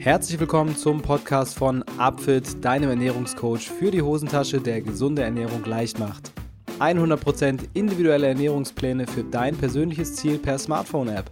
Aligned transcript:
Herzlich 0.00 0.40
willkommen 0.40 0.74
zum 0.78 1.02
Podcast 1.02 1.58
von 1.58 1.82
Upfit, 1.98 2.64
deinem 2.64 2.88
Ernährungscoach 2.88 3.68
für 3.68 3.90
die 3.90 4.00
Hosentasche, 4.00 4.58
der 4.58 4.80
gesunde 4.80 5.20
Ernährung 5.20 5.62
leicht 5.66 5.98
macht. 5.98 6.32
100% 6.78 7.68
individuelle 7.74 8.28
Ernährungspläne 8.28 9.06
für 9.06 9.24
dein 9.24 9.54
persönliches 9.58 10.16
Ziel 10.16 10.38
per 10.38 10.56
Smartphone-App. 10.58 11.30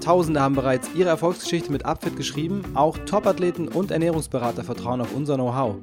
Tausende 0.00 0.40
haben 0.40 0.54
bereits 0.54 0.88
ihre 0.94 1.10
Erfolgsgeschichte 1.10 1.70
mit 1.70 1.84
Upfit 1.84 2.16
geschrieben, 2.16 2.62
auch 2.72 2.96
Topathleten 3.04 3.68
und 3.68 3.90
Ernährungsberater 3.90 4.64
vertrauen 4.64 5.02
auf 5.02 5.14
unser 5.14 5.34
Know-how. 5.34 5.76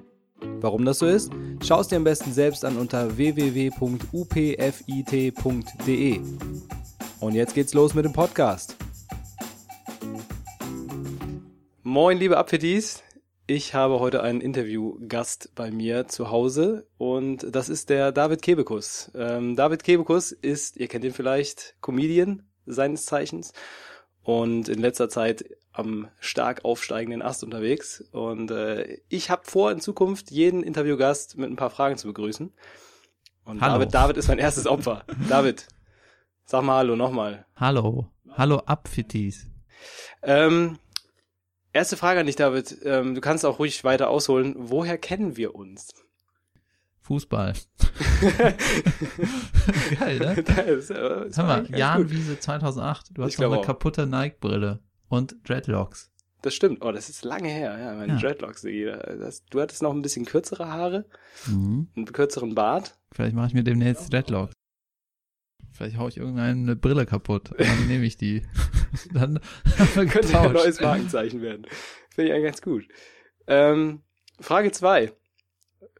Warum 0.59 0.85
das 0.85 0.97
so 0.97 1.05
ist? 1.05 1.31
Schau 1.63 1.81
es 1.81 1.89
dir 1.89 1.97
am 1.97 2.03
besten 2.03 2.33
selbst 2.33 2.65
an 2.65 2.77
unter 2.77 3.15
www.upfit.de. 3.15 3.81
Und 7.19 7.35
jetzt 7.35 7.53
geht's 7.53 7.75
los 7.75 7.93
mit 7.93 8.05
dem 8.05 8.13
Podcast. 8.13 8.75
Moin, 11.93 12.17
liebe 12.17 12.39
Apfetis. 12.39 13.03
Ich 13.45 13.75
habe 13.75 13.99
heute 13.99 14.23
einen 14.23 14.41
Interviewgast 14.41 15.51
bei 15.53 15.69
mir 15.69 16.07
zu 16.07 16.31
Hause 16.31 16.87
und 16.97 17.45
das 17.55 17.69
ist 17.69 17.91
der 17.91 18.11
David 18.11 18.41
Kebekus. 18.41 19.11
Ähm, 19.13 19.55
David 19.55 19.83
Kebekus 19.83 20.31
ist, 20.31 20.75
ihr 20.77 20.87
kennt 20.87 21.05
ihn 21.05 21.13
vielleicht, 21.13 21.75
Comedian 21.81 22.47
seines 22.65 23.05
Zeichens 23.05 23.53
und 24.23 24.69
in 24.69 24.79
letzter 24.79 25.07
Zeit 25.07 25.45
am 25.71 26.07
stark 26.19 26.65
aufsteigenden 26.65 27.21
Ast 27.21 27.43
unterwegs. 27.43 28.03
Und 28.11 28.49
äh, 28.49 28.97
ich 29.07 29.29
habe 29.29 29.43
vor, 29.45 29.71
in 29.71 29.79
Zukunft 29.79 30.31
jeden 30.31 30.63
Interviewgast 30.63 31.37
mit 31.37 31.51
ein 31.51 31.57
paar 31.57 31.69
Fragen 31.69 31.97
zu 31.97 32.07
begrüßen. 32.07 32.51
Und 33.45 33.61
Hallo. 33.61 33.73
David, 33.73 33.93
David 33.93 34.17
ist 34.17 34.29
mein 34.29 34.39
erstes 34.39 34.65
Opfer. 34.65 35.05
David, 35.29 35.67
sag 36.43 36.63
mal 36.63 36.77
Hallo 36.77 36.95
nochmal. 36.95 37.45
Hallo. 37.55 38.07
Hallo 38.31 38.63
Abfitis. 38.65 39.45
Ähm, 40.23 40.79
erste 41.73 41.97
Frage 41.97 42.19
an 42.21 42.25
dich, 42.27 42.35
David. 42.37 42.77
Ähm, 42.83 43.15
du 43.15 43.21
kannst 43.21 43.45
auch 43.45 43.59
ruhig 43.59 43.83
weiter 43.83 44.09
ausholen. 44.09 44.55
Woher 44.57 44.97
kennen 44.97 45.35
wir 45.37 45.55
uns? 45.55 45.89
Fußball. 47.01 47.53
Geil, 49.99 50.19
ne? 50.19 50.43
Das 50.43 50.65
ist, 50.67 50.89
äh, 50.91 51.25
das 51.27 51.37
Hör 51.37 51.43
mal, 51.45 51.57
eigentlich 51.59 51.71
ganz 51.71 51.79
Jan 51.79 52.01
gut. 52.03 52.11
Wiese 52.11 52.39
2008. 52.39 53.09
Du 53.13 53.23
hast 53.23 53.31
noch 53.33 53.37
glaube 53.37 53.55
eine 53.55 53.61
auch. 53.61 53.65
kaputte 53.65 54.07
Nike-Brille 54.07 54.79
und 55.09 55.35
Dreadlocks. 55.47 56.09
Das 56.41 56.53
stimmt. 56.53 56.83
Oh, 56.83 56.91
das 56.91 57.09
ist 57.09 57.23
lange 57.23 57.47
her. 57.49 57.77
Ja, 57.77 57.93
meine 57.93 58.13
Ja. 58.13 58.19
Dreadlocks. 58.19 58.63
äh, 58.65 59.17
Das, 59.17 59.43
du 59.45 59.61
hattest 59.61 59.81
noch 59.81 59.93
ein 59.93 60.01
bisschen 60.01 60.25
kürzere 60.25 60.67
Haare, 60.67 61.05
Mhm. 61.47 61.87
einen 61.95 62.05
kürzeren 62.05 62.53
Bart. 62.55 62.97
Vielleicht 63.13 63.35
mache 63.35 63.47
ich 63.47 63.53
mir 63.53 63.63
demnächst 63.63 64.11
Dreadlocks. 64.11 64.52
Vielleicht 65.73 65.97
hau 65.97 66.07
ich 66.07 66.17
irgendeine 66.17 66.75
Brille 66.75 67.05
kaputt. 67.05 67.51
Dann 67.57 67.87
nehme 67.87 68.05
ich 68.05 68.15
die. 68.15 68.43
dann 69.13 69.39
Könnte 69.95 70.39
ein 70.39 70.53
neues 70.53 70.79
Markenzeichen 70.79 71.41
werden. 71.41 71.65
Finde 72.11 72.29
ich 72.29 72.35
eigentlich 72.35 72.45
ganz 72.45 72.61
gut. 72.61 72.87
Ähm, 73.47 74.03
Frage 74.39 74.71
zwei: 74.71 75.11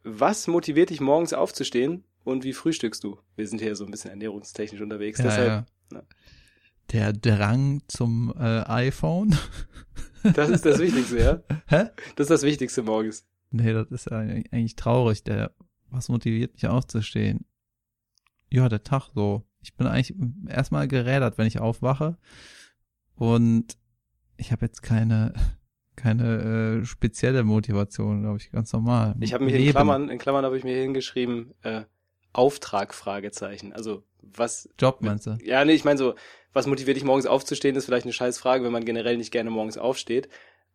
Was 0.04 0.48
motiviert 0.48 0.92
dich 0.92 1.02
morgens 1.02 1.34
aufzustehen 1.34 2.04
und 2.24 2.44
wie 2.44 2.54
frühstückst 2.54 3.04
du? 3.04 3.20
Wir 3.36 3.48
sind 3.48 3.62
hier 3.62 3.76
so 3.76 3.86
ein 3.86 3.92
bisschen 3.92 4.12
ernährungstechnisch 4.12 4.82
unterwegs. 4.82 5.18
Ja, 5.18 5.26
deshalb, 5.26 5.48
ja. 5.48 5.66
ja. 5.92 6.04
Der 6.92 7.14
Drang 7.14 7.82
zum 7.88 8.32
äh, 8.38 8.64
iPhone. 8.68 9.36
das 10.36 10.50
ist 10.50 10.66
das 10.66 10.78
Wichtigste, 10.78 11.20
ja? 11.20 11.44
Hä? 11.68 11.90
Das 12.16 12.26
ist 12.26 12.30
das 12.30 12.44
Wichtigste 12.44 12.84
morgens. 12.84 13.26
Nee, 13.50 13.74
das 13.74 13.90
ist 13.90 14.10
ja 14.10 14.18
eigentlich 14.20 14.76
traurig. 14.76 15.24
Der, 15.24 15.52
was 15.90 16.10
motiviert 16.10 16.54
mich 16.54 16.68
aufzustehen? 16.68 17.46
Ja, 18.50 18.70
der 18.70 18.84
Tag 18.84 19.10
so. 19.16 19.44
Ich 19.64 19.76
bin 19.76 19.88
eigentlich 19.88 20.16
erstmal 20.48 20.88
gerädert, 20.88 21.38
wenn 21.38 21.48
ich 21.48 21.60
aufwache. 21.60 22.18
Und 23.16 23.78
ich 24.38 24.52
habe 24.52 24.66
jetzt 24.66 24.84
keine, 24.84 25.34
keine 25.96 26.82
äh, 26.82 26.86
spezielle 26.86 27.44
Motivation, 27.44 28.22
glaube 28.22 28.38
ich, 28.38 28.52
ganz 28.52 28.72
normal. 28.74 29.16
Ich 29.20 29.34
habe 29.34 29.46
mir 29.46 29.52
hier 29.52 29.68
in. 29.68 29.72
Klammern, 29.72 30.10
in 30.10 30.18
Klammern 30.20 30.46
habe 30.46 30.58
ich 30.58 30.64
mir 30.64 30.74
hier 30.74 30.84
hingeschrieben, 30.84 31.54
äh, 31.64 31.84
Auftrag, 32.34 32.94
Fragezeichen. 32.94 33.74
Also, 33.74 34.04
was, 34.22 34.70
Job 34.80 35.02
meinst 35.02 35.28
du? 35.28 35.38
ja, 35.44 35.64
nee, 35.64 35.74
ich 35.74 35.86
meine 35.86 35.98
so, 35.98 36.16
was 36.52 36.68
motiviert 36.68 36.98
dich 36.98 37.04
morgens 37.04 37.26
aufzustehen, 37.26 37.76
ist 37.76 37.86
vielleicht 37.86 38.06
eine 38.06 38.14
scheiß 38.14 38.40
Frage, 38.40 38.64
wenn 38.64 38.72
man 38.72 38.86
generell 38.86 39.18
nicht 39.18 39.32
gerne 39.32 39.50
morgens 39.50 39.78
aufsteht. 39.78 40.30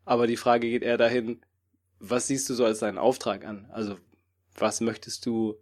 Aber 0.04 0.26
die 0.26 0.36
Frage 0.36 0.68
geht 0.68 0.82
eher 0.82 0.96
dahin, 0.96 1.40
was 1.98 2.28
siehst 2.28 2.48
du 2.48 2.54
so 2.54 2.64
als 2.64 2.78
deinen 2.78 2.98
Auftrag 2.98 3.44
an? 3.44 3.66
Also, 3.70 3.96
was 4.56 4.80
möchtest 4.80 5.26
du 5.26 5.56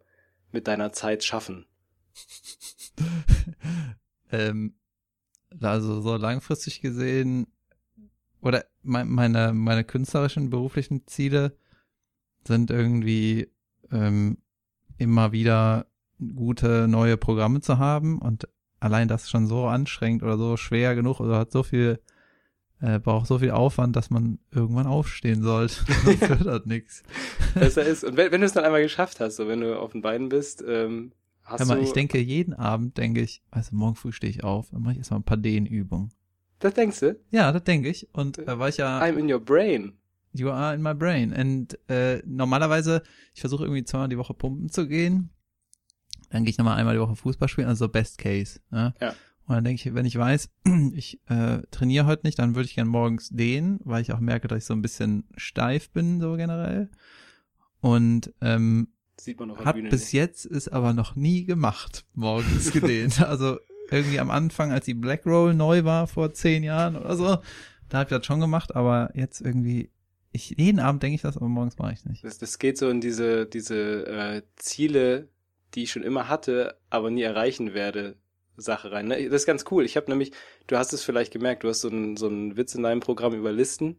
mit 0.53 0.69
deiner 0.69 0.93
Zeit 0.93 1.25
schaffen? 1.25 1.67
ähm, 4.33 4.75
also 5.61 6.01
so 6.01 6.17
langfristig 6.17 6.81
gesehen 6.81 7.47
oder 8.41 8.65
mein, 8.83 9.09
meine 9.09 9.53
meine 9.53 9.85
künstlerischen 9.85 10.51
beruflichen 10.51 11.07
Ziele 11.07 11.57
sind 12.45 12.71
irgendwie 12.71 13.51
ähm, 13.91 14.39
immer 14.99 15.33
wieder 15.33 15.87
gute 16.35 16.89
neue 16.89 17.17
Programme 17.17 17.61
zu 17.61 17.79
haben 17.79 18.19
und 18.19 18.49
allein 18.81 19.09
das 19.09 19.29
schon 19.29 19.47
so 19.47 19.67
anstrengend 19.67 20.23
oder 20.23 20.39
so 20.39 20.57
schwer 20.57 20.95
genug 20.95 21.21
oder 21.21 21.39
hat 21.39 21.53
so 21.53 21.63
viel 21.63 22.01
äh, 22.81 22.99
braucht 22.99 23.27
so 23.27 23.39
viel 23.39 23.53
Aufwand, 23.53 23.97
dass 23.97 24.11
man 24.11 24.39
irgendwann 24.51 24.87
aufstehen 24.87 25.43
sollte. 25.43 25.77
Das 26.45 26.65
nix. 26.67 27.03
Besser 27.55 27.85
ist. 27.85 28.05
Und 28.05 28.17
wenn, 28.17 28.33
wenn 28.33 28.41
du 28.41 28.47
es 28.47 28.53
dann 28.53 28.65
einmal 28.65 28.83
geschafft 28.83 29.21
hast, 29.21 29.37
so 29.37 29.49
wenn 29.49 29.61
du 29.61 29.79
auf 29.79 29.93
den 29.93 30.03
Beinen 30.03 30.29
bist, 30.29 30.63
ähm, 30.67 31.13
hast 31.47 31.61
Hör 31.61 31.67
mal, 31.67 31.83
ich 31.83 31.93
denke 31.93 32.19
jeden 32.19 32.55
Abend 32.55 32.99
denke 32.99 33.21
ich, 33.21 33.43
also 33.51 33.75
morgen 33.75 33.95
früh 33.95 34.13
stehe 34.13 34.31
ich 34.31 34.45
auf, 34.45 34.71
dann 34.71 34.83
mache 34.83 34.93
ich 34.93 34.99
erstmal 34.99 35.21
ein 35.21 35.25
paar 35.25 35.37
Dehnübungen. 35.37 36.11
das 36.59 36.75
denkst 36.75 37.01
du? 37.01 37.19
Ja, 37.31 37.53
das 37.53 37.65
denke 37.65 37.89
ich. 37.89 38.09
Und 38.13 38.39
äh, 38.39 38.59
weil 38.59 38.71
ich 38.71 38.79
ja 38.79 39.01
I'm 39.01 39.17
in 39.17 39.33
your 39.33 39.41
brain. 39.41 39.95
You 40.33 40.51
are 40.51 40.75
in 40.75 40.83
my 40.83 40.93
brain. 40.93 41.33
Und 41.33 41.79
äh, 41.89 42.23
normalerweise, 42.27 43.03
ich 43.33 43.41
versuche 43.41 43.65
irgendwie 43.65 43.85
zweimal 43.85 44.09
die 44.09 44.19
Woche 44.19 44.35
pumpen 44.35 44.69
zu 44.69 44.87
gehen. 44.87 45.31
Dann 46.31 46.45
gehe 46.45 46.51
ich 46.51 46.59
nochmal 46.59 46.77
einmal 46.77 46.95
die 46.95 47.01
Woche 47.01 47.17
Fußball 47.17 47.49
spielen, 47.49 47.69
also 47.69 47.89
Best 47.89 48.19
Case. 48.19 48.61
Ne? 48.71 48.93
Ja. 49.01 49.15
Und 49.47 49.55
dann 49.55 49.65
denke 49.65 49.81
ich, 49.81 49.95
wenn 49.95 50.07
ich 50.07 50.19
weiß, 50.19 50.51
ich 50.93 51.21
äh, 51.29 51.63
trainiere 51.71 52.07
heute 52.07 52.27
nicht, 52.27 52.39
dann 52.39 52.57
würde 52.57 52.67
ich 52.67 52.75
gern 52.75 52.89
morgens 52.89 53.31
dehnen, 53.31 53.79
weil 53.85 54.03
ich 54.03 54.13
auch 54.13 54.21
merke, 54.21 54.49
dass 54.49 54.59
ich 54.59 54.65
so 54.65 54.75
ein 54.75 54.83
bisschen 54.83 55.25
steif 55.37 55.91
bin, 55.91 56.21
so 56.21 56.35
generell. 56.35 56.91
Und 57.81 58.35
ähm, 58.41 58.89
Sieht 59.19 59.41
man 59.41 59.51
auf 59.51 59.59
der 59.59 59.67
hat 59.67 59.77
Bühne 59.77 59.89
bis 59.89 60.05
nicht. 60.05 60.13
jetzt 60.13 60.45
ist 60.45 60.69
aber 60.69 60.93
noch 60.93 61.17
nie 61.17 61.45
gemacht, 61.45 62.05
morgens 62.15 62.73
gedehnt. 62.73 63.23
also 63.27 63.59
irgendwie 63.91 64.21
am 64.21 64.31
Anfang, 64.31 64.73
als 64.73 64.85
die 64.85 64.95
Black 64.95 65.25
Roll 65.27 65.55
neu 65.55 65.85
war, 65.85 66.07
vor 66.07 66.33
zehn 66.33 66.63
Jahren 66.63 66.97
oder 66.97 67.17
so, 67.17 67.39
da 67.89 67.99
habe 67.99 68.05
ich 68.05 68.19
das 68.19 68.27
schon 68.27 68.41
gemacht, 68.41 68.75
aber 68.75 69.11
jetzt 69.15 69.41
irgendwie, 69.41 69.91
ich 70.33 70.51
jeden 70.59 70.81
Abend 70.81 71.03
denke 71.03 71.15
ich 71.15 71.23
das, 71.23 71.37
aber 71.37 71.49
morgens 71.49 71.79
mache 71.79 71.93
ich 71.93 72.05
nicht. 72.05 72.25
Das, 72.25 72.39
das 72.39 72.59
geht 72.59 72.79
so 72.79 72.91
in 72.91 73.01
diese, 73.01 73.47
diese 73.47 74.07
äh, 74.07 74.43
Ziele, 74.57 75.29
die 75.75 75.85
ich 75.85 75.93
schon 75.93 76.03
immer 76.03 76.29
hatte, 76.29 76.79
aber 76.91 77.11
nie 77.11 77.23
erreichen 77.23 77.75
werde, 77.75 78.17
Sache 78.57 78.91
rein. 78.91 79.09
Ne? 79.09 79.29
Das 79.29 79.43
ist 79.43 79.47
ganz 79.47 79.65
cool. 79.71 79.85
Ich 79.85 79.97
habe 79.97 80.11
nämlich, 80.11 80.33
du 80.67 80.77
hast 80.77 80.93
es 80.93 81.03
vielleicht 81.03 81.33
gemerkt, 81.33 81.65
du 81.65 81.69
hast 81.69 81.81
so 81.81 81.89
einen 81.89 82.17
so 82.17 82.27
einen 82.27 82.57
Witz 82.57 82.75
in 82.75 82.83
deinem 82.83 83.01
Programm 83.01 83.35
über 83.35 83.53
Listen 83.53 83.99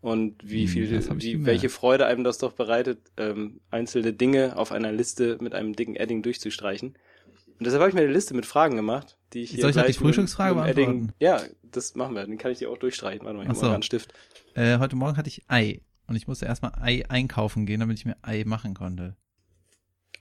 und 0.00 0.36
wie 0.44 0.66
Hm, 0.66 0.68
viel, 0.68 0.90
wie, 0.90 1.46
welche 1.46 1.68
Freude 1.68 2.06
einem 2.06 2.24
das 2.24 2.38
doch 2.38 2.52
bereitet, 2.52 2.98
ähm, 3.16 3.60
einzelne 3.70 4.12
Dinge 4.12 4.56
auf 4.56 4.72
einer 4.72 4.92
Liste 4.92 5.38
mit 5.40 5.54
einem 5.54 5.74
dicken 5.74 5.96
Edding 5.96 6.22
durchzustreichen. 6.22 6.90
Und 6.90 7.66
deshalb 7.66 7.80
habe 7.80 7.90
ich 7.90 7.94
mir 7.94 8.02
eine 8.02 8.12
Liste 8.12 8.34
mit 8.34 8.46
Fragen 8.46 8.76
gemacht, 8.76 9.16
die 9.32 9.42
ich 9.42 9.50
hier 9.50 9.62
Soll 9.62 9.70
ich 9.70 9.76
gleich 9.76 9.86
die 9.88 9.92
Frühstücksfrage 9.94 10.54
mit, 10.54 10.66
mit? 10.66 10.78
Edding, 10.78 11.12
Ja, 11.18 11.42
das 11.62 11.96
machen 11.96 12.14
wir. 12.14 12.24
Den 12.24 12.38
kann 12.38 12.52
ich 12.52 12.58
dir 12.58 12.70
auch 12.70 12.78
durchstreichen. 12.78 13.24
Warte 13.24 13.36
mal, 13.36 13.42
ich 13.44 13.50
Ach 13.50 13.56
so. 13.56 13.66
mal 13.66 13.74
einen 13.74 13.82
Stift. 13.82 14.12
Äh, 14.54 14.78
heute 14.78 14.94
Morgen 14.94 15.16
hatte 15.16 15.28
ich 15.28 15.42
Ei 15.48 15.80
und 16.06 16.14
ich 16.14 16.28
musste 16.28 16.46
erstmal 16.46 16.72
Ei 16.80 17.04
einkaufen 17.08 17.66
gehen, 17.66 17.80
damit 17.80 17.98
ich 17.98 18.04
mir 18.04 18.16
Ei 18.22 18.44
machen 18.46 18.74
konnte. 18.74 19.16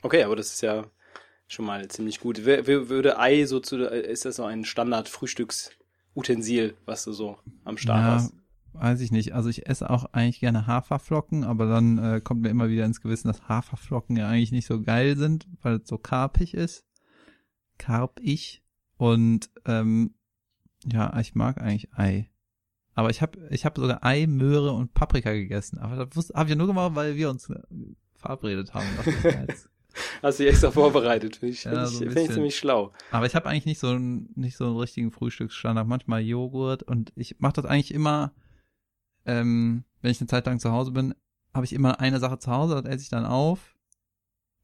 Okay, 0.02 0.24
aber 0.24 0.36
das 0.36 0.54
ist 0.54 0.62
ja 0.62 0.86
schon 1.48 1.66
mal 1.66 1.88
ziemlich 1.88 2.20
gut. 2.20 2.46
Wer 2.46 2.66
würde 2.68 3.20
Ei 3.20 3.46
so 3.46 3.60
zu, 3.60 3.78
ist 3.86 4.26
das 4.26 4.38
so 4.38 4.44
ein 4.44 4.66
Standard-Frühstücksutensil, 4.66 6.76
was 6.86 7.04
du 7.04 7.12
so 7.14 7.38
am 7.64 7.78
Start 7.78 8.00
ja, 8.00 8.16
hast? 8.16 8.34
Weiß 8.80 9.02
ich 9.02 9.12
nicht. 9.12 9.34
Also 9.34 9.50
ich 9.50 9.68
esse 9.68 9.90
auch 9.90 10.06
eigentlich 10.14 10.40
gerne 10.40 10.68
Haferflocken, 10.68 11.44
aber 11.44 11.68
dann 11.68 11.98
äh, 11.98 12.22
kommt 12.22 12.42
mir 12.42 12.50
immer 12.50 12.70
wieder 12.70 12.86
ins 12.86 13.02
Gewissen, 13.02 13.28
dass 13.28 13.48
Haferflocken 13.48 14.16
ja 14.16 14.28
eigentlich 14.28 14.52
nicht 14.52 14.68
so 14.68 14.82
geil 14.82 15.18
sind, 15.18 15.48
weil 15.62 15.78
es 15.78 15.88
so 15.88 15.98
karpig 15.98 16.54
ist. 16.54 16.86
Karpig. 17.78 18.64
Und 18.98 19.50
ähm, 19.66 20.16
ja, 20.86 21.18
ich 21.20 21.36
mag 21.36 21.62
eigentlich 21.62 21.94
Ei. 21.94 22.30
Aber 22.94 23.10
ich 23.12 23.22
habe 23.22 23.38
ich 23.52 23.66
hab 23.66 23.78
sogar 23.78 24.04
Ei, 24.04 24.26
Möhre 24.26 24.72
und 24.72 24.94
Paprika 24.94 25.32
gegessen. 25.32 25.78
Aber 25.78 26.06
das 26.06 26.32
habe 26.34 26.46
ich 26.46 26.50
ja 26.50 26.56
nur 26.56 26.68
gemacht, 26.68 26.96
weil 26.96 27.16
wir 27.16 27.30
uns 27.30 27.50
äh, 27.50 27.60
verabredet 28.16 28.74
haben. 28.74 28.88
Jetzt. 29.24 29.70
Hast 30.22 30.40
du 30.40 30.44
dich 30.44 30.54
extra 30.54 30.72
vorbereitet? 30.72 31.38
Finde 31.38 31.54
ich, 31.54 31.64
Ja, 31.64 31.86
so 31.86 32.00
find 32.00 32.18
ich 32.18 32.32
ziemlich 32.32 32.58
schlau. 32.58 32.94
Aber 33.12 33.26
ich 33.26 33.36
habe 33.36 33.48
eigentlich 33.48 33.66
nicht 33.66 33.80
so 33.80 33.88
einen, 33.88 34.30
nicht 34.36 34.58
so 34.58 34.66
einen 34.66 34.78
richtigen 34.78 35.12
Frühstücksstandard. 35.12 35.88
Manchmal 35.88 36.22
Joghurt 36.22 36.84
und 36.84 37.12
ich 37.16 37.40
mache 37.40 37.54
das 37.54 37.66
eigentlich 37.66 37.94
immer, 37.94 38.34
ähm, 39.28 39.84
wenn 40.02 40.12
ich 40.12 40.20
eine 40.20 40.28
Zeit 40.28 40.46
lang 40.46 40.60
zu 40.60 40.72
Hause 40.72 40.92
bin, 40.92 41.14
habe 41.54 41.66
ich 41.66 41.74
immer 41.74 42.00
eine 42.00 42.20
Sache 42.20 42.40
zu 42.40 42.52
Hause, 42.52 42.82
das 42.82 42.86
esse 42.86 43.04
ich 43.04 43.10
dann 43.10 43.26
auf. 43.26 43.76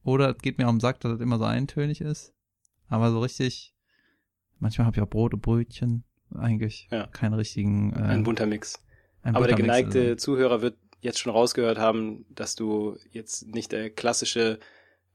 Oder 0.03 0.31
es 0.35 0.41
geht 0.41 0.57
mir 0.57 0.67
am 0.67 0.79
Sack, 0.79 0.99
dass 0.99 1.13
das 1.13 1.21
immer 1.21 1.37
so 1.37 1.45
eintönig 1.45 2.01
ist. 2.01 2.33
Aber 2.89 3.11
so 3.11 3.19
richtig, 3.19 3.73
manchmal 4.59 4.87
habe 4.87 4.97
ich 4.97 5.01
auch 5.03 5.09
Brot 5.09 5.33
und 5.33 5.41
Brötchen. 5.41 6.03
Eigentlich 6.35 6.87
Ja. 6.91 7.07
keinen 7.07 7.33
richtigen. 7.33 7.93
Äh, 7.93 7.99
Ein 7.99 8.23
bunter 8.23 8.45
Mix. 8.45 8.81
Ein 9.21 9.35
Aber 9.35 9.47
der 9.47 9.55
geneigte 9.55 10.01
also. 10.01 10.15
Zuhörer 10.15 10.61
wird 10.61 10.77
jetzt 10.99 11.19
schon 11.19 11.31
rausgehört 11.31 11.77
haben, 11.77 12.25
dass 12.29 12.55
du 12.55 12.97
jetzt 13.11 13.47
nicht 13.47 13.71
der 13.71 13.89
klassische 13.89 14.59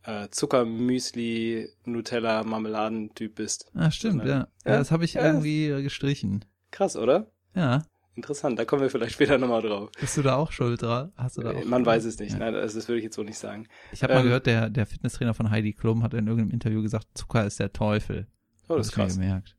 äh, 0.04 0.28
Zuckermüsli, 0.30 1.68
Nutella, 1.84 2.44
Marmeladentyp 2.44 3.34
bist. 3.34 3.70
Ah, 3.74 3.90
stimmt, 3.90 4.24
ja. 4.24 4.28
ja. 4.28 4.48
Ja, 4.64 4.78
das 4.78 4.90
habe 4.90 5.04
ich 5.04 5.14
ja. 5.14 5.26
irgendwie 5.26 5.68
gestrichen. 5.82 6.44
Krass, 6.70 6.96
oder? 6.96 7.30
Ja. 7.54 7.84
Interessant, 8.18 8.58
da 8.58 8.64
kommen 8.64 8.82
wir 8.82 8.90
vielleicht 8.90 9.12
später 9.12 9.38
nochmal 9.38 9.62
drauf. 9.62 9.90
Bist 10.00 10.16
du 10.16 10.22
da 10.22 10.34
auch 10.34 10.50
schuld 10.50 10.82
dran? 10.82 11.12
Hast 11.16 11.36
du 11.38 11.42
da 11.42 11.52
auch 11.52 11.62
Äh, 11.62 11.64
Man 11.64 11.86
weiß 11.86 12.04
es 12.04 12.18
nicht, 12.18 12.32
Ja. 12.32 12.38
nein, 12.40 12.52
das, 12.52 12.74
das 12.74 12.88
würde 12.88 12.98
ich 12.98 13.04
jetzt 13.04 13.14
so 13.14 13.22
nicht 13.22 13.38
sagen. 13.38 13.68
Ich 13.92 14.02
habe 14.02 14.12
mal 14.14 14.20
Ähm, 14.20 14.26
gehört, 14.26 14.46
der, 14.46 14.70
der 14.70 14.86
Fitnesstrainer 14.86 15.34
von 15.34 15.50
Heidi 15.50 15.72
Klum 15.72 16.02
hat 16.02 16.14
in 16.14 16.26
irgendeinem 16.26 16.50
Interview 16.50 16.82
gesagt, 16.82 17.06
Zucker 17.14 17.46
ist 17.46 17.60
der 17.60 17.72
Teufel. 17.72 18.26
Oh, 18.68 18.76
das 18.76 18.86
ist 18.88 18.92
ich 18.92 18.98
mir 18.98 19.04
krass. 19.04 19.14
gemerkt. 19.14 19.54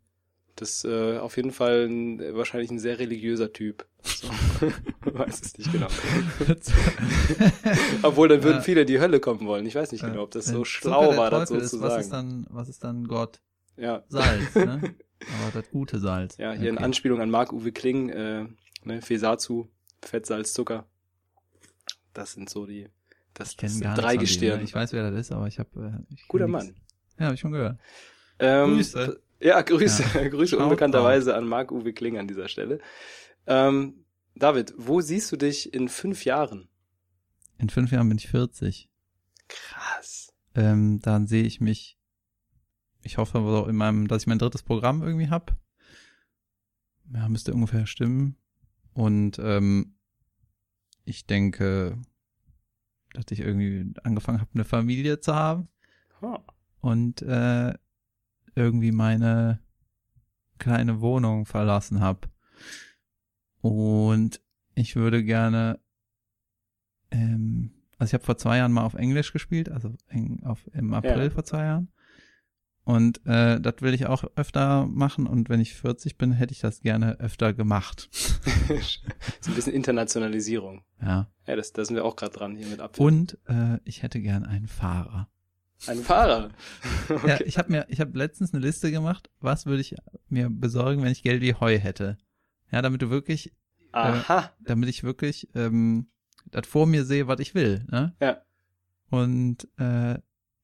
Das 0.58 0.70
ist 0.72 0.84
äh, 0.86 1.18
auf 1.20 1.38
jeden 1.38 1.52
Fall 1.52 1.88
ein, 1.88 2.20
wahrscheinlich 2.36 2.70
ein 2.70 2.80
sehr 2.80 3.00
religiöser 3.00 3.54
Typ. 3.54 3.88
So. 4.04 4.28
weiß 5.06 5.42
es 5.42 5.58
nicht 5.58 5.72
genau. 5.72 5.88
Obwohl, 8.04 8.28
dann 8.28 8.44
würden 8.44 8.58
Ja. 8.58 8.62
viele 8.62 8.82
in 8.82 8.88
die 8.88 9.00
Hölle 9.00 9.22
kommen 9.22 9.48
wollen. 9.48 9.66
Ich 9.66 9.76
weiß 9.76 9.94
nicht 9.94 10.04
genau, 10.04 10.24
ob 10.24 10.32
das 10.32 10.48
Wenn 10.48 10.56
so 10.56 10.60
Zucker 10.64 10.66
schlau 10.66 11.08
der 11.12 11.18
war, 11.18 11.30
das 11.32 11.48
so 11.48 11.56
ist, 11.56 11.70
zu 11.72 11.82
was 11.82 11.92
sagen. 11.94 12.02
Ist 12.02 12.10
dann, 12.12 12.46
was 12.50 12.68
ist 12.68 12.84
dann 12.84 13.08
Gott? 13.08 13.40
ja. 13.78 14.04
Salz, 14.10 14.54
ne? 14.56 14.96
Aber 15.42 15.62
das 15.62 15.70
gute 15.72 16.00
Salz. 16.00 16.38
ja, 16.38 16.54
hier 16.54 16.70
in 16.70 16.76
Okay. 16.76 16.86
Anspielung 16.86 17.22
an 17.22 17.30
Marc-Uwe 17.30 17.72
Kling, 17.72 18.10
äh, 18.10 18.46
ne, 18.84 19.02
Fesazu, 19.02 19.70
Fett, 20.02 20.26
Salz, 20.26 20.54
Zucker. 20.54 20.86
Das 22.14 22.34
sind 22.34 22.50
so 22.50 22.66
die, 22.66 22.88
das, 23.34 23.56
das 23.56 23.80
gar 23.80 23.96
drei 23.96 24.16
ne? 24.16 24.64
Ich 24.64 24.74
weiß, 24.74 24.94
wer 24.94 25.10
das 25.12 25.20
ist, 25.20 25.32
aber 25.32 25.48
ich 25.48 25.60
habe. 25.60 26.04
Äh, 26.10 26.16
Guter 26.28 26.48
nix. 26.48 26.66
Mann. 26.66 26.76
Ja, 27.18 27.26
habe 27.26 27.36
ich 27.36 27.42
schon 27.42 27.52
gehört. 27.52 27.78
Ähm, 28.40 28.76
Grüße. 28.76 29.22
Ja, 29.42 29.62
Grüße, 29.62 30.04
Grüße 30.30 30.52
Shoutout. 30.52 30.64
unbekannterweise 30.64 31.36
an 31.36 31.46
Marc-Uwe 31.48 31.94
Kling 31.94 32.18
an 32.18 32.28
dieser 32.28 32.48
Stelle. 32.48 32.80
Ähm, 33.48 34.06
David, 34.36 34.74
wo 34.78 35.02
siehst 35.02 35.32
du 35.32 35.36
dich 35.38 35.74
in 35.74 35.90
fünf 35.90 36.24
Jahren? 36.26 36.70
In 37.58 37.70
fünf 37.70 37.92
Jahren 37.92 38.08
bin 38.08 38.18
ich 38.18 38.30
40. 38.30 38.90
Krass. 39.50 40.34
Ähm, 40.56 41.00
dann 41.02 41.28
sehe 41.28 41.44
ich 41.44 41.60
mich. 41.60 41.98
Ich 43.04 43.18
hoffe 43.18 43.38
aber 43.40 43.52
so 43.52 43.66
in 43.68 43.76
meinem, 43.76 44.08
dass 44.08 44.24
ich 44.24 44.28
mein 44.28 44.40
drittes 44.40 44.64
Programm 44.64 45.02
irgendwie 45.02 45.30
hab. 45.30 45.56
Ja, 47.14 47.28
müsste 47.30 47.54
ungefähr 47.54 47.86
stimmen. 47.88 48.36
Und 48.94 49.40
ähm, 49.40 49.96
ich 51.06 51.26
denke, 51.26 51.98
dass 53.14 53.26
ich 53.32 53.40
irgendwie 53.40 53.94
angefangen 54.04 54.42
habe, 54.42 54.52
eine 54.54 54.66
Familie 54.66 55.20
zu 55.20 55.34
haben. 55.34 55.70
Huh. 56.22 56.38
und 56.82 57.22
äh, 57.22 57.74
irgendwie 58.54 58.92
meine 58.92 59.62
kleine 60.58 61.00
Wohnung 61.00 61.46
verlassen 61.46 62.02
habe. 62.02 62.28
Und 63.62 64.42
ich 64.76 64.98
würde 64.98 65.24
gerne, 65.24 65.80
ähm, 67.12 67.72
also 67.98 68.10
ich 68.10 68.14
habe 68.16 68.26
vor 68.26 68.38
zwei 68.38 68.58
Jahren 68.58 68.74
mal 68.74 68.84
auf 68.84 68.96
Englisch 68.96 69.32
gespielt, 69.32 69.70
also 69.70 69.96
in, 70.10 70.44
auf, 70.44 70.70
im 70.74 70.94
April 70.94 71.24
Ja. 71.24 71.30
vor 71.30 71.46
zwei 71.46 71.64
Jahren. 71.64 71.90
Und 72.90 73.24
äh, 73.28 73.62
das 73.62 73.76
will 73.82 73.94
ich 73.94 74.08
auch 74.08 74.24
öfter 74.36 74.88
machen 74.88 75.28
und 75.28 75.48
wenn 75.48 75.60
ich 75.60 75.76
40 75.76 76.18
bin, 76.18 76.32
hätte 76.32 76.54
ich 76.54 76.60
das 76.60 76.82
gerne 76.82 77.20
öfter 77.20 77.54
gemacht. 77.54 78.10
so 79.42 79.52
ein 79.52 79.56
bisschen 79.56 79.74
Internationalisierung. 79.74 80.82
Ja. 81.00 81.30
Ja, 81.46 81.56
das, 81.56 81.72
da 81.72 81.86
sind 81.86 81.98
wir 81.98 82.04
auch 82.04 82.16
gerade 82.16 82.34
dran 82.34 82.56
hier 82.56 82.66
mit 82.66 82.80
Apfel. 82.80 83.06
Und 83.06 83.38
äh, 83.46 83.78
ich 83.84 84.02
hätte 84.02 84.20
gern 84.20 84.44
einen 84.44 84.66
Fahrer. 84.68 85.30
Ein 85.86 86.00
Fahrer. 86.00 86.50
Ja, 87.28 87.40
ich 87.42 87.60
habe 87.60 87.72
mir, 87.72 87.86
ich 87.90 88.00
habe 88.00 88.18
letztens 88.18 88.56
eine 88.56 88.66
Liste 88.66 88.90
gemacht, 88.90 89.30
was 89.40 89.68
würde 89.68 89.82
ich 89.82 89.96
mir 90.28 90.50
besorgen, 90.50 91.04
wenn 91.04 91.12
ich 91.12 91.22
Geld 91.22 91.44
wie 91.44 91.54
Heu 91.54 91.78
hätte. 91.78 92.18
Ja, 92.72 92.82
damit 92.82 93.04
du 93.04 93.12
wirklich, 93.12 93.54
Aha. 93.92 94.52
damit 94.62 94.90
ich 94.90 95.04
wirklich 95.04 95.48
ähm, 95.54 96.08
das 96.50 96.66
vor 96.66 96.88
mir 96.88 97.06
sehe, 97.06 97.28
was 97.28 97.40
ich 97.40 97.54
will. 97.54 97.86
Ne? 97.92 98.16
Ja. 98.20 98.42
Und 99.12 99.68
äh, 99.78 100.18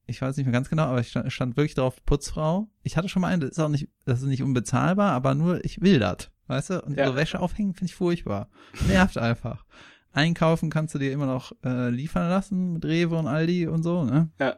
ich 0.08 0.22
weiß 0.22 0.38
nicht 0.38 0.46
mehr 0.46 0.54
ganz 0.54 0.70
genau, 0.70 0.84
aber 0.84 1.00
ich 1.00 1.10
stand, 1.10 1.32
stand 1.32 1.58
wirklich 1.58 1.76
drauf 1.76 2.04
Putzfrau. 2.06 2.68
Ich 2.84 2.98
hatte 2.98 3.10
schon 3.10 3.22
mal 3.22 3.30
einen, 3.30 3.42
das 3.42 3.52
ist 3.52 3.60
auch 3.60 3.70
nicht, 3.70 3.90
das 4.06 4.22
ist 4.22 4.28
nicht 4.28 4.44
unbezahlbar, 4.44 5.12
aber 5.14 5.36
nur 5.36 5.64
ich 5.66 5.82
will 5.82 6.00
das, 6.00 6.30
weißt 6.48 6.70
du? 6.72 6.84
Und 6.86 6.98
Ja. 6.98 7.08
so 7.08 7.16
Wäsche 7.16 7.40
aufhängen 7.40 7.74
finde 7.74 7.86
ich 7.92 7.96
furchtbar. 7.96 8.50
Nervt 8.88 9.18
einfach. 9.18 9.66
Einkaufen 10.12 10.70
kannst 10.70 10.96
du 10.96 11.00
dir 11.00 11.12
immer 11.12 11.26
noch 11.26 11.52
äh, 11.64 11.90
liefern 11.90 12.30
lassen 12.30 12.74
mit 12.74 12.86
Rewe 12.86 13.18
und 13.18 13.28
Aldi 13.28 13.68
und 13.68 13.84
so, 13.84 14.04
ne? 14.06 14.30
Ja. 14.40 14.56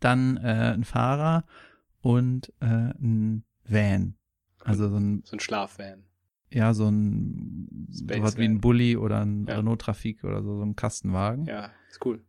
Dann 0.00 0.36
äh, 0.38 0.72
ein 0.74 0.84
Fahrer 0.84 1.44
und 2.00 2.52
äh, 2.60 2.66
ein 2.66 3.44
Van. 3.66 4.14
Also 4.60 4.88
so 4.88 4.96
ein, 4.96 5.22
So 5.26 5.36
ein 5.36 5.40
Schlafvan. 5.40 6.04
ja, 6.50 6.72
so 6.74 6.88
ein 6.88 7.88
Space 7.92 8.16
sowas 8.18 8.36
wie 8.38 8.44
Van. 8.44 8.52
ein 8.52 8.60
Bulli 8.60 8.96
oder 8.96 9.20
ein 9.24 9.46
Ja. 9.46 9.56
Renault 9.56 9.80
Trafik 9.82 10.24
oder 10.24 10.42
so, 10.42 10.56
so 10.56 10.62
ein 10.64 10.76
Kastenwagen. 10.76 11.44
Ja, 11.46 11.70
ist 11.90 12.04
cool. 12.04 12.22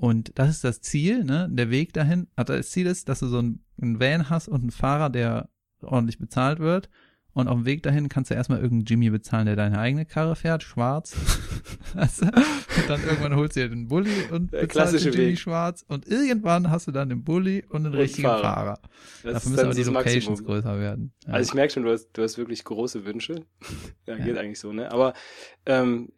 Und 0.00 0.32
das 0.38 0.50
ist 0.50 0.64
das 0.64 0.80
Ziel, 0.80 1.24
ne? 1.24 1.48
Der 1.50 1.70
Weg 1.70 1.92
dahin, 1.92 2.28
also 2.36 2.52
das 2.54 2.70
Ziel 2.70 2.86
ist, 2.86 3.08
dass 3.08 3.18
du 3.20 3.26
so 3.26 3.40
ein, 3.42 3.64
ein 3.82 3.98
Van 4.00 4.30
hast 4.30 4.48
und 4.48 4.60
einen 4.62 4.70
Fahrer, 4.70 5.10
der 5.10 5.48
ordentlich 5.82 6.18
bezahlt 6.18 6.60
wird. 6.60 6.88
Und 7.34 7.46
auf 7.46 7.54
dem 7.56 7.66
Weg 7.66 7.82
dahin 7.84 8.08
kannst 8.08 8.30
du 8.30 8.34
erstmal 8.34 8.58
irgendeinen 8.60 8.86
Jimmy 8.86 9.10
bezahlen, 9.10 9.46
der 9.46 9.54
deine 9.54 9.78
eigene 9.78 10.04
Karre 10.06 10.34
fährt, 10.34 10.62
schwarz. 10.64 11.14
Und 11.94 12.88
dann 12.88 13.02
irgendwann 13.02 13.36
holst 13.36 13.56
du 13.56 13.60
dir 13.60 13.68
den 13.68 13.88
Bulli 13.88 14.10
und 14.30 14.52
Der 14.52 14.62
bezahlst 14.62 14.94
den 14.94 15.00
Jimmy 15.12 15.16
Weg. 15.28 15.38
schwarz. 15.38 15.84
Und 15.88 16.06
irgendwann 16.06 16.70
hast 16.70 16.86
du 16.86 16.92
dann 16.92 17.08
den 17.08 17.24
Bulli 17.24 17.64
und 17.68 17.84
einen 17.86 17.94
Und 17.94 18.00
richtigen 18.00 18.28
Fahrer. 18.28 18.42
Fahrer. 18.42 18.80
Das 19.24 19.32
Dafür 19.34 19.50
müssen 19.50 19.64
aber 19.66 19.74
die 19.74 19.82
Locations 19.84 20.26
Maximum. 20.40 20.46
größer 20.46 20.78
werden. 20.80 21.12
Ja. 21.26 21.32
Also 21.34 21.48
ich 21.50 21.54
merke 21.54 21.72
schon, 21.72 21.82
du 21.84 21.92
hast, 21.92 22.08
du 22.12 22.22
hast 22.22 22.38
wirklich 22.38 22.64
große 22.64 23.04
Wünsche. 23.04 23.44
ja, 24.06 24.16
Ja. 24.16 24.24
geht 24.24 24.36
eigentlich 24.38 24.60
so, 24.60 24.72
ne? 24.72 24.90
Aber 24.92 25.14
ähm, 25.66 26.10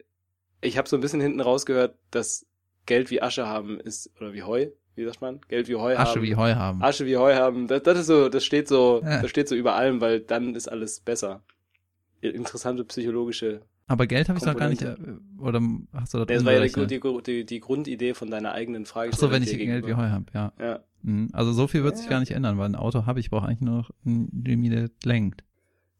ich 0.61 0.77
habe 0.77 0.87
so 0.89 0.97
ein 0.97 1.01
bisschen 1.01 1.21
hinten 1.21 1.39
rausgehört, 1.41 1.97
dass 2.11 2.45
Geld 2.85 3.11
wie 3.11 3.21
Asche 3.21 3.47
haben 3.47 3.79
ist, 3.79 4.11
oder 4.17 4.33
wie 4.33 4.43
Heu, 4.43 4.67
wie 4.95 5.05
sagt 5.05 5.21
man? 5.21 5.39
Geld 5.47 5.67
wie 5.67 5.75
Heu 5.75 5.95
Asche 5.97 6.15
haben. 6.15 6.23
wie 6.23 6.35
Heu 6.35 6.53
haben. 6.55 6.81
Asche 6.81 7.05
wie 7.05 7.17
Heu 7.17 7.33
haben. 7.33 7.67
Das, 7.67 7.83
das 7.83 7.99
ist 7.99 8.07
so, 8.07 8.29
das 8.29 8.43
steht 8.43 8.67
so, 8.67 9.01
Ja. 9.03 9.21
das 9.21 9.29
steht 9.29 9.47
so 9.47 9.55
über 9.55 9.75
allem, 9.75 10.01
weil 10.01 10.19
dann 10.19 10.55
ist 10.55 10.67
alles 10.67 10.99
besser. 10.99 11.43
Interessante 12.21 12.83
psychologische. 12.85 13.61
Aber 13.87 14.07
Geld 14.07 14.29
habe 14.29 14.39
ich 14.39 14.45
noch 14.45 14.55
gar 14.55 14.69
nicht, 14.69 14.83
äh, 14.83 14.95
oder 15.37 15.59
hast 15.93 16.13
du 16.13 16.19
das 16.19 16.27
Das 16.27 16.45
war 16.45 16.53
ja 16.53 16.61
die, 16.61 16.87
die, 17.23 17.45
die, 17.45 17.59
Grundidee 17.59 18.13
von 18.13 18.29
deiner 18.31 18.53
eigenen 18.53 18.85
Frage. 18.85 19.11
Ach 19.13 19.17
so, 19.17 19.31
wenn 19.31 19.43
ich 19.43 19.49
Geld 19.57 19.85
wie 19.85 19.95
Heu 19.95 20.09
habe, 20.09 20.25
ja. 20.33 20.53
Ja, 20.59 20.79
Mhm. 21.03 21.29
Also 21.33 21.51
so 21.51 21.67
viel 21.67 21.83
wird 21.83 21.97
sich 21.97 22.05
Ja. 22.05 22.11
gar 22.11 22.19
nicht 22.19 22.31
ändern, 22.31 22.57
weil 22.57 22.69
ein 22.69 22.75
Auto 22.75 23.05
habe 23.05 23.19
ich, 23.19 23.29
brauche 23.29 23.47
eigentlich 23.47 23.61
nur 23.61 23.77
noch 23.77 23.89
ein 24.05 24.43
Jimmy, 24.45 24.69
der 24.69 24.89
lenkt. 25.03 25.43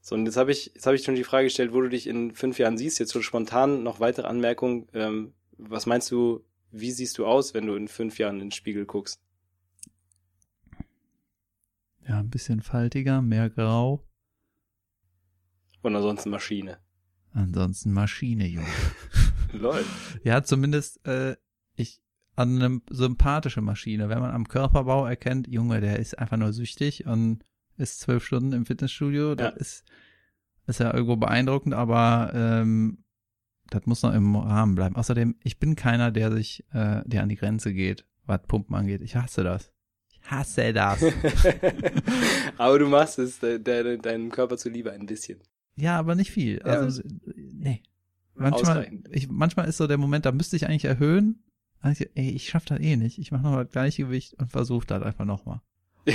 So, 0.02 0.16
und 0.16 0.26
jetzt 0.26 0.38
habe 0.38 0.52
ich, 0.52 0.72
jetzt 0.74 0.86
habe 0.86 0.96
ich 0.96 1.04
schon 1.04 1.16
die 1.16 1.24
Frage 1.24 1.46
gestellt, 1.46 1.74
wo 1.74 1.82
du 1.82 1.90
dich 1.90 2.08
in 2.08 2.34
fünf 2.34 2.58
Jahren 2.60 2.78
siehst. 2.78 3.00
Jetzt 3.00 3.12
so 3.12 3.22
spontan 3.22 3.84
noch 3.84 4.00
weitere 4.00 4.28
Anmerkungen. 4.28 4.88
Ähm, 4.94 5.34
was 5.58 5.86
meinst 5.86 6.10
du, 6.12 6.44
wie 6.72 6.92
siehst 6.92 7.18
du 7.18 7.26
aus, 7.26 7.54
wenn 7.54 7.66
du 7.68 7.76
in 7.76 7.88
fünf 7.88 8.18
Jahren 8.18 8.36
in 8.36 8.48
den 8.48 8.52
Spiegel 8.52 8.86
guckst? 8.86 9.20
Ja, 12.08 12.20
ein 12.20 12.30
bisschen 12.30 12.62
faltiger, 12.62 13.22
mehr 13.22 13.50
grau. 13.50 14.04
Und 15.82 15.96
ansonsten 15.96 16.30
Maschine. 16.30 16.80
Ansonsten 17.34 17.92
Maschine, 17.94 18.48
Junge. 18.48 18.68
Lol. 19.54 19.84
ja, 20.24 20.44
zumindest 20.44 21.06
äh, 21.06 21.36
ich 21.76 22.02
an 22.36 22.62
eine 22.62 22.82
sympathische 22.90 23.62
Maschine. 23.62 24.10
Wenn 24.10 24.20
man 24.20 24.32
am 24.32 24.48
Körperbau 24.48 25.06
erkennt, 25.06 25.48
Junge, 25.48 25.82
der 25.82 26.00
ist 26.00 26.18
einfach 26.18 26.38
nur 26.38 26.54
süchtig 26.54 27.06
und 27.06 27.44
ist 27.78 28.00
zwölf 28.00 28.26
Stunden 28.26 28.54
im 28.54 28.66
Fitnessstudio, 28.66 29.36
das 29.36 29.54
Ja. 29.54 29.58
ist, 29.60 29.84
ist 30.68 30.80
ja 30.80 30.94
irgendwo 30.94 31.16
beeindruckend, 31.18 31.74
aber 31.74 32.32
ähm, 32.34 33.04
das 33.72 33.86
muss 33.88 34.04
noch 34.04 34.14
im 34.14 34.36
Rahmen 34.36 34.76
bleiben. 34.76 34.96
Außerdem, 34.96 35.36
ich 35.44 35.58
bin 35.60 35.76
keiner, 35.76 36.12
der 36.12 36.32
sich, 36.32 36.64
äh, 36.72 37.02
der 37.06 37.24
an 37.24 37.30
die 37.30 37.36
Grenze 37.38 37.74
geht, 37.74 38.06
was 38.26 38.42
Pumpen 38.48 38.76
angeht. 38.76 39.02
Ich 39.02 39.16
hasse 39.16 39.44
das. 39.44 39.72
Ich 40.12 40.22
hasse 40.30 40.72
das. 40.74 41.02
Aber 42.58 42.78
du 42.80 42.88
machst 42.88 43.18
es 43.20 43.40
de, 43.40 43.58
de, 43.60 43.98
deinem 43.98 44.30
Körper 44.30 44.58
zuliebe 44.58 44.92
ein 44.92 45.06
bisschen. 45.06 45.40
Ja, 45.78 45.98
aber 45.98 46.16
nicht 46.16 46.32
viel. 46.32 46.58
Ja, 46.58 46.74
Also, 46.82 47.02
nee. 47.36 47.82
Manchmal, 48.36 48.92
ich, 49.12 49.30
manchmal 49.30 49.68
ist 49.68 49.78
so 49.78 49.88
der 49.88 49.98
Moment, 49.98 50.26
da 50.26 50.32
müsste 50.32 50.56
ich 50.56 50.68
eigentlich 50.68 50.86
erhöhen. 50.86 51.44
Also, 51.80 52.06
ey, 52.14 52.30
ich 52.32 52.50
schaff 52.50 52.66
das 52.66 52.80
eh 52.80 52.96
nicht. 52.98 53.18
Ich 53.18 53.32
mache 53.32 53.44
noch 53.44 53.56
das 53.64 53.72
gleiche 53.72 54.04
Gewicht 54.04 54.34
und 54.36 54.52
versuche 54.52 54.86
das 54.86 55.02
einfach 55.02 55.26
nochmal. 55.26 55.62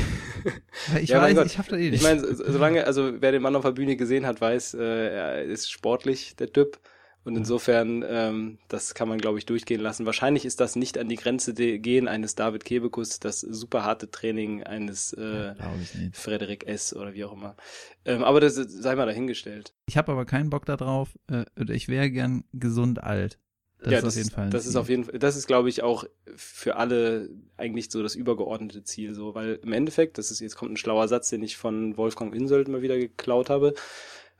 Ich 1.00 1.08
Ja, 1.10 1.20
weiß, 1.22 1.34
Gott. 1.34 1.46
ich 1.46 1.52
schaff 1.54 1.68
das 1.68 1.78
eh 1.80 1.90
nicht. 1.90 1.94
Ich 1.94 2.02
meine, 2.02 2.20
so- 2.20 2.52
solange, 2.52 2.84
also 2.86 3.20
wer 3.20 3.32
den 3.32 3.42
Mann 3.42 3.56
auf 3.56 3.64
der 3.64 3.72
Bühne 3.72 3.96
gesehen 3.96 4.26
hat, 4.26 4.40
weiß, 4.40 4.74
äh, 4.74 5.08
er 5.08 5.42
ist 5.42 5.70
sportlich, 5.70 6.36
der 6.36 6.52
Typ. 6.52 6.78
Und 7.26 7.34
insofern, 7.34 8.04
ähm, 8.08 8.58
das 8.68 8.94
kann 8.94 9.08
man, 9.08 9.18
glaube 9.18 9.38
ich, 9.38 9.46
durchgehen 9.46 9.80
lassen. 9.80 10.06
Wahrscheinlich 10.06 10.44
ist 10.44 10.60
das 10.60 10.76
nicht 10.76 10.96
an 10.96 11.08
die 11.08 11.16
Grenze 11.16 11.54
gehen 11.54 12.06
eines 12.06 12.36
David 12.36 12.64
Kebekus, 12.64 13.18
das 13.18 13.40
super 13.40 13.82
harte 13.82 14.12
Training 14.12 14.62
eines 14.62 15.12
äh, 15.12 15.54
nicht. 15.98 16.16
Frederik 16.16 16.68
S. 16.68 16.94
oder 16.94 17.14
wie 17.14 17.24
auch 17.24 17.32
immer. 17.32 17.56
Ähm, 18.04 18.22
aber 18.22 18.38
das 18.38 18.54
sei 18.54 18.94
mal 18.94 19.06
dahingestellt. 19.06 19.74
Ich 19.86 19.96
habe 19.96 20.12
aber 20.12 20.24
keinen 20.24 20.50
Bock 20.50 20.66
darauf. 20.66 21.18
Äh, 21.26 21.46
oder 21.60 21.74
ich 21.74 21.88
wäre 21.88 22.12
gern 22.12 22.44
gesund 22.52 23.02
alt. 23.02 23.40
Das 23.80 23.90
ja, 23.90 23.98
ist 23.98 24.04
das 24.04 24.14
auf 24.14 24.18
jeden 24.18 24.30
Fall. 24.30 24.50
Das 24.50 24.64
ist 24.64 24.70
Ziel. 24.70 24.80
auf 24.80 24.88
jeden 24.88 25.04
Fall, 25.04 25.18
das 25.18 25.36
ist, 25.36 25.48
glaube 25.48 25.68
ich, 25.68 25.82
auch 25.82 26.04
für 26.36 26.76
alle 26.76 27.28
eigentlich 27.56 27.90
so 27.90 28.04
das 28.04 28.14
übergeordnete 28.14 28.84
Ziel, 28.84 29.14
so, 29.14 29.34
weil 29.34 29.58
im 29.64 29.72
Endeffekt, 29.72 30.18
das 30.18 30.30
ist, 30.30 30.38
jetzt 30.38 30.54
kommt 30.54 30.70
ein 30.70 30.76
schlauer 30.76 31.08
Satz, 31.08 31.28
den 31.30 31.42
ich 31.42 31.56
von 31.56 31.96
Wolfgang 31.96 32.32
Insold 32.32 32.68
mal 32.68 32.82
wieder 32.82 32.96
geklaut 32.96 33.50
habe. 33.50 33.74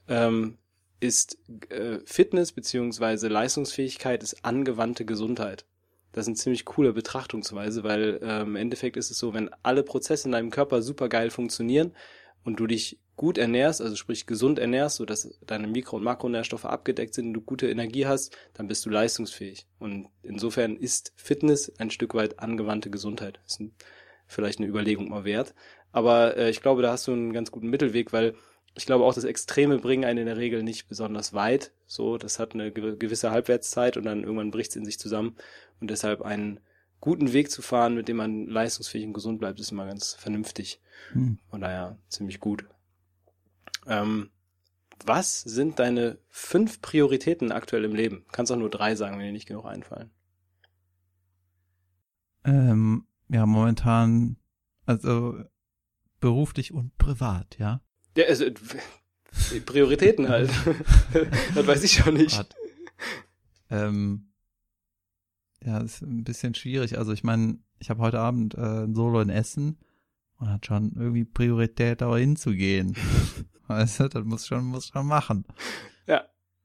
Ähm, 0.07 0.57
ist 1.01 1.39
äh, 1.71 1.99
Fitness 2.05 2.53
beziehungsweise 2.53 3.29
Leistungsfähigkeit 3.29 4.23
ist 4.23 4.45
angewandte 4.45 5.05
Gesundheit. 5.05 5.65
Das 6.13 6.25
ist 6.25 6.29
eine 6.29 6.37
ziemlich 6.37 6.65
coole 6.65 6.93
Betrachtungsweise, 6.93 7.85
weil 7.85 8.19
äh, 8.23 8.41
im 8.41 8.57
Endeffekt 8.57 8.97
ist 8.97 9.11
es 9.11 9.19
so, 9.19 9.35
wenn 9.35 9.51
alle 9.63 9.83
Prozesse 9.83 10.29
in 10.29 10.33
deinem 10.33 10.51
Körper 10.51 10.81
super 10.81 11.09
geil 11.09 11.31
funktionieren 11.31 11.93
und 12.45 12.59
du 12.59 12.67
dich 12.67 12.99
gut 13.17 13.39
ernährst, 13.39 13.81
also 13.81 13.97
sprich 13.97 14.27
gesund 14.27 14.59
ernährst, 14.59 14.97
sodass 14.97 15.39
deine 15.47 15.67
Mikro- 15.67 15.97
und 15.97 16.05
Makronährstoffe 16.05 16.67
abgedeckt 16.67 17.15
sind 17.15 17.29
und 17.29 17.35
du 17.35 17.41
gute 17.41 17.69
Energie 17.69 18.07
hast, 18.07 18.37
dann 18.55 18.69
bist 18.69 18.85
du 18.87 18.91
leistungsfähig. 18.91 19.67
Und 19.79 20.09
insofern 20.23 20.77
ist 20.77 21.13
Fitness 21.17 21.73
ein 21.79 21.91
Stück 21.91 22.15
weit 22.15 22.39
angewandte 22.39 22.91
Gesundheit. 22.91 23.41
Ist 23.47 23.61
ein, 23.61 23.75
vielleicht 24.27 24.59
eine 24.59 24.69
Überlegung 24.69 25.09
mal 25.09 25.25
wert. 25.25 25.55
Aber 25.93 26.37
äh, 26.37 26.51
ich 26.51 26.61
glaube, 26.61 26.83
da 26.83 26.93
hast 26.93 27.07
du 27.09 27.13
einen 27.13 27.33
ganz 27.33 27.51
guten 27.51 27.69
Mittelweg, 27.69 28.13
weil 28.13 28.35
ich 28.77 28.85
glaube 28.85 29.05
auch, 29.05 29.15
das 29.15 29.25
Extreme 29.25 29.79
bringen 29.79 30.05
einen 30.05 30.21
in 30.21 30.27
der 30.27 30.37
Regel 30.37 30.63
nicht 30.63 30.87
besonders 30.87 31.33
weit. 31.33 31.73
So, 31.87 32.19
das 32.19 32.39
hat 32.39 32.53
eine 32.53 32.71
gewisse 32.71 33.31
Halbwertszeit 33.31 33.97
und 33.97 34.05
dann 34.05 34.23
irgendwann 34.23 34.51
bricht 34.51 34.71
es 34.71 34.77
in 34.77 34.85
sich 34.85 34.99
zusammen. 34.99 35.35
Und 35.81 35.91
deshalb 35.91 36.21
einen 36.21 36.61
guten 37.01 37.33
Weg 37.33 37.51
zu 37.51 37.63
fahren, 37.63 37.95
mit 37.95 38.07
dem 38.07 38.19
man 38.19 38.47
leistungsfähig 38.47 39.07
und 39.07 39.15
gesund 39.15 39.39
bleibt, 39.39 39.59
ist 39.61 39.73
immer 39.73 39.87
ganz 39.87 40.13
vernünftig. 40.15 40.81
Hm. 41.13 41.39
Von 41.49 41.63
daher 41.63 41.99
ziemlich 42.09 42.39
gut. 42.39 42.67
Ähm, 43.87 44.31
was 45.07 45.41
sind 45.41 45.79
deine 45.79 46.19
fünf 46.29 46.83
Prioritäten 46.83 47.53
aktuell 47.53 47.85
im 47.85 47.95
Leben? 47.95 48.27
Kannst 48.31 48.53
auch 48.53 48.57
nur 48.57 48.71
drei 48.71 48.95
sagen, 48.95 49.19
wenn 49.19 49.27
dir 49.27 49.33
nicht 49.33 49.49
genug 49.49 49.65
einfallen. 49.65 50.11
Ähm, 52.45 53.07
ja, 53.29 53.47
momentan, 53.47 54.37
also 54.85 55.39
beruflich 56.21 56.73
und 56.73 56.97
privat, 56.99 57.59
ja. 57.59 57.81
Ja, 58.17 58.25
also 58.27 58.47
Prioritäten 59.67 60.29
halt. 60.29 60.51
das 61.55 61.67
weiß 61.67 61.85
ich 61.85 61.93
schon 61.93 62.15
nicht. 62.15 62.47
Ähm, 63.71 64.29
ja, 65.63 65.79
ist 65.79 66.03
ein 66.03 66.25
bisschen 66.25 66.55
schwierig. 66.55 66.99
Also 66.99 67.13
ich 67.13 67.25
meine, 67.25 67.59
ich 67.79 67.91
habe 67.91 68.03
heute 68.03 68.21
Abend 68.21 68.55
äh, 68.55 68.85
ein 68.85 68.95
Solo 68.95 69.21
in 69.21 69.29
Essen 69.29 69.79
und 70.39 70.49
hat 70.49 70.67
schon 70.67 70.93
irgendwie 70.97 71.25
Priorität, 71.25 72.01
da 72.01 72.17
hinzugehen. 72.17 72.97
weißt 73.67 74.01
du, 74.01 74.09
das 74.09 74.25
muss 74.25 74.47
schon, 74.47 74.65
muss 74.65 74.89
schon 74.89 75.07
machen. 75.07 75.45
Ja. 76.07 76.25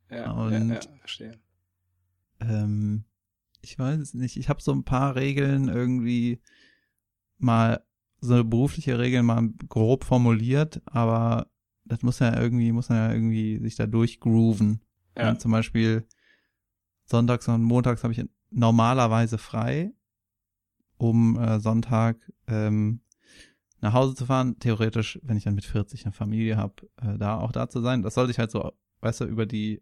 Ja, 0.10 0.32
und, 0.32 0.70
ja, 0.70 0.76
ja 0.76 0.82
verstehe. 1.00 1.40
Ähm, 2.40 3.06
ich 3.62 3.78
weiß 3.78 4.00
es 4.00 4.14
nicht. 4.14 4.38
Ich 4.38 4.50
habe 4.50 4.62
so 4.62 4.72
ein 4.72 4.84
paar 4.84 5.16
Regeln 5.16 5.68
irgendwie 5.68 6.42
mal 7.38 7.84
so 8.22 8.36
eine 8.36 8.44
berufliche 8.44 9.00
Regel 9.00 9.24
mal 9.24 9.50
grob 9.68 10.04
formuliert, 10.04 10.82
aber 10.86 11.48
das 11.86 12.04
muss 12.04 12.20
ja 12.20 12.40
irgendwie, 12.40 12.72
muss 12.72 12.90
ja 12.90 13.12
irgendwie 13.12 13.58
sich 13.60 13.76
da 13.76 13.88
durchgrooven. 13.88 14.82
Ja. 15.18 15.38
zum 15.38 15.52
Beispiel 15.52 16.08
sonntags 17.04 17.46
und 17.50 17.64
montags 17.64 18.04
habe 18.04 18.14
ich 18.14 18.24
normalerweise 18.50 19.38
frei, 19.38 19.92
um 20.98 21.38
äh, 21.38 21.60
Sonntag 21.60 22.32
ähm, 22.48 23.02
nach 23.82 23.94
Hause 23.94 24.16
zu 24.16 24.26
fahren. 24.28 24.58
Theoretisch, 24.60 25.20
wenn 25.24 25.36
ich 25.36 25.44
dann 25.44 25.56
mit 25.56 25.66
40 25.66 26.06
eine 26.06 26.14
Familie 26.14 26.56
habe, 26.56 26.76
äh, 27.02 27.18
da 27.18 27.38
auch 27.40 27.52
da 27.52 27.68
zu 27.68 27.82
sein. 27.82 28.04
Das 28.04 28.14
sollte 28.14 28.32
ich 28.32 28.40
halt 28.40 28.52
so, 28.52 28.72
weißt 29.02 29.22
du, 29.22 29.26
über 29.26 29.46
die 29.46 29.82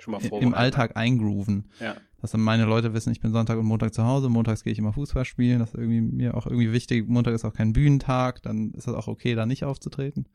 Schon 0.00 0.12
mal 0.12 0.22
im 0.24 0.54
Alltag 0.54 0.96
eingrooven. 0.96 1.70
Ja. 1.80 1.96
Dass 2.20 2.32
dann 2.32 2.40
meine 2.40 2.64
Leute 2.64 2.92
wissen, 2.92 3.12
ich 3.12 3.20
bin 3.20 3.32
Sonntag 3.32 3.58
und 3.58 3.66
Montag 3.66 3.94
zu 3.94 4.04
Hause, 4.04 4.28
montags 4.28 4.62
gehe 4.62 4.72
ich 4.72 4.78
immer 4.78 4.92
Fußball 4.92 5.24
spielen, 5.24 5.58
das 5.58 5.70
ist 5.70 5.78
irgendwie 5.78 6.00
mir 6.00 6.36
auch 6.36 6.46
irgendwie 6.46 6.72
wichtig. 6.72 7.08
Montag 7.08 7.34
ist 7.34 7.44
auch 7.44 7.54
kein 7.54 7.72
Bühnentag, 7.72 8.42
dann 8.42 8.72
ist 8.72 8.86
das 8.86 8.94
auch 8.94 9.08
okay, 9.08 9.34
da 9.34 9.46
nicht 9.46 9.64
aufzutreten. 9.64 10.28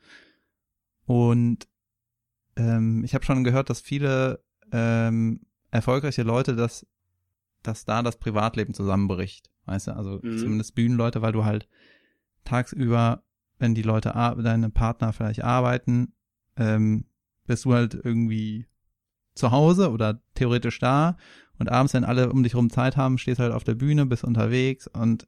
Und 1.05 1.67
ähm, 2.55 3.03
ich 3.03 3.13
habe 3.13 3.25
schon 3.25 3.43
gehört, 3.43 3.69
dass 3.69 3.81
viele 3.81 4.43
ähm, 4.71 5.41
erfolgreiche 5.71 6.23
Leute, 6.23 6.55
dass, 6.55 6.87
dass 7.61 7.85
da 7.85 8.01
das 8.01 8.17
Privatleben 8.17 8.73
zusammenbricht. 8.73 9.51
Weißt 9.65 9.87
du, 9.87 9.95
also 9.95 10.19
mhm. 10.21 10.37
zumindest 10.37 10.75
Bühnenleute, 10.75 11.21
weil 11.21 11.33
du 11.33 11.45
halt 11.45 11.67
tagsüber, 12.43 13.23
wenn 13.57 13.75
die 13.75 13.81
Leute, 13.81 14.09
deine 14.09 14.69
Partner 14.69 15.13
vielleicht 15.13 15.43
arbeiten, 15.43 16.13
ähm, 16.57 17.05
bist 17.45 17.65
du 17.65 17.73
halt 17.73 17.93
irgendwie 17.93 18.67
zu 19.35 19.51
Hause 19.51 19.91
oder 19.91 20.21
theoretisch 20.33 20.79
da 20.79 21.17
und 21.59 21.71
abends, 21.71 21.93
wenn 21.93 22.03
alle 22.03 22.31
um 22.31 22.43
dich 22.43 22.55
rum 22.55 22.69
Zeit 22.69 22.97
haben, 22.97 23.17
stehst 23.17 23.39
halt 23.39 23.53
auf 23.53 23.63
der 23.63 23.75
Bühne, 23.75 24.05
bist 24.05 24.23
unterwegs 24.23 24.87
und 24.87 25.27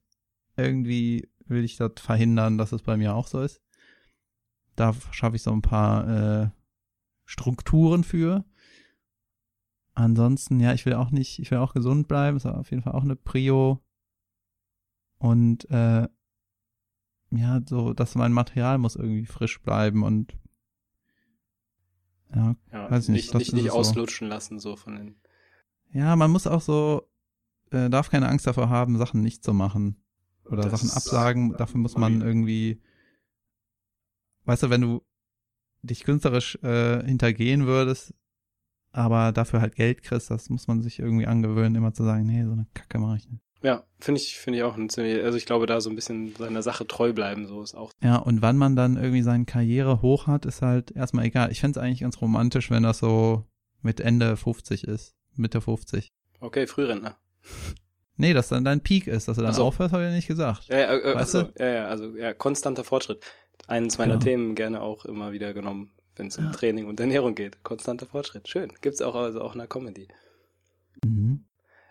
irgendwie 0.55 1.29
will 1.45 1.63
ich 1.63 1.77
das 1.77 1.91
verhindern, 1.97 2.57
dass 2.57 2.71
es 2.71 2.81
bei 2.81 2.97
mir 2.97 3.15
auch 3.15 3.27
so 3.27 3.41
ist. 3.41 3.61
Da 4.75 4.93
schaffe 5.11 5.35
ich 5.35 5.43
so 5.43 5.51
ein 5.51 5.61
paar 5.61 6.07
äh, 6.43 6.49
Strukturen 7.25 8.03
für. 8.03 8.45
Ansonsten, 9.93 10.59
ja, 10.59 10.73
ich 10.73 10.85
will 10.85 10.93
auch 10.93 11.11
nicht, 11.11 11.39
ich 11.39 11.49
will 11.51 11.57
auch 11.57 11.73
gesund 11.73 12.07
bleiben, 12.07 12.37
ist 12.37 12.45
auf 12.45 12.69
jeden 12.69 12.83
Fall 12.83 12.93
auch 12.93 13.03
eine 13.03 13.15
Prio. 13.15 13.83
Und 15.17 15.69
äh, 15.71 16.07
ja, 17.31 17.61
so, 17.65 17.93
dass 17.93 18.15
mein 18.15 18.33
Material 18.33 18.77
muss 18.77 18.95
irgendwie 18.95 19.25
frisch 19.25 19.61
bleiben 19.61 20.03
und 20.03 20.37
ja, 22.35 22.55
ja 22.71 22.91
weiß 22.91 23.09
nicht. 23.09 23.33
Nicht, 23.33 23.53
nicht, 23.53 23.63
nicht 23.63 23.71
auslutschen 23.71 24.27
so. 24.27 24.33
lassen, 24.33 24.59
so 24.59 24.75
von 24.75 24.95
den. 24.95 25.15
Ja, 25.91 26.15
man 26.15 26.31
muss 26.31 26.47
auch 26.47 26.61
so, 26.61 27.07
äh, 27.71 27.89
darf 27.89 28.09
keine 28.09 28.27
Angst 28.27 28.47
davor 28.47 28.69
haben, 28.69 28.97
Sachen 28.97 29.21
nicht 29.21 29.43
zu 29.43 29.53
machen. 29.53 29.97
Oder 30.45 30.63
das 30.63 30.81
Sachen 30.81 30.91
absagen. 30.91 31.53
Dafür 31.57 31.79
muss 31.79 31.97
man 31.97 32.21
irgendwie, 32.21 32.81
weißt 34.45 34.63
du, 34.63 34.69
wenn 34.69 34.81
du 34.81 35.01
dich 35.81 36.03
künstlerisch 36.03 36.55
äh, 36.63 37.05
hintergehen 37.05 37.65
würdest, 37.65 38.13
aber 38.91 39.31
dafür 39.31 39.61
halt 39.61 39.75
Geld 39.75 40.03
kriegst, 40.03 40.31
das 40.31 40.49
muss 40.49 40.67
man 40.67 40.81
sich 40.81 40.99
irgendwie 40.99 41.27
angewöhnen, 41.27 41.75
immer 41.75 41.93
zu 41.93 42.03
sagen, 42.03 42.25
nee, 42.25 42.43
so 42.43 42.51
eine 42.51 42.67
Kacke 42.73 42.99
mache 42.99 43.17
ich 43.17 43.29
nicht. 43.29 43.46
Ja, 43.67 43.83
finde 43.99 44.21
ich, 44.21 44.37
finde 44.37 44.59
ich 44.59 44.63
auch 44.63 44.77
ein 44.77 44.87
ziemlich, 44.87 45.21
also 45.21 45.37
ich 45.37 45.45
glaube, 45.45 45.65
da 45.65 45.81
so 45.81 45.89
ein 45.89 45.95
bisschen 45.97 46.33
seiner 46.37 46.61
Sache 46.61 46.87
treu 46.87 47.11
bleiben, 47.11 47.47
so 47.47 47.61
ist 47.61 47.75
auch. 47.75 47.91
Ja, 48.01 48.15
und 48.15 48.41
wann 48.41 48.55
man 48.55 48.77
dann 48.77 48.95
irgendwie 48.95 49.23
seine 49.23 49.43
Karriere 49.43 50.01
hoch 50.01 50.25
hat, 50.25 50.45
ist 50.45 50.61
halt 50.61 50.91
erstmal 50.91 51.25
egal. 51.25 51.51
Ich 51.51 51.59
fände 51.59 51.77
es 51.77 51.85
eigentlich 51.85 51.99
ganz 51.99 52.21
romantisch, 52.21 52.71
wenn 52.71 52.83
das 52.83 52.99
so 52.99 53.43
mit 53.81 53.99
Ende 53.99 54.37
50 54.37 54.85
ist, 54.85 55.15
Mitte 55.35 55.59
50. 55.59 56.07
Okay, 56.39 56.65
Frührentner. 56.65 57.17
Nee, 58.19 58.33
dass 58.33 58.47
dann 58.47 58.63
dein 58.63 58.81
Peak 58.81 59.05
ist, 59.05 59.27
dass 59.27 59.37
du 59.37 59.43
dann 59.43 59.53
so. 59.53 59.63
aufhörst, 59.63 59.93
habe 59.93 60.07
ich 60.07 60.11
nicht 60.11 60.27
gesagt. 60.27 60.69
Ja, 60.69 60.79
ja, 60.79 60.97
äh, 60.97 61.13
weißt 61.13 61.35
also, 61.35 61.43
du? 61.43 61.63
ja, 61.63 61.69
ja, 61.69 61.87
also 61.87 62.15
ja, 62.15 62.33
konstanter 62.33 62.83
Fortschritt. 62.83 63.23
Eines 63.67 63.99
meiner 63.99 64.13
genau. 64.13 64.23
Themen 64.23 64.55
gerne 64.55 64.81
auch 64.81 65.05
immer 65.05 65.33
wieder 65.33 65.53
genommen, 65.53 65.91
wenn 66.15 66.25
es 66.25 66.37
um 66.39 66.45
ja. 66.45 66.51
Training 66.51 66.87
und 66.87 66.99
Ernährung 66.99 67.35
geht. 67.35 67.63
Konstanter 67.63 68.07
Fortschritt. 68.07 68.47
Schön. 68.47 68.73
Gibt's 68.81 69.03
auch 69.03 69.13
also 69.13 69.41
auch 69.41 69.53
in 69.53 69.59
der 69.59 69.67
Comedy. 69.67 70.07
Mhm. 71.05 71.45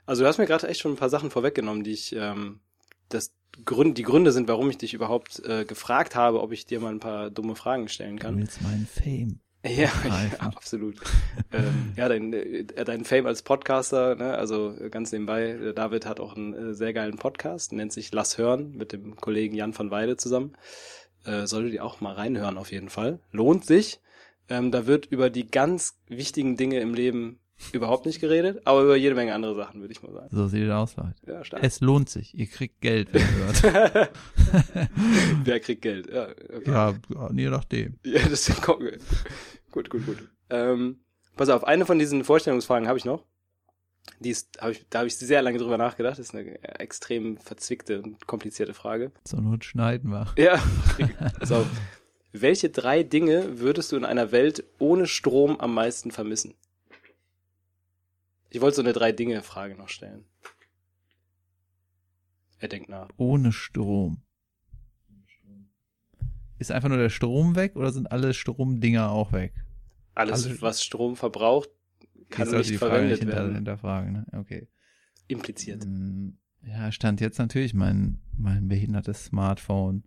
Also 0.06 0.22
du 0.22 0.28
hast 0.28 0.38
mir 0.38 0.46
gerade 0.46 0.68
echt 0.68 0.80
schon 0.80 0.92
ein 0.92 0.96
paar 0.96 1.10
Sachen 1.10 1.30
vorweggenommen, 1.30 1.84
die 1.84 1.92
ich, 1.92 2.14
ähm, 2.14 2.60
das 3.08 3.34
Grund, 3.64 3.98
die 3.98 4.02
Gründe 4.02 4.32
sind, 4.32 4.48
warum 4.48 4.70
ich 4.70 4.78
dich 4.78 4.94
überhaupt 4.94 5.44
äh, 5.44 5.64
gefragt 5.64 6.14
habe, 6.14 6.40
ob 6.40 6.52
ich 6.52 6.66
dir 6.66 6.80
mal 6.80 6.92
ein 6.92 7.00
paar 7.00 7.30
dumme 7.30 7.56
Fragen 7.56 7.88
stellen 7.88 8.18
kann. 8.18 8.34
Du 8.34 8.40
willst 8.40 8.62
meinen 8.62 8.86
Fame. 8.86 9.40
Ja, 9.64 9.90
ja 10.04 10.30
absolut. 10.38 10.96
ähm, 11.52 11.92
ja, 11.96 12.08
dein, 12.08 12.32
äh, 12.32 12.64
dein 12.64 13.04
Fame 13.04 13.26
als 13.26 13.42
Podcaster, 13.42 14.14
ne, 14.14 14.36
also 14.36 14.76
ganz 14.90 15.10
nebenbei, 15.10 15.72
David 15.74 16.06
hat 16.06 16.20
auch 16.20 16.36
einen 16.36 16.54
äh, 16.54 16.74
sehr 16.74 16.92
geilen 16.92 17.16
Podcast, 17.16 17.72
nennt 17.72 17.92
sich 17.92 18.12
Lass 18.12 18.38
hören 18.38 18.76
mit 18.76 18.92
dem 18.92 19.16
Kollegen 19.16 19.56
Jan 19.56 19.76
van 19.76 19.90
Weide 19.90 20.16
zusammen. 20.16 20.52
Äh, 21.24 21.46
solltet 21.46 21.72
ihr 21.72 21.84
auch 21.84 22.00
mal 22.00 22.14
reinhören 22.14 22.58
auf 22.58 22.70
jeden 22.70 22.90
Fall. 22.90 23.18
Lohnt 23.32 23.64
sich. 23.64 24.00
Ähm, 24.48 24.70
da 24.70 24.86
wird 24.86 25.06
über 25.06 25.30
die 25.30 25.50
ganz 25.50 25.98
wichtigen 26.06 26.56
Dinge 26.56 26.78
im 26.78 26.94
Leben 26.94 27.40
überhaupt 27.72 28.06
nicht 28.06 28.20
geredet, 28.20 28.60
aber 28.64 28.82
über 28.82 28.96
jede 28.96 29.14
Menge 29.14 29.34
andere 29.34 29.54
Sachen, 29.54 29.80
würde 29.80 29.92
ich 29.92 30.02
mal 30.02 30.12
sagen. 30.12 30.28
So 30.30 30.46
sieht 30.46 30.64
es 30.64 30.70
aus, 30.70 30.96
Leute. 30.96 31.14
Ja, 31.26 31.44
stark. 31.44 31.62
Es 31.62 31.80
lohnt 31.80 32.08
sich. 32.08 32.34
Ihr 32.34 32.46
kriegt 32.46 32.80
Geld, 32.80 33.08
wenn 33.12 33.22
ihr 33.22 33.62
hört. 33.62 34.10
Wer 35.44 35.60
kriegt 35.60 35.82
Geld? 35.82 36.10
Ja, 36.12 36.28
okay. 36.28 36.70
ja, 36.70 36.94
je 37.32 37.50
nachdem. 37.50 37.98
Ja, 38.04 38.20
das 38.28 38.48
ist 38.48 38.62
gut, 38.62 38.98
gut, 39.70 39.90
gut. 39.90 40.06
gut. 40.06 40.28
Ähm, 40.50 41.00
pass 41.36 41.48
auf, 41.48 41.64
eine 41.64 41.86
von 41.86 41.98
diesen 41.98 42.24
Vorstellungsfragen 42.24 42.88
habe 42.88 42.98
ich 42.98 43.04
noch. 43.04 43.24
Die 44.20 44.30
ist, 44.30 44.58
hab 44.60 44.70
ich, 44.70 44.86
da 44.88 44.98
habe 44.98 45.08
ich 45.08 45.16
sehr 45.16 45.42
lange 45.42 45.58
drüber 45.58 45.78
nachgedacht. 45.78 46.18
Das 46.18 46.28
ist 46.28 46.34
eine 46.34 46.62
extrem 46.78 47.38
verzwickte 47.38 48.02
und 48.02 48.26
komplizierte 48.26 48.72
Frage. 48.72 49.10
So 49.24 49.38
Not 49.38 49.64
schneiden 49.64 50.10
wir. 50.10 50.32
Ja. 50.38 50.62
Auf. 51.50 51.66
Welche 52.32 52.68
drei 52.68 53.02
Dinge 53.02 53.60
würdest 53.60 53.92
du 53.92 53.96
in 53.96 54.04
einer 54.04 54.30
Welt 54.30 54.64
ohne 54.78 55.06
Strom 55.06 55.58
am 55.58 55.74
meisten 55.74 56.10
vermissen? 56.10 56.54
Ich 58.50 58.60
wollte 58.60 58.76
so 58.76 58.82
eine 58.82 58.92
Drei-Dinge-Frage 58.92 59.74
noch 59.74 59.88
stellen. 59.88 60.24
Er 62.58 62.68
denkt 62.68 62.88
nach. 62.88 63.08
Ohne 63.16 63.52
Strom. 63.52 64.22
Ist 66.58 66.72
einfach 66.72 66.88
nur 66.88 66.98
der 66.98 67.10
Strom 67.10 67.54
weg 67.54 67.76
oder 67.76 67.92
sind 67.92 68.10
alle 68.10 68.32
Stromdinger 68.32 69.10
auch 69.10 69.32
weg? 69.32 69.52
Alles, 70.14 70.46
Alles 70.46 70.62
was 70.62 70.82
Strom 70.82 71.16
verbraucht, 71.16 71.68
kann 72.30 72.50
nicht 72.50 72.70
die 72.70 72.78
verwendet 72.78 73.20
Frage 73.20 73.32
werden. 73.32 73.54
Hinterfragen, 73.56 74.12
ne? 74.12 74.26
Okay. 74.32 74.68
Impliziert. 75.28 75.84
Hm, 75.84 76.38
ja, 76.62 76.90
stand 76.90 77.20
jetzt 77.20 77.38
natürlich 77.38 77.74
mein, 77.74 78.22
mein 78.36 78.68
behindertes 78.68 79.26
Smartphone. 79.26 80.04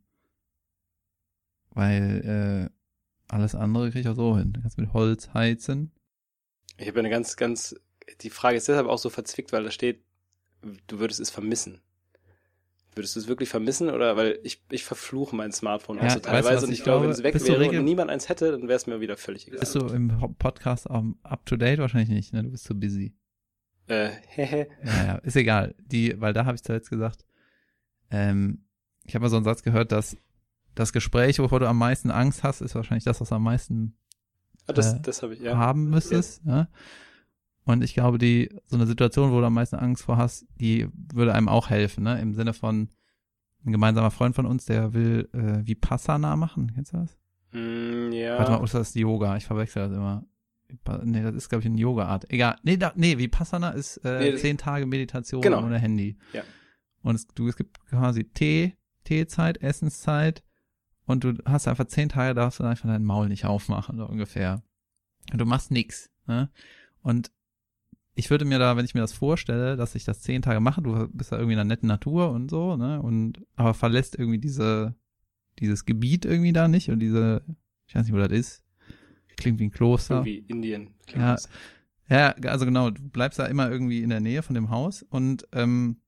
Weil 1.70 2.70
äh, 2.72 2.76
alles 3.28 3.54
andere 3.54 3.92
kriege 3.92 4.02
ich 4.02 4.08
auch 4.08 4.16
so 4.16 4.36
hin. 4.36 4.54
Du 4.54 4.62
kannst 4.62 4.80
mit 4.80 4.92
Holz 4.92 5.34
heizen 5.36 5.92
Ich 6.78 6.88
habe 6.88 7.00
eine 7.00 7.12
ganz, 7.12 7.36
ganz, 7.36 7.76
die 8.22 8.30
Frage 8.30 8.58
ist 8.58 8.68
deshalb 8.68 8.88
auch 8.88 8.98
so 8.98 9.10
verzwickt, 9.10 9.52
weil 9.52 9.64
da 9.64 9.72
steht, 9.72 10.04
du 10.88 11.00
würdest 11.00 11.20
es 11.20 11.30
vermissen. 11.30 11.82
Würdest 12.96 13.16
du 13.16 13.20
es 13.20 13.28
wirklich 13.28 13.50
vermissen 13.50 13.90
oder 13.90 14.18
weil 14.18 14.40
ich, 14.44 14.64
ich 14.72 14.84
verfluche 14.84 15.36
mein 15.36 15.52
Smartphone 15.52 15.98
Ja, 15.98 16.04
auch 16.04 16.10
so 16.10 16.16
weißt 16.16 16.26
du, 16.26 16.30
teilweise 16.30 16.66
und 16.66 16.72
ich 16.72 16.80
ich 16.80 16.84
glaube, 16.84 17.06
wenn 17.06 17.12
es 17.12 17.24
weg 17.24 17.40
wäre 17.40 17.70
und 17.78 17.86
niemand 17.86 18.10
eins 18.10 18.30
hätte, 18.30 18.52
dann 18.52 18.64
wäre 18.64 18.74
es 18.74 18.88
mir 18.88 19.00
wieder 19.00 19.16
völlig 19.16 19.48
egal. 19.48 19.60
Bist 19.60 19.76
du 19.76 19.88
im 19.88 20.36
Podcast 20.38 20.88
um, 20.88 21.18
up 21.24 21.46
to 21.46 21.56
date? 21.56 21.80
Wahrscheinlich 21.80 22.10
nicht, 22.10 22.34
ne? 22.34 22.44
Du 22.44 22.50
bist 22.50 22.64
zu 22.64 22.78
busy. 22.78 23.14
Äh, 23.88 24.10
hehe. 24.28 24.68
Ja, 24.84 25.06
ja, 25.06 25.16
ist 25.18 25.36
egal. 25.36 25.76
Die, 25.80 26.20
weil 26.20 26.34
da 26.34 26.46
habe 26.46 26.56
ich 26.56 26.64
zuletzt 26.64 26.90
gesagt, 26.90 27.26
ähm, 28.12 28.66
ich 29.06 29.16
habe 29.16 29.24
mal 29.24 29.30
so 29.30 29.38
einen 29.38 29.46
Satz 29.46 29.64
gehört, 29.64 29.92
dass 29.92 30.18
das 30.76 30.92
Gespräch, 30.94 31.40
wovor 31.40 31.60
du 31.60 31.68
am 31.68 31.78
meisten 31.78 32.12
Angst 32.12 32.44
hast, 32.44 32.62
ist 32.62 32.76
wahrscheinlich 32.76 33.04
das, 33.04 33.22
was 33.22 33.32
am 33.32 33.44
meisten 33.44 33.96
Ah, 34.70 34.74
das, 34.74 34.94
Äh, 34.94 35.00
das 35.02 35.24
habe 35.24 35.34
ich, 35.34 35.42
ja. 35.42 35.58
haben 35.58 35.90
müsstest. 35.90 36.42
Ja. 36.46 36.68
Und 37.70 37.84
ich 37.84 37.94
glaube, 37.94 38.18
die, 38.18 38.50
so 38.66 38.78
eine 38.78 38.88
Situation, 38.88 39.32
wo 39.32 39.40
du 39.42 39.46
am 39.46 39.54
meisten 39.54 39.76
Angst 39.76 40.02
vor 40.02 40.18
hast, 40.18 40.48
die 40.60 40.88
würde 41.14 41.36
einem 41.36 41.48
auch 41.48 41.70
helfen, 41.70 42.04
ne? 42.04 42.20
Im 42.20 42.34
Sinne 42.34 42.54
von, 42.54 42.90
ein 43.64 43.72
gemeinsamer 43.72 44.10
Freund 44.10 44.34
von 44.34 44.48
uns, 44.48 44.66
der 44.66 44.96
will 44.96 45.30
äh, 45.34 45.68
Vipassana 45.68 46.36
machen. 46.36 46.72
Kennst 46.74 46.94
du 46.94 46.98
das? 46.98 47.16
Mm, 47.52 48.12
ja. 48.12 48.40
Warte 48.40 48.52
mal, 48.54 48.58
oder 48.58 48.64
ist 48.64 48.74
das 48.74 48.96
Yoga? 48.96 49.38
Ich 49.38 49.46
verwechsel 49.46 49.88
das 49.88 49.96
immer. 49.96 50.26
Nee, 51.04 51.22
das 51.22 51.36
ist, 51.36 51.50
glaube 51.50 51.62
ich, 51.62 51.68
eine 51.68 51.78
Yoga-Art. 51.78 52.32
Egal. 52.32 52.56
Nee, 52.64 52.78
da, 52.78 52.92
nee, 52.96 53.20
Vipassana 53.20 53.70
ist 53.70 53.98
äh, 53.98 54.32
Nee, 54.32 54.38
zehn 54.38 54.58
Tage 54.58 54.88
Meditation 54.88 55.42
Genau. 55.42 55.64
ohne 55.64 55.78
Handy. 55.78 56.18
Ja. 56.34 56.42
Und 57.04 57.14
es, 57.14 57.28
du, 57.28 57.50
es 57.50 57.56
gibt 57.56 57.86
quasi 57.86 58.24
Tee, 58.24 58.78
Teezeit, 59.04 59.62
Essenszeit 59.62 60.44
und 61.06 61.24
du 61.24 61.34
hast 61.46 61.68
einfach 61.68 61.86
zehn 61.86 62.10
Tage, 62.10 62.34
darfst 62.34 62.62
du 62.62 62.64
einfach 62.64 62.90
dein 62.90 63.06
Maul 63.06 63.30
nicht 63.30 63.46
aufmachen, 63.46 63.96
so 63.96 64.08
ungefähr. 64.08 64.64
Und 65.32 65.40
du 65.40 65.46
machst 65.46 65.70
nix. 65.70 66.10
Ne? 66.26 66.50
Und 67.04 67.30
ich 68.20 68.30
würde 68.30 68.44
mir 68.44 68.60
da, 68.60 68.76
wenn 68.76 68.84
ich 68.84 68.94
mir 68.94 69.00
das 69.00 69.14
vorstelle, 69.14 69.78
dass 69.78 69.96
ich 69.96 70.04
das 70.04 70.20
zehn 70.20 70.42
Tage 70.42 70.60
mache, 70.60 70.82
du 70.82 71.08
bist 71.08 71.32
da 71.32 71.38
irgendwie 71.38 71.54
in 71.54 71.60
einer 71.60 71.70
netten 71.70 71.88
Natur 71.88 72.32
und 72.32 72.52
so, 72.52 72.76
ne? 72.76 73.02
Und 73.02 73.46
aber 73.56 73.74
verlässt 73.74 74.20
irgendwie 74.20 74.40
diese, 74.40 74.94
dieses 75.60 75.86
Gebiet 75.86 76.26
irgendwie 76.26 76.52
da 76.52 76.68
nicht 76.68 76.90
und 76.90 77.00
diese, 77.00 77.42
ich 77.88 77.96
weiß 77.96 78.04
nicht, 78.04 78.14
wo 78.14 78.18
das 78.18 78.32
ist. 78.32 78.64
Klingt 79.38 79.58
wie 79.60 79.68
ein 79.68 79.72
Kloster. 79.72 80.18
Irgendwie 80.18 80.40
Indien. 80.40 80.90
Ja. 81.16 81.32
das. 81.32 81.50
Ja, 82.10 82.32
also 82.44 82.66
genau, 82.66 82.90
du 82.90 83.02
bleibst 83.08 83.40
da 83.40 83.46
immer 83.46 83.72
irgendwie 83.72 84.04
in 84.04 84.10
der 84.10 84.20
Nähe 84.20 84.42
von 84.42 84.54
dem 84.54 84.70
Haus 84.70 85.02
und 85.02 85.48
ähm, 85.54 86.02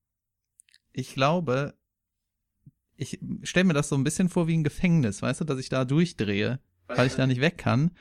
ich 0.91 1.13
glaube, 1.13 1.75
ich 2.98 3.20
stelle 3.44 3.65
mir 3.65 3.74
das 3.74 3.88
so 3.88 3.96
ein 3.96 4.03
bisschen 4.03 4.27
vor 4.27 4.50
wie 4.50 4.58
ein 4.58 4.65
Gefängnis, 4.65 5.22
weißt 5.22 5.39
du, 5.39 5.46
dass 5.46 5.60
ich 5.60 5.70
da 5.70 5.86
durchdrehe, 5.86 6.60
weil 6.88 7.08
ich 7.08 7.15
da 7.15 7.25
nicht 7.25 7.39
weg 7.39 7.58
kann. 7.58 7.91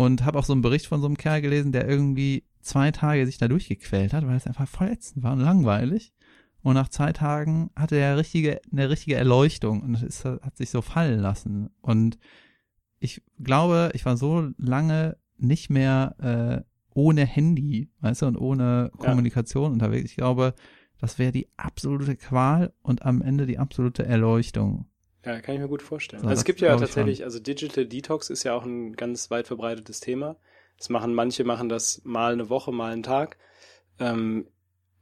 Und 0.00 0.24
habe 0.24 0.38
auch 0.38 0.44
so 0.44 0.54
einen 0.54 0.62
Bericht 0.62 0.86
von 0.86 1.00
so 1.02 1.06
einem 1.06 1.18
Kerl 1.18 1.42
gelesen, 1.42 1.72
der 1.72 1.86
irgendwie 1.86 2.44
zwei 2.62 2.90
Tage 2.90 3.26
sich 3.26 3.36
da 3.36 3.48
durchgequält 3.48 4.14
hat, 4.14 4.26
weil 4.26 4.36
es 4.36 4.46
einfach 4.46 4.66
voll 4.66 4.88
ätzend 4.88 5.22
war 5.22 5.32
und 5.34 5.40
langweilig. 5.40 6.14
Und 6.62 6.74
nach 6.74 6.88
zwei 6.88 7.12
Tagen 7.12 7.70
hatte 7.76 7.96
er 7.96 8.16
richtige, 8.16 8.60
eine 8.72 8.88
richtige 8.88 9.16
Erleuchtung 9.16 9.82
und 9.82 10.02
es 10.02 10.24
hat 10.24 10.56
sich 10.56 10.70
so 10.70 10.80
fallen 10.80 11.20
lassen. 11.20 11.68
Und 11.82 12.18
ich 12.98 13.22
glaube, 13.42 13.90
ich 13.94 14.06
war 14.06 14.16
so 14.16 14.50
lange 14.56 15.16
nicht 15.36 15.68
mehr 15.68 16.14
äh, 16.18 16.64
ohne 16.94 17.26
Handy, 17.26 17.90
weißt 18.00 18.22
du, 18.22 18.26
und 18.26 18.36
ohne 18.36 18.90
Ja. 18.98 19.04
Kommunikation 19.04 19.72
unterwegs. 19.72 20.10
Ich 20.10 20.16
glaube, 20.16 20.54
das 20.98 21.18
wäre 21.18 21.32
die 21.32 21.48
absolute 21.56 22.16
Qual 22.16 22.72
und 22.82 23.04
am 23.06 23.22
Ende 23.22 23.46
die 23.46 23.58
absolute 23.58 24.04
Erleuchtung. 24.04 24.86
Ja, 25.24 25.40
kann 25.40 25.54
ich 25.54 25.60
mir 25.60 25.68
gut 25.68 25.82
vorstellen. 25.82 26.22
So, 26.22 26.28
also 26.28 26.40
es 26.40 26.44
gibt 26.44 26.60
ja 26.60 26.76
tatsächlich, 26.76 27.24
also 27.24 27.38
Digital 27.38 27.86
Detox 27.86 28.30
ist 28.30 28.44
ja 28.44 28.54
auch 28.54 28.64
ein 28.64 28.94
ganz 28.94 29.30
weit 29.30 29.46
verbreitetes 29.46 30.00
Thema. 30.00 30.36
Das 30.78 30.88
machen 30.88 31.14
manche 31.14 31.44
machen 31.44 31.68
das 31.68 32.00
mal 32.04 32.32
eine 32.32 32.48
Woche, 32.48 32.72
mal 32.72 32.92
einen 32.92 33.02
Tag. 33.02 33.36
Ähm, 33.98 34.46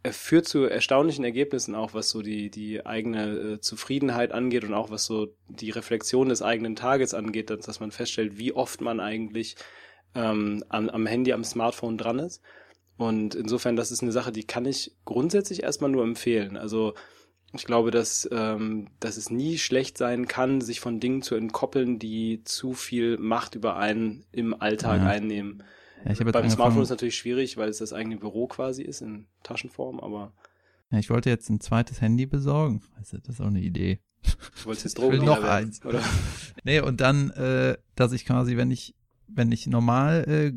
er 0.03 0.13
führt 0.13 0.47
zu 0.47 0.65
erstaunlichen 0.65 1.25
Ergebnissen 1.25 1.75
auch, 1.75 1.95
was 1.95 2.11
so 2.11 2.23
die 2.23 2.51
die 2.51 2.85
eigene 2.85 3.29
äh, 3.29 3.61
Zufriedenheit 3.61 4.33
angeht 4.33 4.65
und 4.65 4.75
auch 4.75 4.91
was 4.91 5.05
so 5.05 5.29
die 5.49 5.71
Reflexion 5.71 6.29
des 6.29 6.43
eigenen 6.43 6.75
Tages 6.75 7.15
angeht, 7.15 7.51
dass, 7.51 7.67
dass 7.67 7.81
man 7.81 7.93
feststellt, 7.93 8.39
wie 8.39 8.53
oft 8.53 8.81
man 8.81 8.99
eigentlich 8.99 9.57
ähm, 10.15 10.65
am, 10.69 10.89
am 10.89 11.07
Handy, 11.07 11.33
am 11.33 11.45
Smartphone 11.45 11.99
dran 11.99 12.19
ist. 12.19 12.43
Und 12.97 13.37
insofern, 13.37 13.77
das 13.77 13.93
ist 13.93 14.03
eine 14.03 14.13
Sache, 14.13 14.33
die 14.33 14.45
kann 14.45 14.67
ich 14.67 14.97
grundsätzlich 15.05 15.63
erstmal 15.63 15.91
nur 15.91 16.03
empfehlen. 16.03 16.57
Also 16.57 16.95
ich 17.53 17.65
glaube, 17.65 17.91
dass, 17.91 18.29
ähm, 18.31 18.89
dass 19.01 19.17
es 19.17 19.31
nie 19.31 19.59
schlecht 19.59 19.97
sein 19.97 20.29
kann, 20.29 20.61
sich 20.61 20.81
von 20.81 21.01
Dingen 21.01 21.23
zu 21.23 21.35
entkoppeln, 21.35 21.99
die 21.99 22.43
zu 22.45 22.75
viel 22.75 23.17
Macht 23.19 23.55
über 23.55 23.77
einen 23.77 24.25
im 24.33 24.61
Alltag 24.61 25.01
Ja. 25.01 25.09
einnehmen. 25.09 25.63
Ja, 26.05 26.13
ich 26.13 26.19
Beim 26.19 26.27
Smartphone 26.29 26.47
ist 26.47 26.61
angefangen, 26.61 26.89
natürlich 26.91 27.17
schwierig, 27.17 27.57
weil 27.57 27.69
es 27.69 27.79
das 27.79 27.93
eigene 27.93 28.17
Büro 28.19 28.47
quasi 28.47 28.83
ist 28.83 29.01
in 29.01 29.27
Taschenform, 29.43 29.99
aber 30.01 30.33
ja, 30.91 30.99
ich 30.99 31.11
wollte 31.11 31.29
jetzt 31.29 31.51
ein 31.51 31.61
zweites 31.61 32.01
Handy 32.01 32.25
besorgen. 32.27 32.83
Weißt 32.97 33.13
du, 33.13 33.19
das 33.19 33.35
ist 33.37 33.41
auch 33.41 33.47
eine 33.47 33.61
Idee. 33.61 34.01
du 34.23 34.65
wolltest 34.67 34.85
jetzt 34.85 34.99
Ich 34.99 35.03
will 35.03 35.11
Drogendealer 35.19 35.41
noch 35.41 35.49
eins. 35.49 35.85
oder? 35.85 36.03
Nee, 36.65 36.81
und 36.81 37.01
dann, 37.01 37.31
äh, 37.31 37.77
dass 37.95 38.13
ich 38.13 38.25
quasi, 38.25 38.57
wenn 38.57 38.71
ich, 38.71 38.95
wenn 39.29 39.53
ich 39.53 39.67
normal 39.67 40.25
äh, 40.29 40.53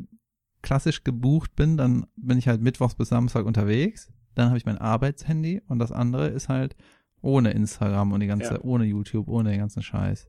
klassisch 0.62 1.04
gebucht 1.04 1.54
bin, 1.54 1.76
dann 1.76 2.06
bin 2.16 2.38
ich 2.38 2.48
halt 2.48 2.60
mittwochs 2.60 2.94
bis 2.94 3.08
Samstag 3.10 3.46
unterwegs. 3.46 4.10
Dann 4.34 4.48
habe 4.48 4.58
ich 4.58 4.66
mein 4.66 4.78
Arbeitshandy 4.78 5.62
und 5.68 5.78
das 5.78 5.92
andere 5.92 6.28
ist 6.28 6.48
halt 6.48 6.74
ohne 7.20 7.52
Instagram 7.52 8.12
und 8.12 8.20
die 8.20 8.26
ganze, 8.26 8.54
Ja. 8.54 8.60
ohne 8.62 8.84
YouTube, 8.84 9.28
ohne 9.28 9.50
den 9.50 9.60
ganzen 9.60 9.82
Scheiß. 9.82 10.28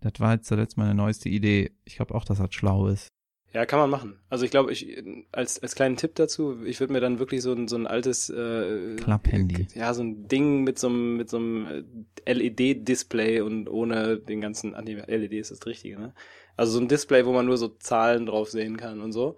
Das 0.00 0.12
war 0.18 0.34
jetzt 0.34 0.46
zuletzt 0.46 0.76
meine 0.76 0.94
neueste 0.94 1.28
Idee. 1.28 1.72
Ich 1.84 1.96
glaube 1.96 2.14
auch, 2.14 2.24
dass 2.24 2.38
das 2.38 2.52
schlau 2.54 2.88
ist. 2.88 3.08
Ja, 3.54 3.66
kann 3.66 3.78
man 3.78 3.88
machen. 3.88 4.18
Also 4.28 4.44
ich 4.44 4.50
glaube, 4.50 4.72
ich 4.72 5.00
als 5.30 5.62
als 5.62 5.76
kleinen 5.76 5.96
Tipp 5.96 6.16
dazu, 6.16 6.64
ich 6.64 6.80
würde 6.80 6.92
mir 6.92 7.00
dann 7.00 7.20
wirklich 7.20 7.40
so 7.40 7.52
ein 7.52 7.68
so 7.68 7.76
ein 7.76 7.86
altes 7.86 8.28
äh, 8.28 8.96
Klapphandy. 8.96 9.68
Ja, 9.74 9.94
so 9.94 10.02
ein 10.02 10.26
Ding 10.26 10.64
mit 10.64 10.76
so 10.78 10.88
einem 10.88 11.16
mit 11.16 11.30
so 11.30 11.36
einem 11.36 11.84
äh, 12.26 12.32
LED-Display 12.32 13.40
und 13.42 13.68
ohne 13.68 14.18
den 14.18 14.40
ganzen, 14.40 14.74
nee, 14.84 14.94
LED 15.06 15.34
ist 15.34 15.52
das 15.52 15.64
Richtige, 15.66 15.98
ne? 16.00 16.14
Also 16.56 16.72
so 16.72 16.80
ein 16.80 16.88
Display, 16.88 17.24
wo 17.26 17.32
man 17.32 17.46
nur 17.46 17.56
so 17.56 17.68
Zahlen 17.68 18.26
drauf 18.26 18.50
sehen 18.50 18.76
kann 18.76 19.00
und 19.00 19.12
so, 19.12 19.36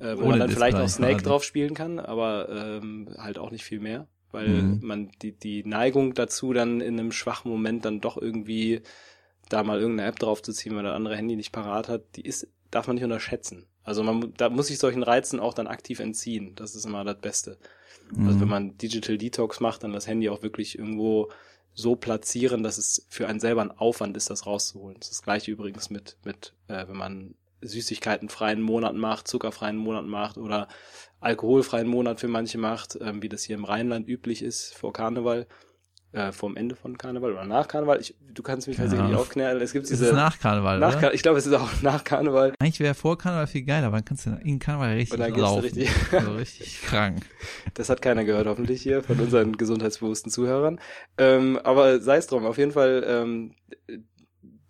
äh, 0.00 0.16
wo 0.16 0.20
Ohne 0.20 0.30
man 0.30 0.38
dann 0.40 0.50
vielleicht 0.50 0.76
auch 0.78 0.88
Snake 0.88 1.14
quasi. 1.14 1.24
drauf 1.24 1.44
spielen 1.44 1.74
kann, 1.74 1.98
aber 1.98 2.48
ähm, 2.50 3.08
halt 3.18 3.38
auch 3.38 3.50
nicht 3.50 3.64
viel 3.64 3.80
mehr, 3.80 4.06
weil 4.32 4.62
Mhm. 4.64 4.78
man 4.80 5.10
die 5.22 5.32
die 5.32 5.64
Neigung 5.64 6.14
dazu 6.14 6.52
dann 6.52 6.80
in 6.80 6.98
einem 6.98 7.12
schwachen 7.12 7.50
Moment 7.50 7.84
dann 7.84 8.00
doch 8.00 8.16
irgendwie 8.16 8.82
da 9.48 9.62
mal 9.64 9.80
irgendeine 9.80 10.08
App 10.08 10.18
draufzuziehen, 10.18 10.76
weil 10.76 10.84
das 10.84 10.94
andere 10.94 11.16
Handy 11.16 11.36
nicht 11.36 11.52
parat 11.52 11.88
hat, 11.88 12.02
die 12.16 12.22
ist 12.22 12.48
darf 12.70 12.86
man 12.86 12.94
nicht 12.94 13.04
unterschätzen. 13.04 13.66
Also 13.82 14.02
man 14.04 14.32
da 14.36 14.48
muss 14.48 14.68
sich 14.68 14.78
solchen 14.78 15.02
Reizen 15.02 15.40
auch 15.40 15.54
dann 15.54 15.66
aktiv 15.66 15.98
entziehen. 16.00 16.54
Das 16.54 16.74
ist 16.76 16.84
immer 16.84 17.02
das 17.04 17.18
Beste. 17.18 17.58
Also 18.24 18.38
Mhm. 18.38 18.40
wenn 18.40 18.48
man 18.48 18.78
Digital 18.78 19.18
Detox 19.18 19.60
macht, 19.60 19.82
dann 19.82 19.92
das 19.92 20.06
Handy 20.06 20.28
auch 20.28 20.42
wirklich 20.42 20.78
irgendwo 20.78 21.30
so 21.74 21.96
platzieren, 21.96 22.62
dass 22.62 22.78
es 22.78 23.06
für 23.08 23.28
einen 23.28 23.40
selber 23.40 23.62
ein 23.62 23.70
Aufwand 23.70 24.16
ist, 24.16 24.28
das 24.30 24.46
rauszuholen. 24.46 24.96
Das 24.98 25.08
ist 25.08 25.18
das 25.18 25.22
gleiche 25.22 25.50
übrigens 25.50 25.90
mit, 25.90 26.16
mit 26.24 26.52
äh, 26.68 26.86
wenn 26.88 26.96
man 26.96 27.34
Süßigkeiten 27.62 28.28
freien 28.28 28.62
Monat 28.62 28.94
macht, 28.94 29.28
zuckerfreien 29.28 29.76
Monat 29.76 30.06
macht 30.06 30.36
oder 30.38 30.68
alkoholfreien 31.20 31.86
Monat 31.88 32.20
für 32.20 32.28
manche 32.28 32.58
macht, 32.58 32.98
ähm, 33.00 33.22
wie 33.22 33.28
das 33.28 33.42
hier 33.44 33.56
im 33.56 33.64
Rheinland 33.64 34.08
üblich 34.08 34.42
ist 34.42 34.74
vor 34.74 34.92
Karneval, 34.92 35.46
äh, 36.12 36.32
vor 36.32 36.48
dem 36.48 36.56
Ende 36.56 36.74
von 36.74 36.96
Karneval 36.98 37.32
oder 37.32 37.44
nach 37.44 37.68
Karneval. 37.68 38.00
Ich, 38.00 38.16
du 38.20 38.42
kannst 38.42 38.66
mich 38.66 38.78
tatsächlich 38.78 39.04
Ahnung. 39.06 39.20
aufklären. 39.20 39.60
Es 39.60 39.72
gibt 39.72 39.84
Es 39.84 39.90
ist 39.92 40.00
diese 40.00 40.14
nach 40.14 40.38
Karneval, 40.40 40.78
nach? 40.78 40.98
Kar- 40.98 41.12
ich 41.14 41.22
glaube, 41.22 41.38
es 41.38 41.46
ist 41.46 41.52
auch 41.52 41.68
nach 41.82 42.02
Karneval. 42.04 42.54
Eigentlich 42.58 42.80
wäre 42.80 42.94
vor 42.94 43.18
Karneval 43.18 43.46
viel 43.46 43.62
geiler, 43.62 43.88
aber 43.88 43.98
dann 43.98 44.04
kannst 44.06 44.26
du 44.26 44.30
in 44.42 44.58
Karneval 44.58 44.94
richtig 44.94 45.12
Und 45.12 45.20
dann 45.20 45.34
laufen. 45.38 45.60
richtig- 45.60 45.90
so 46.10 46.34
richtig 46.34 46.80
krank. 46.82 47.22
Das 47.74 47.90
hat 47.90 48.00
keiner 48.02 48.24
gehört, 48.24 48.46
hoffentlich 48.46 48.82
hier 48.82 49.02
von 49.02 49.20
unseren 49.20 49.56
gesundheitsbewussten 49.56 50.32
Zuhörern. 50.32 50.80
Ähm, 51.18 51.58
aber 51.62 52.00
sei 52.00 52.16
es 52.16 52.26
drum, 52.26 52.44
auf 52.46 52.58
jeden 52.58 52.72
Fall, 52.72 53.04
ähm, 53.06 53.54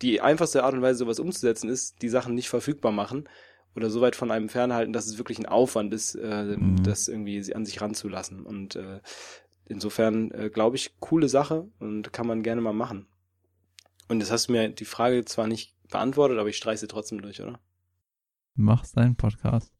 die 0.03 0.21
einfachste 0.21 0.65
Art 0.65 0.75
und 0.75 0.83
Weise, 0.83 0.99
sowas 1.01 1.19
umzusetzen, 1.21 1.69
ist, 1.69 2.01
die 2.03 2.09
Sachen 2.09 2.35
nicht 2.35 2.49
verfügbar 2.49 2.93
machen 2.93 3.29
oder 3.77 3.91
so 3.91 4.01
weit 4.01 4.17
von 4.17 4.31
einem 4.31 4.49
fernhalten, 4.49 4.93
dass 4.93 5.07
es 5.07 5.19
wirklich 5.19 5.39
ein 5.39 5.47
Aufwand 5.47 5.93
ist, 5.95 6.15
äh, 6.15 6.57
Mhm. 6.57 6.83
das 6.83 7.09
irgendwie 7.09 7.55
an 7.55 7.65
sich 7.67 7.81
ranzulassen. 7.81 8.45
Und 8.45 8.77
äh, 8.77 9.01
insofern, 9.67 10.31
äh, 10.33 10.51
glaube 10.51 10.77
ich, 10.77 10.99
coole 11.01 11.29
Sache 11.29 11.69
und 11.79 12.13
kann 12.13 12.27
man 12.27 12.43
gerne 12.43 12.61
mal 12.61 12.73
machen. 12.73 13.07
Und 14.09 14.21
jetzt 14.21 14.33
hast 14.33 14.49
du 14.49 14.53
mir 14.53 14.69
die 14.71 14.85
Frage 14.85 15.25
zwar 15.25 15.47
nicht 15.47 15.75
beantwortet, 15.89 16.39
aber 16.39 16.49
ich 16.49 16.57
streiche 16.57 16.79
sie 16.81 16.89
trotzdem 16.89 17.23
durch, 17.23 17.41
oder? 17.41 17.61
Machst 18.55 18.97
deinen 18.97 19.15
Podcast. 19.17 19.73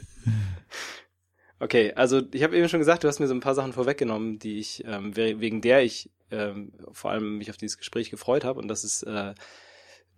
Okay, 1.66 1.94
also 1.96 2.22
ich 2.32 2.44
habe 2.44 2.56
eben 2.56 2.70
schon 2.70 2.80
gesagt, 2.80 3.04
du 3.04 3.08
hast 3.08 3.20
mir 3.20 3.26
so 3.26 3.34
ein 3.34 3.40
paar 3.40 3.56
Sachen 3.56 3.74
vorweggenommen, 3.74 4.38
die 4.38 4.60
ich 4.60 4.84
ähm, 4.86 5.18
we- 5.18 5.40
wegen 5.40 5.62
der 5.62 5.82
ich 5.84 6.12
ähm, 6.30 6.74
vor 6.92 7.10
allem 7.10 7.40
mich 7.40 7.50
auf 7.50 7.58
dieses 7.58 7.80
Gespräch 7.80 8.12
gefreut 8.12 8.44
habe. 8.44 8.60
Und 8.60 8.68
das 8.68 8.84
ist, 8.84 9.02
äh, 9.02 9.34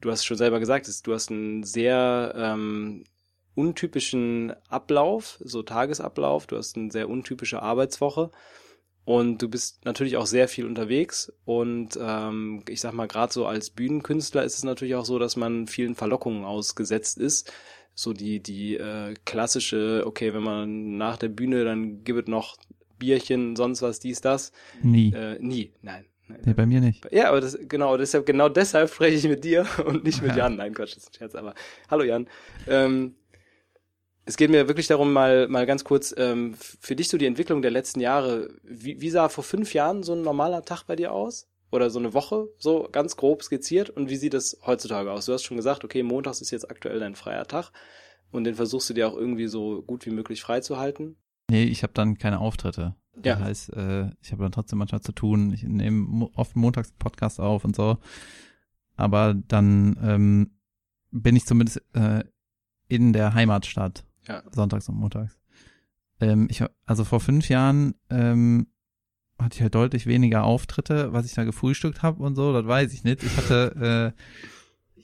du 0.02 0.12
hast 0.12 0.26
schon 0.26 0.36
selber 0.36 0.60
gesagt, 0.60 0.90
ist, 0.90 1.08
du 1.08 1.14
hast 1.14 1.32
einen 1.32 1.64
sehr 1.64 2.34
ähm, 2.36 3.06
untypischen 3.56 4.56
Ablauf, 4.68 5.38
so 5.40 5.64
Tagesablauf, 5.64 6.48
du 6.48 6.58
hast 6.58 6.76
eine 6.76 6.92
sehr 6.92 7.08
untypische 7.08 7.62
Arbeitswoche. 7.62 8.30
Und 9.06 9.42
du 9.42 9.48
bist 9.48 9.86
natürlich 9.86 10.18
auch 10.18 10.26
sehr 10.26 10.50
viel 10.50 10.66
unterwegs. 10.66 11.32
Und 11.46 11.98
ähm, 11.98 12.62
ich 12.68 12.82
sag 12.82 12.92
mal 12.92 13.08
gerade 13.08 13.32
so 13.32 13.46
als 13.46 13.70
Bühnenkünstler 13.70 14.44
ist 14.44 14.58
es 14.58 14.66
natürlich 14.66 14.96
auch 14.96 15.06
so, 15.06 15.18
dass 15.18 15.38
man 15.38 15.68
vielen 15.68 15.96
Verlockungen 15.96 16.44
ausgesetzt 16.44 17.18
ist 17.20 17.54
so 18.00 18.14
die, 18.14 18.40
die 18.40 18.78
äh, 18.78 19.16
klassische, 19.26 20.04
okay, 20.06 20.32
wenn 20.32 20.44
man 20.44 20.98
nach 20.98 21.18
der 21.18 21.30
Bühne, 21.30 21.66
dann 21.66 22.04
gibt 22.04 22.20
es 22.20 22.28
noch 22.28 22.56
Bierchen, 23.00 23.56
sonst 23.56 23.82
was, 23.82 24.00
dies, 24.00 24.22
das. 24.22 24.52
Nie. 24.84 25.12
Äh, 25.14 25.40
nie, 25.40 25.74
nein. 25.82 26.06
nein. 26.28 26.40
Nee, 26.46 26.54
bei 26.54 26.68
mir 26.68 26.80
nicht. 26.80 27.12
Ja, 27.12 27.30
aber 27.30 27.42
das, 27.42 27.58
genau, 27.68 27.98
deshalb, 27.98 28.28
genau 28.28 28.50
deshalb 28.50 28.92
spreche 28.92 29.18
ich 29.18 29.28
mit 29.28 29.44
dir 29.44 29.66
und 29.86 30.04
nicht 30.04 30.22
mit 30.22 30.34
Ja. 30.34 30.44
Jan. 30.44 30.58
Nein, 30.58 30.76
Quatsch, 30.76 30.96
das 30.96 31.06
ist 31.06 31.10
ein 31.10 31.14
Scherz, 31.18 31.34
aber 31.34 31.56
hallo 31.90 32.04
Jan. 32.04 32.28
Ähm, 32.68 33.16
es 34.26 34.38
geht 34.38 34.52
mir 34.52 34.68
wirklich 34.68 34.86
darum, 34.86 35.12
mal, 35.12 35.48
mal 35.48 35.66
ganz 35.66 35.84
kurz, 35.84 36.14
ähm, 36.20 36.54
für 36.56 36.96
dich 36.96 37.10
so 37.10 37.18
die 37.18 37.26
Entwicklung 37.26 37.64
der 37.64 37.72
letzten 37.72 38.00
Jahre. 38.00 38.50
Wie, 38.62 39.02
wie 39.02 39.10
sah 39.10 39.28
vor 39.28 39.44
fünf 39.44 39.74
Jahren 39.74 40.04
so 40.04 40.14
ein 40.14 40.22
normaler 40.22 40.64
Tag 40.64 40.84
bei 40.84 40.96
dir 40.96 41.14
aus? 41.14 41.48
Oder 41.72 41.90
so 41.90 42.00
eine 42.00 42.14
Woche, 42.14 42.48
so 42.58 42.88
ganz 42.92 43.18
grob 43.18 43.44
skizziert? 43.44 43.90
Und 43.90 44.10
wie 44.10 44.16
sieht 44.16 44.34
es 44.34 44.58
heutzutage 44.66 45.12
aus? 45.12 45.26
Du 45.26 45.34
hast 45.34 45.44
schon 45.44 45.58
gesagt, 45.58 45.84
okay, 45.84 46.02
montags 46.04 46.40
ist 46.42 46.52
jetzt 46.52 46.70
aktuell 46.72 47.00
dein 47.00 47.16
freier 47.16 47.46
Tag. 47.46 47.72
Und 48.32 48.44
den 48.46 48.56
versuchst 48.56 48.90
du 48.90 48.94
dir 48.94 49.08
auch 49.10 49.16
irgendwie 49.18 49.48
so 49.48 49.82
gut 49.82 50.06
wie 50.06 50.12
möglich 50.12 50.42
freizuhalten. 50.42 51.18
Nee, 51.50 51.64
ich 51.66 51.84
habe 51.84 51.94
dann 51.94 52.18
keine 52.18 52.40
Auftritte. 52.40 52.96
Das 53.16 53.40
Ja. 53.40 53.46
heißt, 53.46 53.74
äh, 53.74 54.10
ich 54.22 54.32
habe 54.32 54.44
dann 54.44 54.52
trotzdem 54.52 54.80
manchmal 54.80 55.02
zu 55.02 55.12
tun. 55.12 55.52
Ich 55.54 55.64
nehme 55.64 56.30
oft 56.36 56.56
montags 56.56 56.92
Podcast 56.94 57.40
auf 57.40 57.66
und 57.66 57.76
so. 57.76 57.98
Aber 58.96 59.34
dann 59.34 59.98
ähm, 60.04 60.52
bin 61.12 61.36
ich 61.36 61.46
zumindest 61.46 61.82
äh, 61.94 62.24
in 62.88 63.14
der 63.14 63.34
Heimatstadt. 63.34 64.06
Ja. 64.28 64.44
Sonntags 64.52 64.90
und 64.90 64.96
montags. 64.96 65.38
Ähm, 66.20 66.48
ich, 66.50 66.64
also 66.86 67.04
vor 67.06 67.20
fünf 67.20 67.48
Jahren 67.50 67.96
ähm, 68.10 68.68
hatte 69.40 69.56
ich 69.56 69.62
halt 69.62 69.76
deutlich 69.76 70.06
weniger 70.08 70.44
Auftritte, 70.44 71.14
was 71.14 71.26
ich 71.26 71.34
da 71.34 71.44
gefrühstückt 71.44 72.02
habe 72.04 72.24
und 72.24 72.36
so, 72.36 72.54
das 72.54 72.66
weiß 72.66 72.94
ich 72.94 73.04
nicht. 73.04 73.24
Ich 73.24 73.38
hatte, 73.38 74.14
äh, 74.18 74.22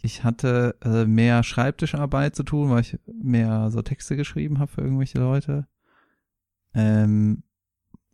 ich 0.01 0.23
hatte 0.23 0.75
äh, 0.83 1.05
mehr 1.05 1.43
Schreibtischarbeit 1.43 2.35
zu 2.35 2.43
tun, 2.43 2.69
weil 2.69 2.81
ich 2.81 2.97
mehr 3.05 3.69
so 3.71 3.81
Texte 3.81 4.15
geschrieben 4.15 4.59
habe 4.59 4.71
für 4.71 4.81
irgendwelche 4.81 5.19
Leute. 5.19 5.67
Ähm, 6.73 7.43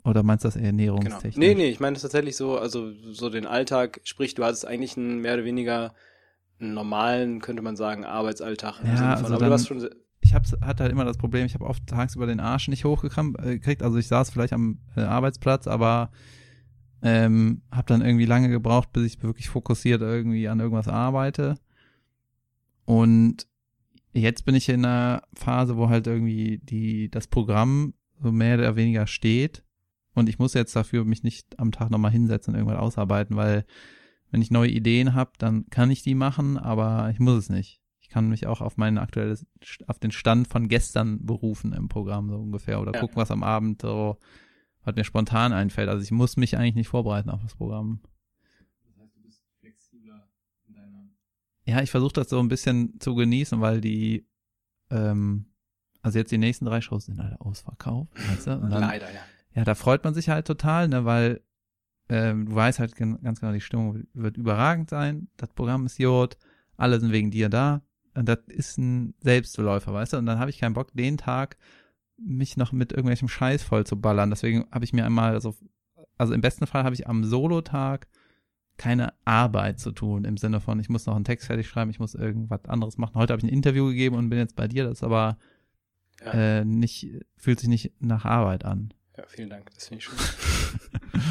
oder 0.03 0.23
meinst 0.23 0.43
du 0.43 0.47
das 0.47 0.55
eher 0.55 0.71
Genau. 0.99 1.19
Nee, 1.35 1.55
nee, 1.55 1.69
ich 1.69 1.79
meine 1.79 1.93
das 1.93 2.01
tatsächlich 2.03 2.35
so, 2.35 2.57
also 2.57 2.91
so 3.11 3.29
den 3.29 3.45
Alltag, 3.45 4.01
sprich, 4.03 4.35
du 4.35 4.43
hattest 4.43 4.65
eigentlich 4.65 4.97
einen 4.97 5.19
mehr 5.19 5.35
oder 5.35 5.45
weniger 5.45 5.93
einen 6.59 6.73
normalen, 6.73 7.41
könnte 7.41 7.61
man 7.61 7.75
sagen, 7.75 8.05
Arbeitsalltag. 8.05 8.81
Ja, 8.83 9.11
also 9.13 9.25
aber 9.27 9.35
du 9.35 9.39
dann- 9.41 9.53
hast 9.53 9.67
schon, 9.67 9.89
ich 10.21 10.33
hab's, 10.33 10.55
hatte 10.61 10.83
halt 10.83 10.91
immer 10.91 11.05
das 11.05 11.17
Problem, 11.17 11.45
ich 11.45 11.53
habe 11.53 11.65
oft 11.65 11.85
tagsüber 11.87 12.27
den 12.27 12.39
Arsch 12.39 12.67
nicht 12.67 12.85
hochgekriegt. 12.85 13.83
Also 13.83 13.97
ich 13.97 14.07
saß 14.07 14.29
vielleicht 14.29 14.53
am 14.53 14.79
äh, 14.95 15.01
Arbeitsplatz, 15.01 15.67
aber 15.67 16.11
ähm, 17.01 17.61
habe 17.71 17.87
dann 17.87 18.01
irgendwie 18.01 18.25
lange 18.25 18.49
gebraucht, 18.49 18.91
bis 18.91 19.05
ich 19.05 19.23
wirklich 19.23 19.49
fokussiert 19.49 20.01
irgendwie 20.01 20.47
an 20.47 20.59
irgendwas 20.59 20.87
arbeite. 20.87 21.55
Und 22.85 23.47
jetzt 24.13 24.45
bin 24.45 24.55
ich 24.55 24.67
in 24.69 24.83
einer 24.83 25.23
Phase, 25.33 25.77
wo 25.77 25.89
halt 25.89 26.07
irgendwie 26.07 26.57
die 26.57 27.09
das 27.09 27.27
Programm 27.27 27.93
so 28.21 28.31
mehr 28.31 28.57
oder 28.57 28.75
weniger 28.75 29.07
steht. 29.07 29.63
Und 30.13 30.27
ich 30.27 30.39
muss 30.39 30.53
jetzt 30.53 30.75
dafür 30.75 31.05
mich 31.05 31.23
nicht 31.23 31.57
am 31.59 31.71
Tag 31.71 31.89
nochmal 31.89 32.11
hinsetzen 32.11 32.53
und 32.53 32.59
irgendwas 32.59 32.79
ausarbeiten, 32.79 33.35
weil 33.37 33.65
wenn 34.31 34.41
ich 34.41 34.51
neue 34.51 34.69
Ideen 34.69 35.13
habe, 35.13 35.31
dann 35.37 35.67
kann 35.69 35.91
ich 35.91 36.03
die 36.03 36.15
machen, 36.15 36.57
aber 36.57 37.09
ich 37.11 37.19
muss 37.19 37.37
es 37.37 37.49
nicht. 37.49 37.78
Ich 38.09 38.13
kann 38.13 38.27
mich 38.27 38.47
auch 38.47 38.59
auf 38.61 38.75
meinen 38.75 38.97
aktuelles, 38.97 39.45
auf 39.85 39.99
den 39.99 40.09
Stand 40.09 40.47
von 40.47 40.67
gestern 40.67 41.23
berufen 41.27 41.73
im 41.73 41.89
Programm 41.89 42.27
so 42.31 42.37
ungefähr 42.37 42.81
oder 42.81 42.91
Ja. 42.91 43.01
gucken, 43.01 43.17
was 43.17 43.29
am 43.29 43.43
Abend 43.43 43.83
so, 43.83 44.17
was 44.83 44.95
mir 44.95 45.03
spontan 45.03 45.53
einfällt. 45.53 45.89
Also 45.89 46.01
ich 46.01 46.09
muss 46.09 46.35
mich 46.35 46.57
eigentlich 46.57 46.73
nicht 46.73 46.87
vorbereiten 46.87 47.29
auf 47.29 47.43
das 47.43 47.53
Programm. 47.53 48.01
Ja, 51.65 51.83
ich 51.83 51.91
versuche 51.91 52.13
das 52.13 52.29
so 52.29 52.39
ein 52.39 52.47
bisschen 52.47 52.99
zu 52.99 53.13
genießen, 53.13 53.61
weil 53.61 53.79
die, 53.79 54.27
ähm, 54.89 55.45
also 56.01 56.17
jetzt 56.17 56.31
die 56.31 56.39
nächsten 56.39 56.65
drei 56.65 56.81
Shows 56.81 57.05
sind 57.05 57.19
alle 57.19 57.39
ausverkauft, 57.39 58.11
weißt 58.27 58.47
du? 58.47 58.51
Und 58.53 58.71
dann, 58.71 58.81
leider, 58.81 59.13
ja. 59.13 59.21
ja, 59.53 59.63
da 59.65 59.75
freut 59.75 60.03
man 60.03 60.15
sich 60.15 60.29
halt 60.29 60.47
total, 60.47 60.87
ne, 60.87 61.05
weil 61.05 61.43
ähm, 62.09 62.47
du 62.47 62.55
weißt 62.55 62.79
halt 62.79 62.95
gen- 62.95 63.21
ganz 63.21 63.39
genau, 63.39 63.51
die 63.53 63.61
Stimmung 63.61 64.03
wird 64.13 64.35
überragend 64.35 64.89
sein, 64.89 65.27
das 65.37 65.53
Programm 65.53 65.85
ist 65.85 65.99
Jod, 65.99 66.39
alle 66.75 66.99
sind 66.99 67.11
wegen 67.11 67.29
dir 67.29 67.49
da 67.49 67.83
das 68.25 68.39
ist 68.47 68.77
ein 68.77 69.13
Selbstläufer, 69.21 69.93
weißt 69.93 70.13
du? 70.13 70.17
Und 70.17 70.25
dann 70.25 70.39
habe 70.39 70.49
ich 70.49 70.59
keinen 70.59 70.73
Bock, 70.73 70.89
den 70.93 71.17
Tag 71.17 71.57
mich 72.17 72.57
noch 72.57 72.71
mit 72.71 72.91
irgendwelchem 72.91 73.27
Scheiß 73.27 73.63
voll 73.63 73.85
zu 73.85 73.99
ballern. 73.99 74.29
Deswegen 74.29 74.65
habe 74.71 74.83
ich 74.85 74.93
mir 74.93 75.05
einmal 75.05 75.39
so, 75.41 75.55
also 76.17 76.33
im 76.33 76.41
besten 76.41 76.67
Fall 76.67 76.83
habe 76.83 76.95
ich 76.95 77.07
am 77.07 77.23
Solotag 77.23 78.07
keine 78.77 79.13
Arbeit 79.25 79.79
zu 79.79 79.91
tun, 79.91 80.23
im 80.25 80.37
Sinne 80.37 80.61
von, 80.61 80.79
ich 80.79 80.89
muss 80.89 81.05
noch 81.05 81.15
einen 81.15 81.25
Text 81.25 81.47
fertig 81.47 81.67
schreiben, 81.67 81.91
ich 81.91 81.99
muss 81.99 82.15
irgendwas 82.15 82.63
anderes 82.65 82.97
machen. 82.97 83.15
Heute 83.15 83.33
habe 83.33 83.39
ich 83.39 83.43
ein 83.51 83.53
Interview 83.53 83.87
gegeben 83.87 84.15
und 84.15 84.29
bin 84.29 84.39
jetzt 84.39 84.55
bei 84.55 84.67
dir, 84.67 84.85
das 84.85 84.99
ist 84.99 85.03
aber 85.03 85.37
Ja. 86.23 86.31
äh, 86.59 86.65
nicht, 86.65 87.07
fühlt 87.37 87.59
sich 87.59 87.69
nicht 87.69 87.93
nach 88.01 88.25
Arbeit 88.25 88.63
an. 88.65 88.93
Ja, 89.17 89.25
vielen 89.27 89.49
Dank, 89.49 89.69
das 89.73 89.87
finde 89.87 89.99
ich 89.99 90.05
schön. 90.05 90.17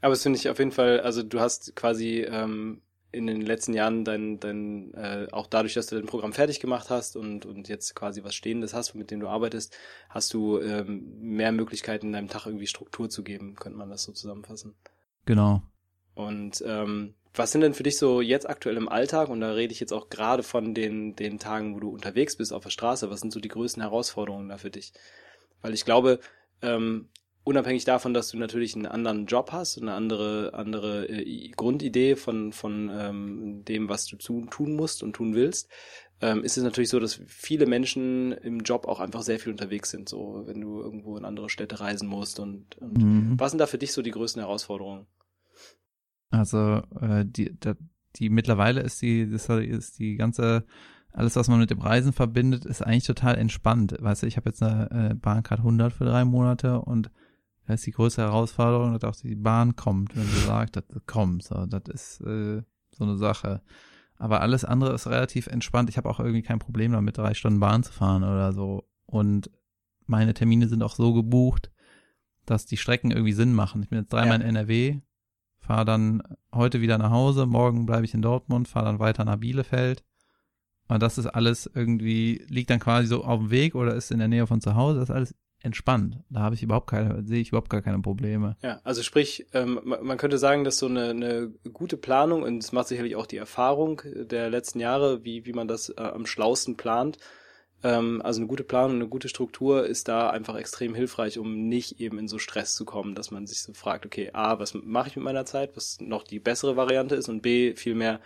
Aber 0.00 0.12
es 0.12 0.22
finde 0.22 0.38
ich 0.38 0.48
auf 0.48 0.58
jeden 0.60 0.70
Fall, 0.70 1.00
also 1.00 1.24
du 1.24 1.40
hast 1.40 1.74
quasi 1.74 2.20
ähm, 2.20 2.82
in 3.10 3.26
den 3.26 3.40
letzten 3.40 3.72
Jahren 3.72 4.04
dein, 4.04 4.38
dein 4.38 4.92
äh, 4.94 5.28
auch 5.32 5.46
dadurch, 5.46 5.74
dass 5.74 5.86
du 5.86 5.96
dein 5.96 6.06
Programm 6.06 6.32
fertig 6.32 6.60
gemacht 6.60 6.90
hast 6.90 7.16
und, 7.16 7.46
und 7.46 7.68
jetzt 7.68 7.94
quasi 7.94 8.22
was 8.22 8.34
Stehendes 8.34 8.74
hast, 8.74 8.94
mit 8.94 9.10
dem 9.10 9.20
du 9.20 9.28
arbeitest, 9.28 9.76
hast 10.10 10.34
du 10.34 10.60
ähm, 10.60 11.18
mehr 11.20 11.52
Möglichkeiten, 11.52 12.12
deinem 12.12 12.28
Tag 12.28 12.46
irgendwie 12.46 12.66
Struktur 12.66 13.08
zu 13.08 13.22
geben, 13.22 13.54
könnte 13.54 13.78
man 13.78 13.88
das 13.88 14.02
so 14.02 14.12
zusammenfassen. 14.12 14.74
Genau. 15.24 15.62
Und 16.14 16.62
ähm, 16.66 17.14
was 17.34 17.52
sind 17.52 17.60
denn 17.60 17.74
für 17.74 17.82
dich 17.82 17.96
so 17.96 18.20
jetzt 18.20 18.48
aktuell 18.48 18.76
im 18.76 18.88
Alltag, 18.88 19.28
und 19.28 19.40
da 19.40 19.52
rede 19.52 19.72
ich 19.72 19.80
jetzt 19.80 19.92
auch 19.92 20.10
gerade 20.10 20.42
von 20.42 20.74
den, 20.74 21.14
den 21.14 21.38
Tagen, 21.38 21.74
wo 21.74 21.80
du 21.80 21.90
unterwegs 21.90 22.36
bist 22.36 22.52
auf 22.52 22.64
der 22.64 22.70
Straße, 22.70 23.10
was 23.10 23.20
sind 23.20 23.32
so 23.32 23.40
die 23.40 23.48
größten 23.48 23.82
Herausforderungen 23.82 24.48
da 24.48 24.58
für 24.58 24.70
dich? 24.70 24.92
Weil 25.62 25.74
ich 25.74 25.84
glaube, 25.84 26.20
ähm, 26.60 27.08
unabhängig 27.44 27.84
davon, 27.84 28.14
dass 28.14 28.30
du 28.30 28.38
natürlich 28.38 28.74
einen 28.74 28.86
anderen 28.86 29.26
Job 29.26 29.52
hast, 29.52 29.80
eine 29.80 29.94
andere, 29.94 30.52
andere 30.54 31.08
äh, 31.08 31.48
Grundidee 31.50 32.16
von, 32.16 32.52
von 32.52 32.90
ähm, 32.92 33.64
dem, 33.64 33.88
was 33.88 34.06
du 34.06 34.16
zu, 34.16 34.46
tun 34.46 34.74
musst 34.74 35.02
und 35.02 35.14
tun 35.14 35.34
willst, 35.34 35.70
ähm, 36.20 36.42
ist 36.42 36.58
es 36.58 36.64
natürlich 36.64 36.90
so, 36.90 36.98
dass 36.98 37.20
viele 37.26 37.66
Menschen 37.66 38.32
im 38.32 38.60
Job 38.60 38.86
auch 38.86 39.00
einfach 39.00 39.22
sehr 39.22 39.38
viel 39.38 39.52
unterwegs 39.52 39.90
sind, 39.90 40.08
so 40.08 40.42
wenn 40.46 40.60
du 40.60 40.80
irgendwo 40.80 41.16
in 41.16 41.24
andere 41.24 41.48
Städte 41.48 41.80
reisen 41.80 42.08
musst 42.08 42.40
und, 42.40 42.76
und 42.78 42.98
Mhm. 43.02 43.40
was 43.40 43.52
sind 43.52 43.58
da 43.58 43.66
für 43.66 43.78
dich 43.78 43.92
so 43.92 44.02
die 44.02 44.10
größten 44.10 44.42
Herausforderungen? 44.42 45.06
Also 46.30 46.82
äh, 47.00 47.24
die, 47.24 47.56
da, 47.58 47.74
die 48.16 48.30
mittlerweile 48.30 48.80
ist 48.80 49.00
die, 49.00 49.30
das 49.30 49.48
ist 49.48 49.98
die 49.98 50.16
ganze, 50.16 50.66
alles 51.12 51.36
was 51.36 51.48
man 51.48 51.60
mit 51.60 51.70
dem 51.70 51.80
Reisen 51.80 52.12
verbindet, 52.12 52.66
ist 52.66 52.82
eigentlich 52.82 53.06
total 53.06 53.36
entspannt. 53.38 53.96
Weißt 53.98 54.22
du, 54.22 54.26
ich 54.26 54.36
habe 54.36 54.50
jetzt 54.50 54.62
eine 54.62 55.10
äh, 55.10 55.14
Bahncard 55.14 55.60
100 55.60 55.92
für 55.92 56.04
drei 56.04 56.24
Monate 56.24 56.80
und 56.80 57.10
da 57.68 57.74
ist 57.74 57.84
die 57.86 57.90
größte 57.92 58.22
Herausforderung, 58.22 58.94
dass 58.98 59.04
auch 59.04 59.20
die 59.20 59.34
Bahn 59.34 59.76
kommt, 59.76 60.16
wenn 60.16 60.24
sie 60.24 60.40
sagt, 60.46 60.76
dass 60.76 60.84
sie 60.88 61.00
kommt. 61.06 61.42
So, 61.42 61.66
das 61.66 61.82
ist 61.92 62.20
äh, 62.22 62.62
so 62.90 63.04
eine 63.04 63.16
Sache. 63.18 63.60
Aber 64.16 64.40
alles 64.40 64.64
andere 64.64 64.94
ist 64.94 65.06
relativ 65.06 65.46
entspannt. 65.48 65.90
Ich 65.90 65.98
habe 65.98 66.08
auch 66.08 66.18
irgendwie 66.18 66.42
kein 66.42 66.58
Problem 66.58 66.92
damit, 66.92 67.18
drei 67.18 67.34
Stunden 67.34 67.60
Bahn 67.60 67.82
zu 67.84 67.92
fahren 67.92 68.24
oder 68.24 68.52
so. 68.54 68.88
Und 69.04 69.50
meine 70.06 70.32
Termine 70.32 70.66
sind 70.66 70.82
auch 70.82 70.94
so 70.94 71.12
gebucht, 71.12 71.70
dass 72.46 72.64
die 72.64 72.78
Strecken 72.78 73.10
irgendwie 73.10 73.34
Sinn 73.34 73.52
machen. 73.52 73.82
Ich 73.82 73.90
bin 73.90 73.98
jetzt 74.00 74.12
dreimal 74.12 74.40
Ja. 74.40 74.46
in 74.48 74.56
NRW, 74.56 75.00
fahre 75.58 75.84
dann 75.84 76.22
heute 76.54 76.80
wieder 76.80 76.96
nach 76.96 77.10
Hause, 77.10 77.44
morgen 77.44 77.84
bleibe 77.84 78.06
ich 78.06 78.14
in 78.14 78.22
Dortmund, 78.22 78.66
fahre 78.66 78.86
dann 78.86 78.98
weiter 78.98 79.26
nach 79.26 79.36
Bielefeld. 79.36 80.02
Und 80.88 81.02
das 81.02 81.18
ist 81.18 81.26
alles 81.26 81.70
irgendwie, 81.74 82.42
liegt 82.48 82.70
dann 82.70 82.80
quasi 82.80 83.06
so 83.06 83.22
auf 83.24 83.38
dem 83.40 83.50
Weg 83.50 83.74
oder 83.74 83.94
ist 83.94 84.10
in 84.10 84.18
der 84.20 84.28
Nähe 84.28 84.46
von 84.46 84.62
zu 84.62 84.74
Hause, 84.74 85.00
das 85.00 85.10
ist 85.10 85.14
alles 85.14 85.34
entspannt. 85.60 86.18
Da 86.30 86.40
habe 86.40 86.54
ich 86.54 86.62
überhaupt 86.62 86.88
keine, 86.88 87.24
sehe 87.24 87.40
ich 87.40 87.48
überhaupt 87.48 87.70
gar 87.70 87.82
keine 87.82 88.00
Probleme. 88.00 88.56
Ja, 88.62 88.80
also 88.84 89.02
sprich, 89.02 89.46
ähm, 89.52 89.80
ma- 89.84 90.00
man 90.02 90.18
könnte 90.18 90.38
sagen, 90.38 90.64
dass 90.64 90.78
so 90.78 90.86
eine, 90.86 91.10
eine 91.10 91.52
gute 91.72 91.96
Planung, 91.96 92.42
und 92.42 92.62
es 92.62 92.72
macht 92.72 92.88
sicherlich 92.88 93.16
auch 93.16 93.26
die 93.26 93.36
Erfahrung 93.36 94.02
der 94.04 94.50
letzten 94.50 94.80
Jahre, 94.80 95.24
wie, 95.24 95.46
wie 95.46 95.52
man 95.52 95.68
das 95.68 95.88
äh, 95.90 96.00
am 96.00 96.26
schlausten 96.26 96.76
plant, 96.76 97.18
ähm, 97.82 98.20
also 98.22 98.40
eine 98.40 98.48
gute 98.48 98.64
Planung, 98.64 98.96
eine 98.96 99.08
gute 99.08 99.28
Struktur 99.28 99.86
ist 99.86 100.08
da 100.08 100.30
einfach 100.30 100.56
extrem 100.56 100.94
hilfreich, 100.94 101.38
um 101.38 101.68
nicht 101.68 102.00
eben 102.00 102.18
in 102.18 102.28
so 102.28 102.38
Stress 102.38 102.74
zu 102.74 102.84
kommen, 102.84 103.14
dass 103.14 103.30
man 103.30 103.46
sich 103.46 103.62
so 103.62 103.72
fragt, 103.72 104.06
okay, 104.06 104.30
A, 104.32 104.58
was 104.58 104.74
mache 104.74 105.08
ich 105.08 105.16
mit 105.16 105.24
meiner 105.24 105.44
Zeit, 105.44 105.76
was 105.76 105.98
noch 106.00 106.24
die 106.24 106.40
bessere 106.40 106.76
Variante 106.76 107.14
ist, 107.14 107.28
und 107.28 107.42
B, 107.42 107.74
vielmehr, 107.76 108.20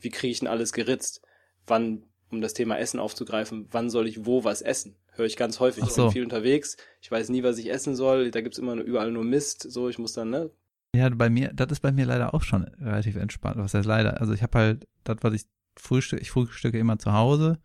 wie 0.00 0.10
kriege 0.10 0.32
ich 0.32 0.40
denn 0.40 0.48
alles 0.48 0.72
geritzt? 0.72 1.22
Wann, 1.66 2.04
um 2.30 2.40
das 2.40 2.54
Thema 2.54 2.78
Essen 2.78 2.98
aufzugreifen, 3.00 3.66
wann 3.70 3.90
soll 3.90 4.06
ich 4.08 4.26
wo 4.26 4.44
was 4.44 4.62
essen? 4.62 4.96
Höre 5.12 5.26
ich 5.26 5.36
ganz 5.36 5.60
häufig. 5.60 5.84
Ach 5.84 5.88
Ich 5.88 5.94
so. 5.94 6.04
bin 6.04 6.12
viel 6.12 6.24
unterwegs, 6.24 6.76
ich 7.00 7.10
weiß 7.10 7.28
nie, 7.30 7.42
was 7.42 7.58
ich 7.58 7.70
essen 7.70 7.94
soll, 7.94 8.30
da 8.30 8.40
gibt's 8.40 8.58
immer 8.58 8.74
überall 8.74 9.10
nur 9.12 9.24
Mist, 9.24 9.62
so, 9.70 9.88
ich 9.88 9.98
muss 9.98 10.12
dann, 10.12 10.30
ne, 10.30 10.50
Ja, 10.94 11.08
bei 11.10 11.30
mir, 11.30 11.52
das 11.54 11.72
ist 11.72 11.80
bei 11.80 11.92
mir 11.92 12.06
leider 12.06 12.34
auch 12.34 12.42
schon 12.42 12.64
relativ 12.64 13.16
entspannt. 13.16 13.56
Was 13.58 13.74
heißt 13.74 13.86
leider? 13.86 14.20
Also 14.20 14.32
ich 14.32 14.42
habe 14.42 14.58
halt, 14.58 14.88
das, 15.04 15.18
was 15.20 15.34
ich 15.34 15.42
frühstücke, 15.76 16.22
ich 16.22 16.30
frühstücke 16.30 16.78
immer 16.78 16.98
zu 16.98 17.12
Hause 17.12 17.58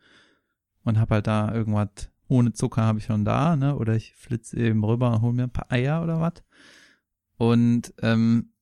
und 0.83 0.99
habe 0.99 1.15
halt 1.15 1.27
da 1.27 1.53
irgendwas 1.53 2.09
ohne 2.27 2.53
Zucker 2.53 2.83
habe 2.83 2.99
ich 2.99 3.05
schon 3.05 3.25
da, 3.25 3.57
ne? 3.57 3.75
Oder 3.75 3.95
ich 3.95 4.13
flitze 4.15 4.57
eben 4.57 4.83
rüber 4.85 5.11
und 5.11 5.21
hole 5.21 5.33
mir 5.33 5.43
ein 5.43 5.49
paar 5.51 5.69
Eier 5.69 6.01
oder 6.01 6.21
was. 6.21 6.43
Und 7.37 7.93
ähm, 8.01 8.53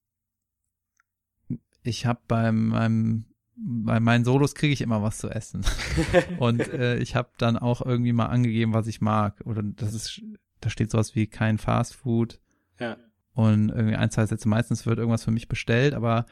ich 1.84 2.08
habe 2.08 2.20
bei 2.28 2.52
meinem 2.52 3.26
bei 3.62 4.00
meinen 4.00 4.24
Solos 4.24 4.56
kriege 4.56 4.74
ich 4.74 4.82
immer 4.82 5.02
was 5.02 5.18
zu 5.18 5.30
essen. 5.30 5.66
und 6.40 6.62
äh, 6.74 6.98
ich 6.98 7.16
habe 7.16 7.30
dann 7.38 7.58
auch 7.58 7.86
irgendwie 7.86 8.14
mal 8.14 8.28
angegeben, 8.28 8.74
was 8.74 8.88
ich 8.88 9.02
mag. 9.02 9.42
Oder 9.46 9.64
das 9.64 9.94
ist, 9.94 10.22
da 10.62 10.70
steht 10.70 10.92
sowas 10.92 11.16
wie 11.16 11.28
kein 11.28 11.58
Fast 11.58 11.96
Food. 11.96 12.40
Ja. 12.80 12.98
Und 13.34 13.70
irgendwie 13.70 13.96
ein, 13.96 14.12
zwei 14.12 14.26
Sätze. 14.26 14.50
Meistens 14.50 14.86
wird 14.86 15.00
irgendwas 15.00 15.24
für 15.24 15.32
mich 15.32 15.48
bestellt, 15.48 15.94
aber 15.94 16.26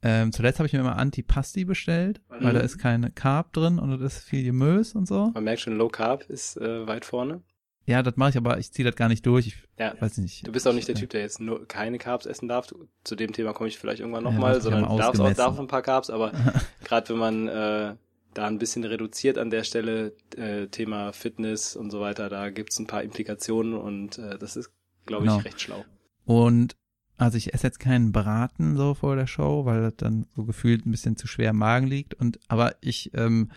ähm, 0.00 0.30
zuletzt 0.32 0.60
habe 0.60 0.66
ich 0.66 0.72
mir 0.72 0.80
immer 0.80 0.96
Antipasti 0.96 1.64
bestellt, 1.64 2.20
mhm. 2.30 2.44
weil 2.44 2.54
da 2.54 2.60
ist 2.60 2.78
keine 2.78 3.10
Carb 3.10 3.52
drin 3.52 3.78
und 3.78 3.90
da 3.90 4.06
ist 4.06 4.20
viel 4.20 4.44
Gemüse 4.44 4.96
und 4.96 5.08
so. 5.08 5.32
Man 5.34 5.44
merkt 5.44 5.60
schon, 5.60 5.76
Low 5.76 5.88
Carb 5.88 6.24
ist 6.24 6.56
äh, 6.56 6.86
weit 6.86 7.04
vorne. 7.04 7.42
Ja, 7.88 8.02
das 8.02 8.16
mache 8.16 8.30
ich, 8.30 8.36
aber 8.36 8.58
ich 8.58 8.70
ziehe 8.70 8.86
das 8.86 8.96
gar 8.96 9.08
nicht 9.08 9.24
durch. 9.24 9.46
Ich 9.46 9.56
ja. 9.78 9.94
weiß 9.98 10.18
nicht. 10.18 10.46
Du 10.46 10.52
bist 10.52 10.68
auch 10.68 10.74
nicht 10.74 10.88
der 10.88 10.94
Typ, 10.94 11.08
der 11.08 11.22
jetzt 11.22 11.40
nur 11.40 11.66
keine 11.66 11.96
Carbs 11.96 12.26
essen 12.26 12.46
darf. 12.46 12.66
Zu 13.02 13.16
dem 13.16 13.32
Thema 13.32 13.54
komme 13.54 13.68
ich 13.68 13.78
vielleicht 13.78 14.00
irgendwann 14.00 14.24
nochmal, 14.24 14.54
ja, 14.54 14.60
sondern 14.60 14.82
darfst 14.98 15.18
auch 15.22 15.32
darf 15.32 15.58
ein 15.58 15.68
paar 15.68 15.80
Carbs, 15.80 16.10
aber 16.10 16.32
gerade 16.84 17.08
wenn 17.08 17.16
man 17.16 17.48
äh, 17.48 17.96
da 18.34 18.46
ein 18.46 18.58
bisschen 18.58 18.84
reduziert 18.84 19.38
an 19.38 19.48
der 19.48 19.64
Stelle, 19.64 20.12
äh, 20.36 20.66
Thema 20.66 21.14
Fitness 21.14 21.76
und 21.76 21.90
so 21.90 22.00
weiter, 22.00 22.28
da 22.28 22.50
gibt's 22.50 22.78
ein 22.78 22.86
paar 22.86 23.02
Implikationen 23.02 23.72
und 23.72 24.18
äh, 24.18 24.38
das 24.38 24.56
ist, 24.56 24.70
glaube 25.06 25.24
ich, 25.24 25.30
genau. 25.30 25.42
recht 25.42 25.58
schlau. 25.58 25.82
Und 26.26 26.76
also 27.16 27.38
ich 27.38 27.54
esse 27.54 27.68
jetzt 27.68 27.80
keinen 27.80 28.12
Braten 28.12 28.76
so 28.76 28.92
vor 28.92 29.16
der 29.16 29.26
Show, 29.26 29.64
weil 29.64 29.80
das 29.80 29.96
dann 29.96 30.26
so 30.36 30.44
gefühlt 30.44 30.84
ein 30.84 30.90
bisschen 30.90 31.16
zu 31.16 31.26
schwer 31.26 31.50
im 31.50 31.56
Magen 31.56 31.86
liegt. 31.86 32.12
Und 32.12 32.38
aber 32.48 32.76
ich 32.82 33.12
ähm, 33.14 33.50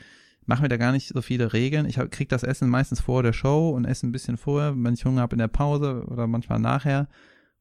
mache 0.45 0.63
mir 0.63 0.69
da 0.69 0.77
gar 0.77 0.91
nicht 0.91 1.09
so 1.09 1.21
viele 1.21 1.53
Regeln. 1.53 1.85
Ich 1.85 1.97
krieg 2.11 2.29
das 2.29 2.43
Essen 2.43 2.69
meistens 2.69 2.99
vor 2.99 3.23
der 3.23 3.33
Show 3.33 3.69
und 3.69 3.85
esse 3.85 4.07
ein 4.07 4.11
bisschen 4.11 4.37
vorher, 4.37 4.73
wenn 4.75 4.93
ich 4.93 5.05
Hunger 5.05 5.21
habe 5.21 5.35
in 5.35 5.39
der 5.39 5.47
Pause 5.47 6.05
oder 6.07 6.27
manchmal 6.27 6.59
nachher. 6.59 7.07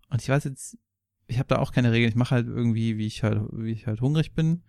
Und 0.08 0.22
ich 0.22 0.28
weiß 0.28 0.44
jetzt, 0.44 0.78
ich 1.26 1.38
habe 1.38 1.48
da 1.48 1.58
auch 1.58 1.72
keine 1.72 1.92
Regeln. 1.92 2.08
Ich 2.08 2.16
mache 2.16 2.34
halt 2.34 2.46
irgendwie, 2.46 2.98
wie 2.98 3.06
ich 3.06 3.22
halt, 3.22 3.42
wie 3.52 3.72
ich 3.72 3.86
halt 3.86 4.00
hungrig 4.00 4.34
bin. 4.34 4.62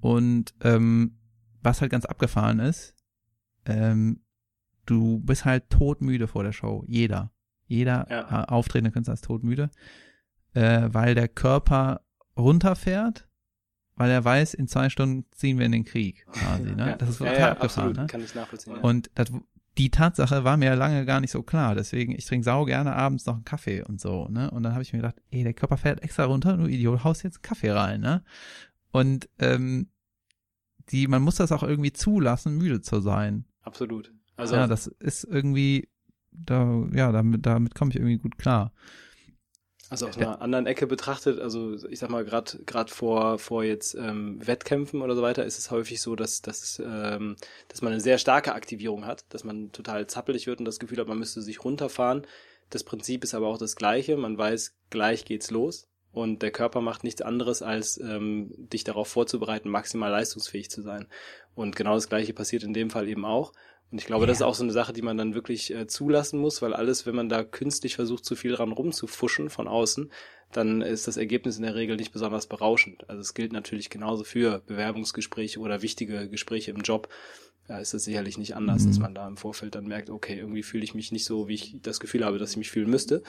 Und 0.00 0.54
ähm, 0.62 1.18
was 1.62 1.80
halt 1.80 1.90
ganz 1.90 2.04
abgefahren 2.04 2.58
ist, 2.60 2.94
ähm, 3.64 4.20
du 4.86 5.20
bist 5.20 5.44
halt 5.44 5.70
todmüde 5.70 6.28
vor 6.28 6.44
der 6.44 6.52
Show. 6.52 6.84
Jeder. 6.86 7.32
Jeder 7.66 8.06
ja. 8.10 8.44
auftretende 8.44 8.90
Künstler 8.90 9.14
ist 9.14 9.24
todmüde, 9.24 9.70
äh, 10.54 10.88
weil 10.90 11.14
der 11.14 11.28
Körper 11.28 12.00
runterfährt 12.36 13.27
weil 13.98 14.10
er 14.10 14.24
weiß, 14.24 14.54
in 14.54 14.68
zwei 14.68 14.88
Stunden 14.88 15.26
ziehen 15.32 15.58
wir 15.58 15.66
in 15.66 15.72
den 15.72 15.84
Krieg 15.84 16.26
quasi. 16.32 16.70
Ne? 16.74 16.90
Ja, 16.90 16.96
das 16.96 17.10
ist 17.10 17.18
total 17.18 17.34
ja, 17.34 17.40
ja, 17.40 17.50
abgefahren. 17.52 17.92
Ne? 17.92 18.06
Kann 18.06 18.22
ich 18.22 18.34
nachvollziehen. 18.34 18.74
Und 18.76 19.10
das, 19.14 19.30
die 19.76 19.90
Tatsache 19.90 20.44
war 20.44 20.56
mir 20.56 20.74
lange 20.76 21.04
gar 21.04 21.20
nicht 21.20 21.30
so 21.30 21.42
klar. 21.42 21.74
Deswegen, 21.74 22.12
ich 22.12 22.26
trinke 22.26 22.44
sau 22.44 22.64
gerne 22.64 22.94
abends 22.94 23.26
noch 23.26 23.34
einen 23.34 23.44
Kaffee 23.44 23.82
und 23.82 24.00
so. 24.00 24.28
Ne? 24.28 24.50
Und 24.50 24.62
dann 24.62 24.72
habe 24.72 24.82
ich 24.82 24.92
mir 24.92 25.00
gedacht, 25.00 25.16
ey, 25.30 25.44
der 25.44 25.54
Körper 25.54 25.76
fährt 25.76 26.02
extra 26.02 26.24
runter, 26.24 26.56
du 26.56 26.66
Idiot, 26.66 27.04
haust 27.04 27.22
jetzt 27.22 27.36
einen 27.36 27.42
Kaffee 27.42 27.70
rein. 27.70 28.00
Ne? 28.00 28.24
Und 28.90 29.28
ähm, 29.38 29.88
die, 30.90 31.06
man 31.06 31.22
muss 31.22 31.36
das 31.36 31.52
auch 31.52 31.62
irgendwie 31.62 31.92
zulassen, 31.92 32.56
müde 32.56 32.80
zu 32.80 33.00
sein. 33.00 33.44
Absolut. 33.62 34.12
Also 34.36 34.54
ja, 34.54 34.66
das 34.66 34.86
ist 34.86 35.24
irgendwie, 35.24 35.88
da, 36.30 36.86
ja, 36.92 37.12
damit, 37.12 37.44
damit 37.44 37.74
komme 37.74 37.90
ich 37.90 37.96
irgendwie 37.96 38.18
gut 38.18 38.38
klar. 38.38 38.72
Also 39.90 40.06
aus 40.06 40.18
einer 40.18 40.42
anderen 40.42 40.66
Ecke 40.66 40.86
betrachtet, 40.86 41.40
also 41.40 41.74
ich 41.88 41.98
sag 41.98 42.10
mal, 42.10 42.24
gerade 42.24 42.58
gerade 42.66 42.92
vor 42.92 43.38
vor 43.38 43.64
jetzt 43.64 43.94
ähm, 43.94 44.46
Wettkämpfen 44.46 45.00
oder 45.00 45.16
so 45.16 45.22
weiter, 45.22 45.46
ist 45.46 45.58
es 45.58 45.70
häufig 45.70 46.02
so, 46.02 46.14
dass 46.14 46.42
dass 46.42 46.78
ähm, 46.84 47.36
dass 47.68 47.80
man 47.80 47.92
eine 47.92 48.00
sehr 48.00 48.18
starke 48.18 48.54
Aktivierung 48.54 49.06
hat, 49.06 49.24
dass 49.30 49.44
man 49.44 49.72
total 49.72 50.06
zappelig 50.06 50.46
wird 50.46 50.58
und 50.58 50.66
das 50.66 50.78
Gefühl 50.78 50.98
hat, 50.98 51.08
man 51.08 51.18
müsste 51.18 51.40
sich 51.40 51.64
runterfahren. 51.64 52.26
Das 52.68 52.84
Prinzip 52.84 53.24
ist 53.24 53.32
aber 53.34 53.46
auch 53.46 53.56
das 53.56 53.76
gleiche. 53.76 54.18
Man 54.18 54.36
weiß, 54.36 54.74
gleich 54.90 55.24
geht's 55.24 55.50
los 55.50 55.88
und 56.12 56.42
der 56.42 56.50
Körper 56.50 56.80
macht 56.80 57.04
nichts 57.04 57.22
anderes, 57.22 57.62
als 57.62 57.98
ähm, 57.98 58.52
dich 58.56 58.84
darauf 58.84 59.08
vorzubereiten, 59.08 59.68
maximal 59.68 60.10
leistungsfähig 60.10 60.70
zu 60.70 60.82
sein. 60.82 61.06
Und 61.54 61.76
genau 61.76 61.94
das 61.94 62.08
gleiche 62.08 62.34
passiert 62.34 62.62
in 62.62 62.74
dem 62.74 62.90
Fall 62.90 63.08
eben 63.08 63.24
auch. 63.24 63.52
Und 63.90 63.98
ich 63.98 64.06
glaube, 64.06 64.24
ja. 64.24 64.26
das 64.26 64.38
ist 64.38 64.42
auch 64.42 64.54
so 64.54 64.64
eine 64.64 64.72
Sache, 64.72 64.92
die 64.92 65.02
man 65.02 65.16
dann 65.16 65.34
wirklich 65.34 65.74
äh, 65.74 65.86
zulassen 65.86 66.38
muss, 66.38 66.60
weil 66.60 66.74
alles, 66.74 67.06
wenn 67.06 67.14
man 67.14 67.28
da 67.28 67.42
künstlich 67.42 67.94
versucht, 67.96 68.24
zu 68.24 68.36
viel 68.36 68.52
dran 68.52 68.72
rumzufuschen 68.72 69.48
von 69.48 69.66
außen, 69.66 70.10
dann 70.52 70.82
ist 70.82 71.08
das 71.08 71.16
Ergebnis 71.16 71.56
in 71.56 71.62
der 71.62 71.74
Regel 71.74 71.96
nicht 71.96 72.12
besonders 72.12 72.46
berauschend. 72.46 73.08
Also 73.08 73.20
es 73.20 73.34
gilt 73.34 73.52
natürlich 73.52 73.90
genauso 73.90 74.24
für 74.24 74.60
Bewerbungsgespräche 74.66 75.60
oder 75.60 75.82
wichtige 75.82 76.28
Gespräche 76.28 76.70
im 76.70 76.82
Job. 76.82 77.08
Da 77.66 77.78
ist 77.78 77.94
es 77.94 78.04
sicherlich 78.04 78.38
nicht 78.38 78.56
anders, 78.56 78.82
mhm. 78.82 78.88
dass 78.88 78.98
man 78.98 79.14
da 79.14 79.26
im 79.26 79.36
Vorfeld 79.36 79.74
dann 79.74 79.86
merkt, 79.86 80.10
okay, 80.10 80.38
irgendwie 80.38 80.62
fühle 80.62 80.84
ich 80.84 80.94
mich 80.94 81.12
nicht 81.12 81.24
so, 81.24 81.48
wie 81.48 81.54
ich 81.54 81.80
das 81.82 82.00
Gefühl 82.00 82.24
habe, 82.24 82.38
dass 82.38 82.52
ich 82.52 82.56
mich 82.56 82.70
fühlen 82.70 82.90
müsste. 82.90 83.22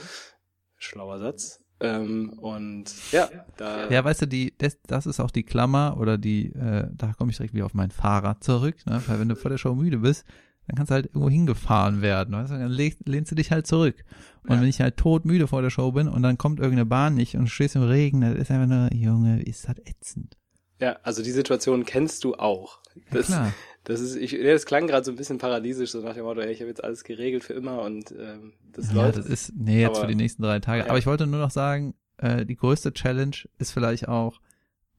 Schlauer 0.78 1.20
Satz. 1.20 1.62
Ähm, 1.82 2.30
und 2.40 2.86
ja, 3.12 3.30
da. 3.56 3.90
Ja, 3.90 4.04
weißt 4.04 4.24
du, 4.24 4.28
die, 4.28 4.54
das, 4.58 4.78
das 4.86 5.06
ist 5.06 5.20
auch 5.20 5.32
die 5.32 5.44
Klammer 5.44 5.98
oder 5.98 6.18
die, 6.18 6.48
äh, 6.48 6.88
da 6.94 7.14
komme 7.14 7.32
ich 7.32 7.38
direkt 7.38 7.54
wieder 7.54 7.66
auf 7.66 7.74
mein 7.74 7.92
Fahrrad 7.92 8.44
zurück, 8.44 8.86
ne? 8.86 9.02
Weil 9.08 9.20
wenn 9.20 9.30
du 9.30 9.36
vor 9.36 9.50
der 9.50 9.58
Show 9.58 9.76
müde 9.76 10.00
bist, 10.00 10.26
dann 10.70 10.78
kannst 10.78 10.92
du 10.92 10.96
halt 10.96 11.06
irgendwo 11.08 11.30
hingefahren 11.30 12.02
werden. 12.02 12.36
Weißt 12.36 12.52
du? 12.52 12.58
Dann 12.58 12.72
lehnst 12.72 13.32
du 13.32 13.36
dich 13.36 13.52
halt 13.52 13.66
zurück. 13.66 14.06
Und 14.44 14.56
ja. 14.56 14.62
wenn 14.62 14.68
ich 14.68 14.80
halt 14.80 14.98
totmüde 14.98 15.48
vor 15.48 15.62
der 15.62 15.72
Show 15.72 15.92
bin 15.92 16.08
und 16.08 16.22
dann 16.22 16.38
kommt 16.38 16.60
irgendeine 16.60 16.86
Bahn 16.86 17.16
nicht 17.16 17.36
und 17.36 17.46
du 17.46 17.50
stehst 17.50 17.76
im 17.76 17.84
Regen, 17.84 18.22
das 18.22 18.36
ist 18.36 18.52
einfach 18.52 18.68
nur, 18.68 18.94
Junge, 18.94 19.42
ist 19.42 19.68
das 19.68 19.78
ätzend. 19.86 20.38
Ja, 20.80 20.98
also 21.04 21.24
die 21.24 21.32
Situation 21.32 21.86
kennst 21.86 22.24
du 22.24 22.36
auch. 22.36 22.80
Das, 23.12 23.30
ja, 23.30 23.36
klar. 23.36 23.54
das 23.84 24.00
ist, 24.00 24.16
ich, 24.16 24.38
das 24.42 24.66
klang 24.66 24.88
gerade 24.88 25.04
so 25.04 25.12
ein 25.12 25.18
bisschen 25.18 25.40
paradiesisch, 25.40 25.92
so 25.92 26.02
nach 26.02 26.14
dem 26.14 26.24
Motto, 26.24 26.40
ey, 26.40 26.52
ich 26.52 26.60
habe 26.60 26.70
jetzt 26.70 26.84
alles 26.84 27.04
geregelt 27.04 27.44
für 27.44 27.54
immer 27.54 27.82
und 27.82 28.12
ähm, 28.12 28.54
das 28.72 28.94
ja, 28.94 29.02
läuft. 29.02 29.18
das 29.18 29.26
ist, 29.26 29.54
nee, 29.58 29.82
jetzt 29.82 29.98
Aber, 29.98 30.02
für 30.02 30.08
die 30.08 30.16
nächsten 30.16 30.44
drei 30.44 30.60
Tage. 30.60 30.84
Ja. 30.84 30.90
Aber 30.90 30.98
ich 30.98 31.06
wollte 31.06 31.28
nur 31.28 31.40
noch 31.40 31.52
sagen, 31.52 31.96
äh, 32.18 32.46
die 32.46 32.56
größte 32.56 32.94
Challenge 32.94 33.36
ist 33.58 33.72
vielleicht 33.72 34.08
auch, 34.08 34.40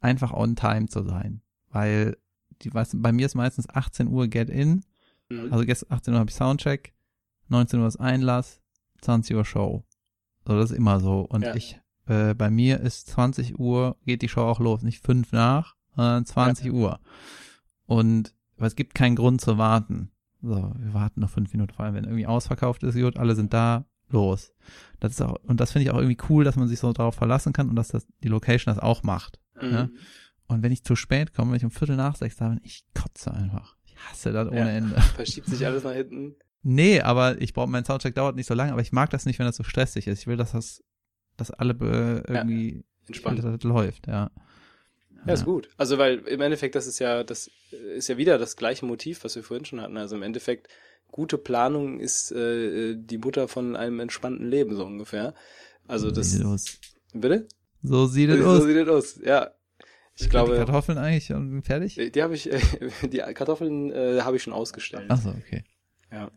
einfach 0.00 0.32
on 0.32 0.56
time 0.56 0.88
zu 0.88 1.02
sein. 1.04 1.42
Weil 1.70 2.16
die, 2.62 2.74
was, 2.74 2.90
bei 2.94 3.12
mir 3.12 3.26
ist 3.26 3.34
meistens 3.34 3.68
18 3.68 4.08
Uhr 4.08 4.28
Get 4.28 4.50
In 4.50 4.84
Mhm. 5.30 5.52
Also 5.52 5.64
gestern 5.64 5.92
18 5.92 6.14
Uhr 6.14 6.20
habe 6.20 6.30
ich 6.30 6.36
Soundcheck, 6.36 6.92
19 7.48 7.80
Uhr 7.80 7.86
ist 7.86 7.96
Einlass, 7.96 8.60
20 9.00 9.36
Uhr 9.36 9.44
Show. 9.44 9.84
So, 10.46 10.56
das 10.56 10.70
ist 10.70 10.76
immer 10.76 11.00
so. 11.00 11.20
Und 11.20 11.42
ja. 11.42 11.54
ich, 11.54 11.80
äh, 12.06 12.34
bei 12.34 12.50
mir 12.50 12.80
ist 12.80 13.08
20 13.08 13.58
Uhr, 13.58 13.96
geht 14.04 14.22
die 14.22 14.28
Show 14.28 14.42
auch 14.42 14.60
los. 14.60 14.82
Nicht 14.82 15.02
fünf 15.02 15.32
nach, 15.32 15.76
sondern 15.94 16.26
20 16.26 16.66
ja. 16.66 16.72
Uhr. 16.72 17.00
Und 17.86 18.34
es 18.56 18.76
gibt 18.76 18.94
keinen 18.94 19.16
Grund 19.16 19.40
zu 19.40 19.58
warten. 19.58 20.10
So, 20.42 20.72
wir 20.76 20.94
warten 20.94 21.20
noch 21.20 21.30
fünf 21.30 21.52
Minuten, 21.52 21.74
vor 21.74 21.84
allem 21.84 21.94
wenn 21.94 22.04
irgendwie 22.04 22.26
ausverkauft 22.26 22.82
ist, 22.82 22.94
gut, 22.94 23.18
alle 23.18 23.34
sind 23.34 23.52
da, 23.52 23.84
los. 24.08 24.52
Das 24.98 25.12
ist 25.12 25.22
auch, 25.22 25.36
und 25.44 25.60
das 25.60 25.72
finde 25.72 25.84
ich 25.84 25.90
auch 25.90 25.98
irgendwie 25.98 26.18
cool, 26.28 26.44
dass 26.44 26.56
man 26.56 26.68
sich 26.68 26.78
so 26.78 26.92
darauf 26.92 27.14
verlassen 27.14 27.52
kann 27.52 27.68
und 27.68 27.76
dass 27.76 27.88
das 27.88 28.06
die 28.22 28.28
Location 28.28 28.74
das 28.74 28.82
auch 28.82 29.02
macht. 29.02 29.38
Mhm. 29.60 29.72
Ja? 29.72 29.88
Und 30.46 30.62
wenn 30.62 30.72
ich 30.72 30.84
zu 30.84 30.96
spät 30.96 31.34
komme, 31.34 31.50
wenn 31.50 31.58
ich 31.58 31.64
um 31.64 31.70
Viertel 31.70 31.96
nach 31.96 32.16
sechs 32.16 32.36
da 32.36 32.48
bin, 32.48 32.60
ich 32.64 32.84
kotze 32.94 33.32
einfach 33.32 33.76
hasse 34.08 34.32
das 34.32 34.48
ohne 34.48 34.58
ja, 34.58 34.68
Ende. 34.68 35.00
Verschiebt 35.14 35.48
sich 35.48 35.64
alles 35.64 35.84
nach 35.84 35.94
hinten. 35.94 36.36
Nee, 36.62 37.00
aber 37.00 37.40
ich 37.40 37.54
brauche, 37.54 37.68
mein 37.68 37.84
Soundcheck 37.84 38.14
dauert 38.14 38.36
nicht 38.36 38.46
so 38.46 38.54
lange, 38.54 38.72
aber 38.72 38.82
ich 38.82 38.92
mag 38.92 39.10
das 39.10 39.24
nicht, 39.24 39.38
wenn 39.38 39.46
das 39.46 39.56
so 39.56 39.62
stressig 39.62 40.06
ist. 40.06 40.20
Ich 40.20 40.26
will, 40.26 40.36
dass 40.36 40.52
das, 40.52 40.82
dass 41.36 41.50
alle 41.50 41.72
irgendwie 42.28 42.76
ja, 42.76 42.82
entspannt 43.06 43.42
das 43.42 43.62
läuft, 43.62 44.06
ja. 44.06 44.30
Ja, 45.26 45.34
ist 45.34 45.44
gut. 45.44 45.68
Also, 45.76 45.98
weil 45.98 46.18
im 46.20 46.40
Endeffekt, 46.40 46.74
das 46.74 46.86
ist 46.86 46.98
ja, 46.98 47.24
das 47.24 47.50
ist 47.96 48.08
ja 48.08 48.16
wieder 48.16 48.38
das 48.38 48.56
gleiche 48.56 48.86
Motiv, 48.86 49.22
was 49.24 49.36
wir 49.36 49.42
vorhin 49.42 49.64
schon 49.64 49.80
hatten. 49.80 49.96
Also 49.96 50.16
im 50.16 50.22
Endeffekt, 50.22 50.68
gute 51.08 51.38
Planung 51.38 52.00
ist 52.00 52.32
äh, 52.32 52.96
die 52.96 53.18
Mutter 53.18 53.48
von 53.48 53.76
einem 53.76 54.00
entspannten 54.00 54.48
Leben, 54.48 54.74
so 54.74 54.84
ungefähr. 54.84 55.34
Also 55.86 56.10
das. 56.10 56.30
Sieht 56.30 56.44
aus. 56.44 56.78
Bitte? 57.12 57.48
So 57.82 58.06
sieht 58.06 58.30
es 58.30 58.40
aus. 58.44 58.60
So 58.60 58.66
sieht 58.66 58.76
es 58.76 58.88
aus, 58.88 59.20
ja. 59.22 59.50
Ich 60.16 60.28
glaube. 60.28 60.52
Die 60.52 60.58
Kartoffeln 60.58 60.98
eigentlich 60.98 61.32
fertig? 61.64 62.12
Die 62.12 62.22
habe 62.22 62.34
ich, 62.34 62.52
äh, 62.52 62.60
die 63.08 63.18
Kartoffeln 63.18 63.92
äh, 63.92 64.20
habe 64.22 64.36
ich 64.36 64.42
schon 64.42 64.52
ausgestellt. 64.52 65.06
Ach 65.08 65.20
so, 65.20 65.30
okay. 65.30 65.64
Ja. 66.12 66.30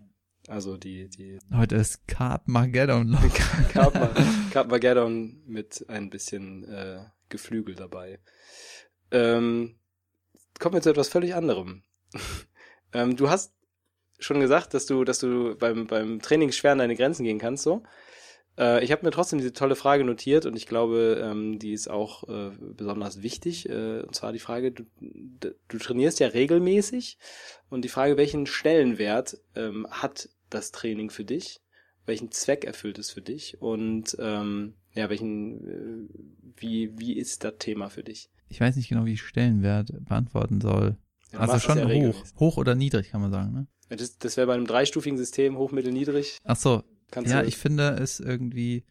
Also 0.48 0.78
die, 0.78 1.08
die. 1.08 1.40
Heute 1.54 1.76
ist 1.76 2.06
Carpmageddon. 2.08 3.18
Carpmageddon 4.52 5.42
mit 5.46 5.86
ein 5.88 6.10
bisschen 6.10 6.66
äh, 6.66 7.06
Geflügel 7.30 7.76
dabei. 7.76 8.20
Ähm, 9.12 9.76
kommen 10.60 10.76
wir 10.76 10.82
zu 10.82 10.90
etwas 10.90 11.08
völlig 11.08 11.34
anderem. 11.34 11.84
ähm, 12.94 13.16
du 13.16 13.30
hast 13.30 13.54
schon 14.20 14.40
gesagt, 14.40 14.74
dass 14.74 14.86
du, 14.86 15.04
dass 15.06 15.20
du 15.20 15.56
beim, 15.58 15.88
beim 15.88 16.22
Training 16.22 16.52
schwer 16.52 16.74
an 16.74 16.80
deine 16.80 16.96
Grenzen 16.96 17.24
gehen 17.24 17.40
kannst, 17.40 17.64
so. 17.64 17.84
Äh, 18.58 18.84
ich 18.84 18.92
habe 18.92 19.06
mir 19.06 19.12
trotzdem 19.12 19.40
diese 19.40 19.54
tolle 19.54 19.76
Frage 19.76 20.04
notiert 20.04 20.46
und 20.46 20.56
ich 20.56 20.68
glaube, 20.68 21.22
ähm, 21.24 21.60
die 21.60 21.74
ist 21.74 21.90
auch 21.90 22.28
äh, 22.28 22.52
besonders 22.76 23.22
wichtig. 23.24 23.70
Äh, 23.70 24.02
und 24.02 24.16
zwar 24.16 24.32
die 24.34 24.40
Frage, 24.40 24.72
du, 24.72 24.84
du 25.00 25.78
trainierst 25.78 26.20
ja 26.20 26.28
regelmäßig 26.28 27.18
und 27.70 27.84
die 27.84 27.90
Frage, 27.90 28.18
welchen 28.18 28.46
Stellenwert 28.46 29.38
ähm, 29.56 29.88
hat 29.90 30.30
das 30.50 30.72
Training 30.72 31.10
für 31.10 31.26
dich? 31.26 31.62
Welchen 32.06 32.32
Zweck 32.32 32.66
erfüllt 32.66 33.00
es 33.00 33.12
für 33.12 33.22
dich? 33.22 33.62
Und 33.62 34.18
ähm, 34.20 34.74
ja, 34.94 35.10
welchen, 35.10 35.68
äh, 35.68 36.10
wie, 36.58 36.92
wie 36.98 37.14
ist 37.14 37.44
das 37.44 37.54
Thema 37.60 37.90
für 37.90 38.04
dich? 38.04 38.30
Ich 38.50 38.60
weiß 38.60 38.76
nicht 38.76 38.90
genau, 38.90 39.06
wie 39.06 39.14
ich 39.14 39.22
Stellenwert 39.22 39.92
beantworten 40.06 40.62
soll. 40.62 40.98
Ja, 41.32 41.40
also 41.40 41.58
schon 41.60 41.80
ja 41.80 41.88
hoch. 41.88 42.24
Hoch 42.40 42.58
oder 42.58 42.76
niedrig, 42.76 43.10
kann 43.10 43.22
man 43.22 43.32
sagen, 43.32 43.54
ne? 43.54 43.68
Das 43.90 44.18
das 44.18 44.38
wäre 44.38 44.48
bei 44.48 44.54
einem 44.54 44.68
dreistufigen 44.68 45.18
System, 45.18 45.58
hoch, 45.58 45.72
mittel, 45.72 45.92
niedrig. 45.92 46.38
Ach 46.44 46.56
so, 46.56 46.84
Kannst 47.14 47.32
ja, 47.32 47.44
ich 47.44 47.58
finde 47.58 47.90
es 47.90 48.20
irgendwie, 48.20 48.86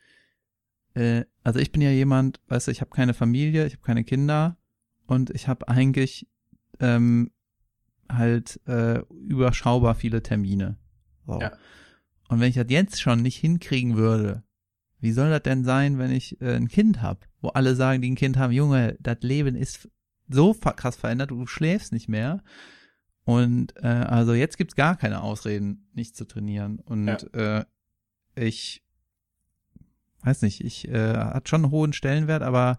äh, 0.95 1.25
also 1.43 1.59
ich 1.59 1.73
bin 1.73 1.83
ja 1.83 1.91
jemand, 1.91 2.41
weißt 2.47 2.69
du, 2.69 2.71
ich 2.71 2.81
habe 2.81 2.93
keine 2.93 3.15
Familie, 3.15 3.67
ich 3.67 3.73
habe 3.73 3.83
keine 3.83 4.05
Kinder 4.05 4.57
und 5.09 5.31
ich 5.31 5.49
habe 5.49 5.67
eigentlich 5.67 6.29
ähm, 6.79 7.33
halt 8.09 8.61
äh, 8.69 9.01
überschaubar 9.11 9.97
viele 9.97 10.23
Termine. 10.23 10.79
So. 11.27 11.41
Ja. 11.41 11.51
Und 12.29 12.39
wenn 12.39 12.49
ich 12.49 12.55
das 12.55 12.67
jetzt 12.69 13.01
schon 13.01 13.23
nicht 13.23 13.39
hinkriegen 13.39 13.97
würde, 13.97 14.45
wie 15.01 15.11
soll 15.11 15.31
das 15.31 15.43
denn 15.43 15.65
sein, 15.65 15.99
wenn 15.99 16.13
ich 16.13 16.41
äh, 16.41 16.55
ein 16.55 16.69
Kind 16.69 17.03
hab, 17.03 17.27
wo 17.41 17.49
alle 17.49 17.75
sagen, 17.75 18.03
die 18.03 18.13
ein 18.13 18.15
Kind 18.15 18.37
haben, 18.37 18.53
Junge, 18.53 18.97
das 19.01 19.19
Leben 19.23 19.57
ist 19.57 19.89
so 20.29 20.55
krass 20.55 20.95
verändert, 20.95 21.33
du 21.33 21.45
schläfst 21.45 21.93
nicht 21.93 22.09
mehr. 22.09 22.45
Und 23.25 23.75
äh, 23.83 23.89
also 23.89 24.33
jetzt 24.33 24.59
gibt's 24.59 24.77
gar 24.77 24.97
keine 24.97 25.23
Ausreden, 25.23 25.89
nicht 25.93 26.15
zu 26.15 26.25
trainieren. 26.25 26.79
Und 26.79 27.35
äh, 27.35 27.65
ich 28.35 28.83
weiß 30.23 30.43
nicht, 30.43 30.65
ich 30.65 30.89
äh, 30.89 31.17
hat 31.17 31.49
schon 31.49 31.65
einen 31.65 31.73
hohen 31.73 31.93
Stellenwert, 31.93 32.43
aber 32.43 32.79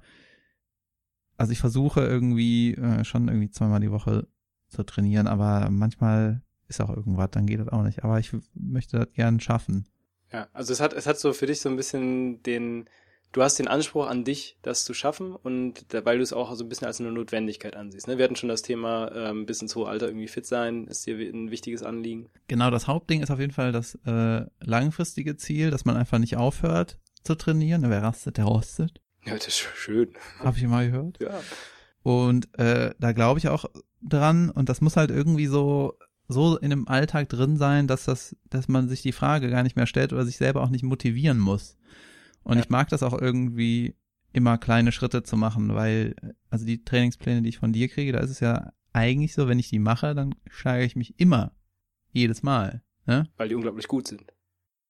also 1.37 1.51
ich 1.51 1.59
versuche 1.59 2.01
irgendwie 2.01 2.73
äh, 2.75 3.03
schon 3.03 3.27
irgendwie 3.27 3.49
zweimal 3.49 3.79
die 3.79 3.91
Woche 3.91 4.27
zu 4.69 4.83
trainieren, 4.83 5.27
aber 5.27 5.69
manchmal 5.69 6.41
ist 6.67 6.81
auch 6.81 6.89
irgendwas, 6.89 7.29
dann 7.31 7.45
geht 7.45 7.59
das 7.59 7.67
auch 7.69 7.83
nicht. 7.83 8.03
Aber 8.03 8.19
ich 8.19 8.31
möchte 8.53 8.97
das 8.97 9.13
gern 9.13 9.39
schaffen. 9.39 9.85
Ja, 10.31 10.47
also 10.53 10.73
es 10.73 10.79
hat, 10.79 10.93
es 10.93 11.05
hat 11.05 11.19
so 11.19 11.33
für 11.33 11.45
dich 11.45 11.61
so 11.61 11.69
ein 11.69 11.75
bisschen 11.75 12.41
den, 12.43 12.89
du 13.33 13.41
hast 13.41 13.59
den 13.59 13.67
Anspruch 13.67 14.07
an 14.07 14.23
dich, 14.23 14.57
das 14.61 14.85
zu 14.85 14.93
schaffen 14.93 15.35
und 15.35 15.85
weil 15.91 16.17
du 16.17 16.23
es 16.23 16.31
auch 16.31 16.55
so 16.55 16.63
ein 16.63 16.69
bisschen 16.69 16.87
als 16.87 17.01
eine 17.01 17.11
Notwendigkeit 17.11 17.75
ansiehst. 17.75 18.07
Ne? 18.07 18.17
Wir 18.17 18.23
hatten 18.23 18.37
schon 18.37 18.49
das 18.49 18.61
Thema, 18.61 19.11
ähm, 19.13 19.45
bis 19.45 19.61
ins 19.61 19.75
hohe 19.75 19.89
Alter 19.89 20.07
irgendwie 20.07 20.27
fit 20.27 20.45
sein, 20.45 20.87
ist 20.87 21.05
dir 21.05 21.17
ein 21.17 21.51
wichtiges 21.51 21.83
Anliegen. 21.83 22.29
Genau, 22.47 22.69
das 22.69 22.87
Hauptding 22.87 23.21
ist 23.21 23.31
auf 23.31 23.39
jeden 23.39 23.51
Fall 23.51 23.71
das 23.71 23.95
äh, 24.05 24.45
langfristige 24.61 25.35
Ziel, 25.35 25.71
dass 25.71 25.83
man 25.83 25.97
einfach 25.97 26.19
nicht 26.19 26.37
aufhört 26.37 26.97
zu 27.23 27.35
trainieren. 27.35 27.89
Wer 27.89 28.03
rastet, 28.03 28.37
der 28.37 28.45
rostet. 28.45 29.01
Ja, 29.25 29.33
das 29.33 29.47
ist 29.47 29.57
schön. 29.57 30.13
Habe 30.39 30.57
ich 30.57 30.63
mal 30.63 30.89
gehört. 30.89 31.19
Ja. 31.19 31.39
Und 32.03 32.47
äh, 32.59 32.93
da 32.99 33.11
glaube 33.13 33.39
ich 33.39 33.47
auch 33.47 33.65
dran 34.01 34.49
und 34.49 34.69
das 34.69 34.81
muss 34.81 34.95
halt 34.95 35.09
irgendwie 35.09 35.47
so 35.47 35.97
so 36.27 36.57
in 36.57 36.69
dem 36.69 36.87
Alltag 36.87 37.29
drin 37.29 37.57
sein, 37.57 37.87
dass 37.87 38.05
das, 38.05 38.35
dass 38.49 38.67
man 38.67 38.87
sich 38.87 39.01
die 39.01 39.11
Frage 39.11 39.49
gar 39.49 39.61
nicht 39.63 39.75
mehr 39.75 39.87
stellt 39.87 40.13
oder 40.13 40.25
sich 40.25 40.37
selber 40.37 40.61
auch 40.61 40.69
nicht 40.69 40.83
motivieren 40.83 41.37
muss. 41.37 41.77
Und 42.43 42.58
Ja. 42.58 42.63
ich 42.63 42.69
mag 42.69 42.89
das 42.89 43.03
auch 43.03 43.19
irgendwie 43.19 43.95
immer 44.32 44.58
kleine 44.58 44.91
Schritte 44.91 45.23
zu 45.23 45.38
machen, 45.38 45.73
weil 45.75 46.15
also 46.49 46.65
die 46.65 46.84
Trainingspläne, 46.84 47.41
die 47.41 47.49
ich 47.49 47.60
von 47.60 47.73
dir 47.73 47.88
kriege, 47.88 48.12
da 48.12 48.19
ist 48.19 48.32
es 48.32 48.39
ja 48.39 48.71
eigentlich 48.91 49.34
so, 49.34 49.47
wenn 49.47 49.60
ich 49.60 49.69
die 49.69 49.79
mache, 49.79 50.15
dann 50.15 50.36
steigere 50.49 50.86
ich 50.86 50.95
mich 50.95 51.19
immer 51.19 51.53
jedes 52.12 52.43
Mal, 52.43 52.84
ne? 53.06 53.29
Weil 53.38 53.49
die 53.49 53.56
unglaublich 53.56 53.88
gut 53.88 54.08
sind. 54.08 54.23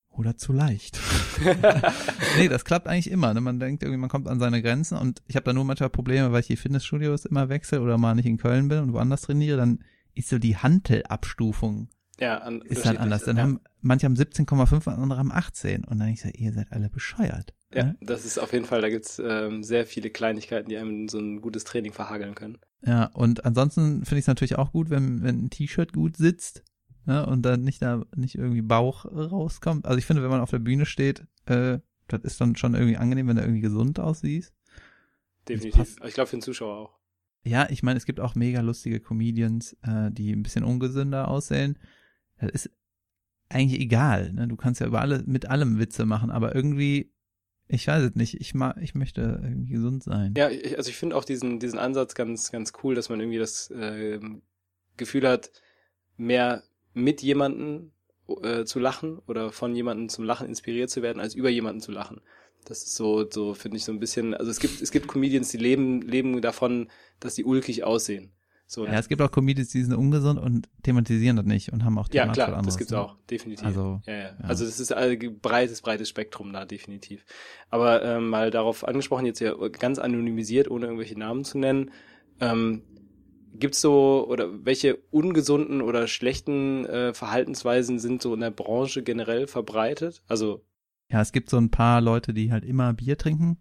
Oder 0.09 0.37
zu 0.37 0.53
leicht. 0.53 0.99
nee, 2.37 2.47
das 2.47 2.65
klappt 2.65 2.87
eigentlich 2.87 3.09
immer. 3.09 3.33
Ne? 3.33 3.41
Man 3.41 3.59
denkt 3.59 3.81
irgendwie, 3.81 3.99
man 3.99 4.09
kommt 4.09 4.27
an 4.27 4.39
seine 4.39 4.61
Grenzen 4.61 4.97
und 4.97 5.23
ich 5.27 5.35
habe 5.35 5.45
da 5.45 5.53
nur 5.53 5.65
manchmal 5.65 5.89
Probleme, 5.89 6.31
weil 6.31 6.41
ich 6.41 6.47
die 6.47 6.55
Fitnessstudios 6.55 7.25
immer 7.25 7.49
wechsle 7.49 7.81
oder 7.81 7.97
mal 7.97 8.13
nicht 8.13 8.27
in 8.27 8.37
Köln 8.37 8.67
bin 8.67 8.79
und 8.79 8.93
woanders 8.93 9.23
trainiere, 9.23 9.57
dann 9.57 9.83
ist 10.13 10.29
so 10.29 10.37
die 10.37 10.55
Hantelabstufung 10.57 11.89
ja, 12.23 12.37
an, 12.39 12.61
ist 12.61 12.85
dann 12.85 12.97
anders. 12.97 13.23
Dann 13.23 13.37
ja. 13.37 13.43
haben 13.43 13.59
manche 13.81 14.05
haben 14.05 14.15
17,5 14.15 14.87
und 14.87 14.93
andere 14.93 15.19
haben 15.19 15.31
18 15.31 15.83
und 15.83 15.99
dann 15.99 16.07
ich 16.07 16.21
so, 16.21 16.29
ihr 16.29 16.53
seid 16.53 16.71
alle 16.71 16.89
bescheuert. 16.89 17.53
Ja, 17.73 17.83
ne? 17.83 17.97
das 18.01 18.25
ist 18.25 18.37
auf 18.37 18.53
jeden 18.53 18.65
Fall, 18.65 18.81
da 18.81 18.89
gibt's 18.89 19.19
ähm, 19.19 19.63
sehr 19.63 19.85
viele 19.85 20.09
Kleinigkeiten, 20.09 20.69
die 20.69 20.77
einem 20.77 21.09
so 21.09 21.19
ein 21.19 21.41
gutes 21.41 21.63
Training 21.63 21.93
verhageln 21.93 22.35
können. 22.35 22.57
Ja, 22.85 23.05
und 23.13 23.45
ansonsten 23.45 24.05
finde 24.05 24.19
ich 24.19 24.23
es 24.23 24.27
natürlich 24.27 24.57
auch 24.57 24.71
gut, 24.71 24.89
wenn, 24.89 25.23
wenn 25.23 25.45
ein 25.45 25.49
T-Shirt 25.49 25.93
gut 25.93 26.17
sitzt 26.17 26.63
ne, 27.05 27.25
und 27.25 27.43
dann 27.43 27.63
nicht 27.63 27.81
da 27.81 28.03
nicht 28.15 28.35
irgendwie 28.35 28.61
Bauch 28.61 29.05
rauskommt. 29.05 29.85
Also 29.85 29.97
ich 29.97 30.05
finde, 30.05 30.23
wenn 30.23 30.31
man 30.31 30.41
auf 30.41 30.51
der 30.51 30.59
Bühne 30.59 30.85
steht, 30.85 31.25
äh, 31.45 31.79
das 32.07 32.21
ist 32.23 32.41
dann 32.41 32.55
schon 32.55 32.73
irgendwie 32.75 32.97
angenehm, 32.97 33.27
wenn 33.27 33.37
du 33.37 33.41
irgendwie 33.41 33.61
gesund 33.61 33.99
aussiehst. 33.99 34.53
Definitiv. 35.47 35.97
Ich 36.05 36.13
glaube 36.13 36.29
für 36.29 36.37
den 36.37 36.41
Zuschauer 36.41 36.77
auch. 36.77 36.99
Ja, 37.45 37.69
ich 37.69 37.83
meine, 37.83 37.97
es 37.97 38.05
gibt 38.05 38.21
auch 38.21 38.35
mega 38.35 38.61
lustige 38.61 39.01
Comedians, 39.01 39.73
äh, 39.81 40.09
die 40.11 40.31
ein 40.31 40.43
bisschen 40.43 40.63
ungesünder 40.63 41.27
aussehen. 41.27 41.77
Das 42.51 42.65
ist 42.65 42.71
eigentlich 43.49 43.79
egal. 43.79 44.33
Ne? 44.33 44.47
Du 44.47 44.55
kannst 44.55 44.81
ja 44.81 44.87
über 44.87 45.01
alle, 45.01 45.23
mit 45.25 45.49
allem 45.49 45.79
Witze 45.79 46.05
machen, 46.05 46.31
aber 46.31 46.55
irgendwie, 46.55 47.11
ich 47.67 47.87
weiß 47.87 48.03
es 48.03 48.15
nicht, 48.15 48.39
ich 48.39 48.53
mag, 48.53 48.77
ich 48.81 48.95
möchte 48.95 49.39
irgendwie 49.43 49.73
gesund 49.73 50.03
sein. 50.03 50.33
Ja, 50.37 50.49
ich, 50.49 50.77
also 50.77 50.89
ich 50.89 50.97
finde 50.97 51.15
auch 51.15 51.25
diesen, 51.25 51.59
diesen 51.59 51.79
Ansatz 51.79 52.15
ganz, 52.15 52.51
ganz 52.51 52.73
cool, 52.83 52.95
dass 52.95 53.09
man 53.09 53.19
irgendwie 53.19 53.39
das 53.39 53.71
ähm, 53.75 54.41
Gefühl 54.97 55.27
hat, 55.27 55.51
mehr 56.17 56.63
mit 56.93 57.21
jemandem 57.21 57.91
äh, 58.41 58.65
zu 58.65 58.79
lachen 58.79 59.19
oder 59.27 59.51
von 59.51 59.75
jemandem 59.75 60.09
zum 60.09 60.25
Lachen 60.25 60.47
inspiriert 60.47 60.89
zu 60.89 61.01
werden, 61.01 61.19
als 61.19 61.35
über 61.35 61.49
jemanden 61.49 61.81
zu 61.81 61.91
lachen. 61.91 62.21
Das 62.65 62.83
ist 62.83 62.95
so, 62.95 63.29
so 63.29 63.53
finde 63.53 63.77
ich 63.77 63.83
so 63.83 63.91
ein 63.91 63.99
bisschen, 63.99 64.33
also 64.33 64.49
es 64.49 64.59
gibt, 64.59 64.81
es 64.81 64.91
gibt 64.91 65.07
Comedians, 65.07 65.49
die 65.49 65.57
leben, 65.57 66.01
leben 66.01 66.41
davon, 66.41 66.89
dass 67.19 67.35
die 67.35 67.43
ulkig 67.43 67.83
aussehen. 67.83 68.31
So, 68.65 68.85
Ja, 68.85 68.93
es 68.93 69.07
gibt 69.07 69.21
auch 69.21 69.31
Comedians, 69.31 69.69
die 69.69 69.83
sind 69.83 69.93
ungesund 69.93 70.39
und 70.39 70.67
thematisieren 70.83 71.35
das 71.35 71.45
nicht 71.45 71.71
und 71.71 71.83
haben 71.83 71.97
auch 71.97 72.07
ja 72.11 72.23
Themen 72.23 72.33
klar, 72.33 72.47
für 72.47 72.55
anderes. 72.55 72.73
das 72.73 72.77
gibt's 72.77 72.91
ne? 72.91 73.01
auch, 73.01 73.17
definitiv. 73.29 73.65
Also, 73.65 74.01
ja, 74.05 74.13
ja. 74.13 74.19
ja. 74.23 74.35
Also 74.41 74.65
das 74.65 74.79
ist 74.79 74.91
ein 74.91 75.39
breites, 75.41 75.81
breites 75.81 76.09
Spektrum 76.09 76.53
da, 76.53 76.65
definitiv. 76.65 77.25
Aber 77.69 78.03
ähm, 78.03 78.29
mal 78.29 78.51
darauf 78.51 78.87
angesprochen, 78.87 79.25
jetzt 79.25 79.39
ja 79.39 79.53
ganz 79.67 79.99
anonymisiert, 79.99 80.71
ohne 80.71 80.85
irgendwelche 80.85 81.19
Namen 81.19 81.43
zu 81.43 81.57
nennen, 81.57 81.91
ähm, 82.39 82.83
gibt's 83.55 83.81
so, 83.81 84.25
oder 84.27 84.65
welche 84.65 84.97
ungesunden 85.11 85.81
oder 85.81 86.07
schlechten 86.07 86.85
äh, 86.85 87.13
Verhaltensweisen 87.13 87.99
sind 87.99 88.21
so 88.21 88.33
in 88.33 88.39
der 88.39 88.51
Branche 88.51 89.03
generell 89.03 89.47
verbreitet? 89.47 90.23
Also, 90.27 90.65
Ja, 91.11 91.21
es 91.21 91.31
gibt 91.31 91.49
so 91.49 91.57
ein 91.57 91.69
paar 91.69 92.01
Leute, 92.01 92.33
die 92.33 92.51
halt 92.51 92.65
immer 92.65 92.93
Bier 92.93 93.17
trinken. 93.17 93.57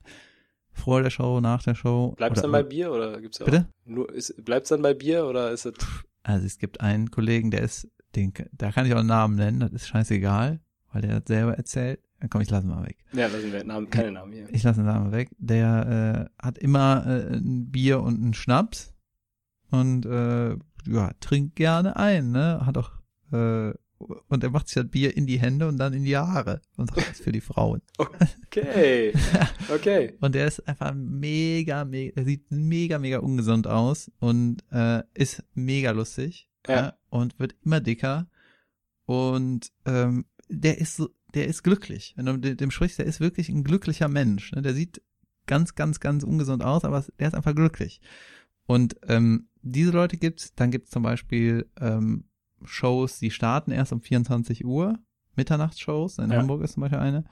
Vor 0.72 1.02
der 1.02 1.10
Show, 1.10 1.40
nach 1.40 1.62
der 1.62 1.74
Show. 1.74 2.12
bleibt's 2.16 2.38
oder- 2.40 2.42
dann 2.42 2.52
bei 2.52 2.62
Bier 2.62 2.92
oder 2.92 3.20
gibt's 3.20 3.40
auch 3.40 3.44
Bitte? 3.46 3.66
nur 3.84 4.12
ist 4.12 4.42
bleibt's 4.44 4.70
dann 4.70 4.82
bei 4.82 4.94
Bier 4.94 5.26
oder 5.26 5.50
ist 5.50 5.66
es 5.66 5.74
Also 6.22 6.46
es 6.46 6.58
gibt 6.58 6.80
einen 6.80 7.10
Kollegen, 7.10 7.50
der 7.50 7.62
ist, 7.62 7.88
den, 8.16 8.32
da 8.52 8.72
kann 8.72 8.86
ich 8.86 8.92
auch 8.94 8.98
einen 8.98 9.08
Namen 9.08 9.36
nennen, 9.36 9.60
das 9.60 9.72
ist 9.72 9.88
scheißegal, 9.88 10.60
weil 10.92 11.02
der 11.02 11.16
hat 11.16 11.28
selber 11.28 11.54
erzählt. 11.56 12.00
Dann 12.20 12.30
komm, 12.30 12.40
ich 12.40 12.50
lasse 12.50 12.66
ihn 12.66 12.70
mal 12.70 12.84
weg. 12.86 12.98
ja, 13.12 13.26
lassen 13.26 13.52
wir 13.52 13.64
Namen, 13.64 13.90
keine 13.90 14.12
Namen 14.12 14.32
hier. 14.32 14.46
Ich 14.52 14.62
lasse 14.62 14.80
den 14.80 14.86
Namen 14.86 15.10
weg. 15.12 15.30
Der 15.38 16.28
äh, 16.40 16.44
hat 16.44 16.56
immer 16.58 17.04
äh, 17.06 17.34
ein 17.36 17.70
Bier 17.70 18.00
und 18.00 18.22
einen 18.22 18.34
Schnaps 18.34 18.94
und 19.70 20.06
äh, 20.06 20.50
ja, 20.86 21.10
trinkt 21.20 21.56
gerne 21.56 21.96
ein, 21.96 22.30
ne? 22.30 22.64
Hat 22.64 22.76
auch 22.78 22.92
äh, 23.32 23.72
und 24.28 24.44
er 24.44 24.50
macht 24.50 24.68
sich 24.68 24.82
das 24.82 24.90
Bier 24.90 25.16
in 25.16 25.26
die 25.26 25.40
Hände 25.40 25.68
und 25.68 25.78
dann 25.78 25.92
in 25.92 26.04
die 26.04 26.16
Haare 26.16 26.60
und 26.76 26.94
sagt, 26.94 27.10
das 27.10 27.20
für 27.20 27.32
die 27.32 27.40
Frauen. 27.40 27.82
Okay. 27.98 29.12
Okay. 29.70 30.14
Und 30.20 30.34
der 30.34 30.48
ist 30.48 30.66
einfach 30.68 30.92
mega, 30.94 31.84
mega, 31.84 32.12
er 32.16 32.24
sieht 32.24 32.50
mega, 32.50 32.98
mega 32.98 33.18
ungesund 33.18 33.66
aus 33.66 34.10
und 34.18 34.64
äh, 34.70 35.02
ist 35.14 35.44
mega 35.54 35.92
lustig 35.92 36.50
Ja. 36.66 36.74
ja. 36.74 36.98
und 37.08 37.38
wird 37.38 37.54
immer 37.64 37.80
dicker. 37.80 38.28
Und 39.06 39.72
ähm, 39.86 40.26
der 40.48 40.78
ist 40.78 40.96
so, 40.96 41.08
der 41.34 41.46
ist 41.46 41.62
glücklich. 41.62 42.14
Wenn 42.16 42.26
du 42.26 42.56
dem 42.56 42.70
sprichst, 42.70 42.98
der 42.98 43.06
ist 43.06 43.20
wirklich 43.20 43.48
ein 43.48 43.64
glücklicher 43.64 44.08
Mensch. 44.08 44.52
Ne? 44.52 44.62
Der 44.62 44.74
sieht 44.74 45.00
ganz, 45.46 45.74
ganz, 45.74 46.00
ganz 46.00 46.24
ungesund 46.24 46.62
aus, 46.62 46.84
aber 46.84 47.04
der 47.18 47.28
ist 47.28 47.34
einfach 47.34 47.54
glücklich. 47.54 48.00
Und 48.66 48.96
ähm, 49.08 49.48
diese 49.62 49.90
Leute 49.90 50.16
gibt's. 50.16 50.54
Dann 50.54 50.70
gibt's 50.70 50.90
zum 50.90 51.02
Beispiel 51.02 51.66
ähm, 51.80 52.24
Shows, 52.66 53.18
die 53.18 53.30
starten 53.30 53.70
erst 53.72 53.92
um 53.92 54.00
24 54.00 54.64
Uhr, 54.64 54.98
Mitternachtsshows. 55.36 56.18
In 56.18 56.30
Ja. 56.30 56.38
Hamburg 56.38 56.62
ist 56.62 56.74
zum 56.74 56.82
Beispiel 56.82 56.98
eine. 56.98 57.24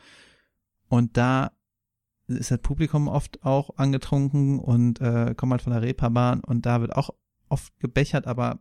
Und 0.88 1.16
da 1.16 1.52
ist 2.26 2.50
das 2.50 2.60
Publikum 2.60 3.08
oft 3.08 3.44
auch 3.44 3.76
angetrunken 3.76 4.58
und 4.58 5.00
äh, 5.00 5.34
kommen 5.36 5.52
halt 5.52 5.62
von 5.62 5.72
der 5.72 5.82
Reeperbahn 5.82 6.40
und 6.40 6.64
da 6.66 6.80
wird 6.80 6.94
auch 6.94 7.10
oft 7.48 7.78
gebechert, 7.80 8.26
aber 8.26 8.60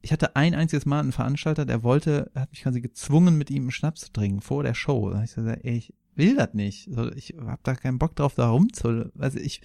ich 0.00 0.12
hatte 0.12 0.36
ein 0.36 0.54
einziges 0.54 0.86
Mal 0.86 1.00
einen 1.00 1.12
Veranstalter, 1.12 1.64
der 1.64 1.82
wollte, 1.82 2.30
er 2.34 2.42
hat 2.42 2.50
mich 2.50 2.62
quasi 2.62 2.80
gezwungen, 2.80 3.38
mit 3.38 3.50
ihm 3.50 3.62
einen 3.64 3.70
Schnaps 3.70 4.02
zu 4.02 4.12
trinken 4.12 4.42
vor 4.42 4.62
der 4.62 4.74
Show. 4.74 5.10
Da 5.10 5.16
hab 5.16 5.24
ich 5.24 5.34
gesagt, 5.34 5.64
ey, 5.64 5.76
ich 5.78 5.94
will 6.14 6.36
das 6.36 6.52
nicht. 6.52 6.88
So, 6.92 7.10
ich 7.12 7.34
hab 7.40 7.64
da 7.64 7.74
keinen 7.74 7.98
Bock 7.98 8.14
drauf, 8.14 8.34
da 8.34 8.50
rumzu. 8.50 9.06
Also 9.18 9.38
ich, 9.38 9.62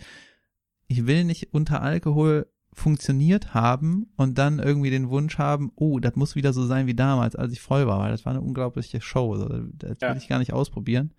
ich 0.88 1.06
will 1.06 1.26
nicht 1.26 1.54
unter 1.54 1.82
Alkohol 1.82 2.48
funktioniert 2.80 3.54
haben 3.54 4.08
und 4.16 4.38
dann 4.38 4.60
irgendwie 4.60 4.90
den 4.90 5.10
Wunsch 5.10 5.38
haben, 5.38 5.72
oh, 5.76 6.00
das 6.00 6.16
muss 6.16 6.36
wieder 6.36 6.54
so 6.54 6.66
sein 6.66 6.88
wie 6.88 6.96
damals, 6.96 7.36
als 7.36 7.52
ich 7.54 7.62
voll 7.62 7.86
war, 7.88 8.00
weil 8.00 8.12
das 8.12 8.26
war 8.26 8.32
eine 8.32 8.42
unglaubliche 8.42 9.02
Show. 9.02 9.36
So, 9.38 9.48
das 9.74 9.98
Ja. 10.02 10.10
will 10.12 10.18
ich 10.18 10.28
gar 10.28 10.40
nicht 10.40 10.54
ausprobieren. 10.54 11.14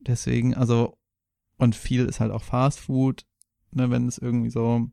Deswegen, 0.00 0.54
also, 0.54 0.98
und 1.56 1.74
viel 1.74 2.04
ist 2.04 2.20
halt 2.20 2.30
auch 2.32 2.42
Fast 2.42 2.80
Food, 2.80 3.24
ne, 3.72 3.90
wenn 3.90 4.06
es 4.06 4.18
irgendwie 4.18 4.50
so 4.50 4.90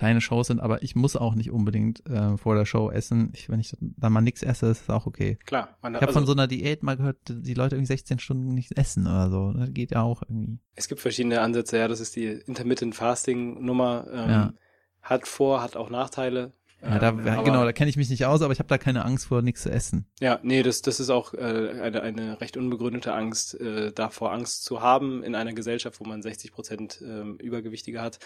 kleine 0.00 0.20
Shows 0.20 0.46
sind, 0.48 0.60
aber 0.60 0.82
ich 0.82 0.96
muss 0.96 1.14
auch 1.14 1.34
nicht 1.34 1.50
unbedingt 1.50 2.04
äh, 2.08 2.36
vor 2.36 2.54
der 2.54 2.64
Show 2.64 2.90
essen. 2.90 3.30
Ich, 3.34 3.48
wenn 3.48 3.60
ich 3.60 3.76
dann 3.80 4.12
mal 4.12 4.20
nichts 4.22 4.42
esse, 4.42 4.66
ist 4.66 4.82
es 4.82 4.90
auch 4.90 5.06
okay. 5.06 5.38
Klar. 5.46 5.76
Man, 5.82 5.92
Ich 5.94 5.96
habe 6.00 6.08
also, 6.08 6.18
von 6.18 6.26
so 6.26 6.32
einer 6.32 6.46
Diät 6.46 6.82
mal 6.82 6.96
gehört, 6.96 7.18
die 7.28 7.54
Leute 7.54 7.76
irgendwie 7.76 7.86
16 7.86 8.18
Stunden 8.18 8.54
nicht 8.54 8.76
essen 8.78 9.06
oder 9.06 9.30
so. 9.30 9.52
Das 9.52 9.72
geht 9.72 9.90
ja 9.92 10.02
auch 10.02 10.22
irgendwie. 10.22 10.58
Es 10.74 10.88
gibt 10.88 11.00
verschiedene 11.00 11.40
Ansätze, 11.40 11.76
ja, 11.78 11.86
das 11.88 12.00
ist 12.00 12.16
die 12.16 12.26
Intermittent 12.26 12.94
Fasting 12.94 13.64
Nummer. 13.64 14.06
Ähm, 14.12 14.30
Ja. 14.30 14.54
Hat 15.02 15.26
Vor-, 15.28 15.62
hat 15.62 15.76
auch 15.76 15.90
Nachteile. 15.90 16.52
Ja, 16.82 16.98
da, 16.98 17.08
Ähm, 17.10 17.26
aber- 17.28 17.44
genau, 17.44 17.64
da 17.64 17.72
kenne 17.72 17.90
ich 17.90 17.96
mich 17.98 18.08
nicht 18.08 18.24
aus, 18.24 18.40
aber 18.40 18.54
ich 18.54 18.58
habe 18.58 18.68
da 18.68 18.78
keine 18.78 19.04
Angst 19.04 19.26
vor, 19.26 19.42
nichts 19.42 19.62
zu 19.64 19.70
essen. 19.70 20.06
Ja, 20.20 20.38
nee, 20.42 20.62
das, 20.62 20.80
das 20.80 20.98
ist 20.98 21.10
auch 21.10 21.34
äh, 21.34 21.38
eine, 21.82 22.00
eine 22.02 22.40
recht 22.40 22.56
unbegründete 22.56 23.12
Angst, 23.12 23.60
äh, 23.60 23.92
davor 23.92 24.32
Angst 24.32 24.64
zu 24.64 24.80
haben 24.80 25.22
in 25.22 25.34
einer 25.34 25.52
Gesellschaft, 25.52 26.00
wo 26.00 26.04
man 26.08 26.22
60 26.22 26.52
Prozent 26.52 27.02
ähm, 27.04 27.36
Übergewichtige 27.36 28.00
hat, 28.00 28.18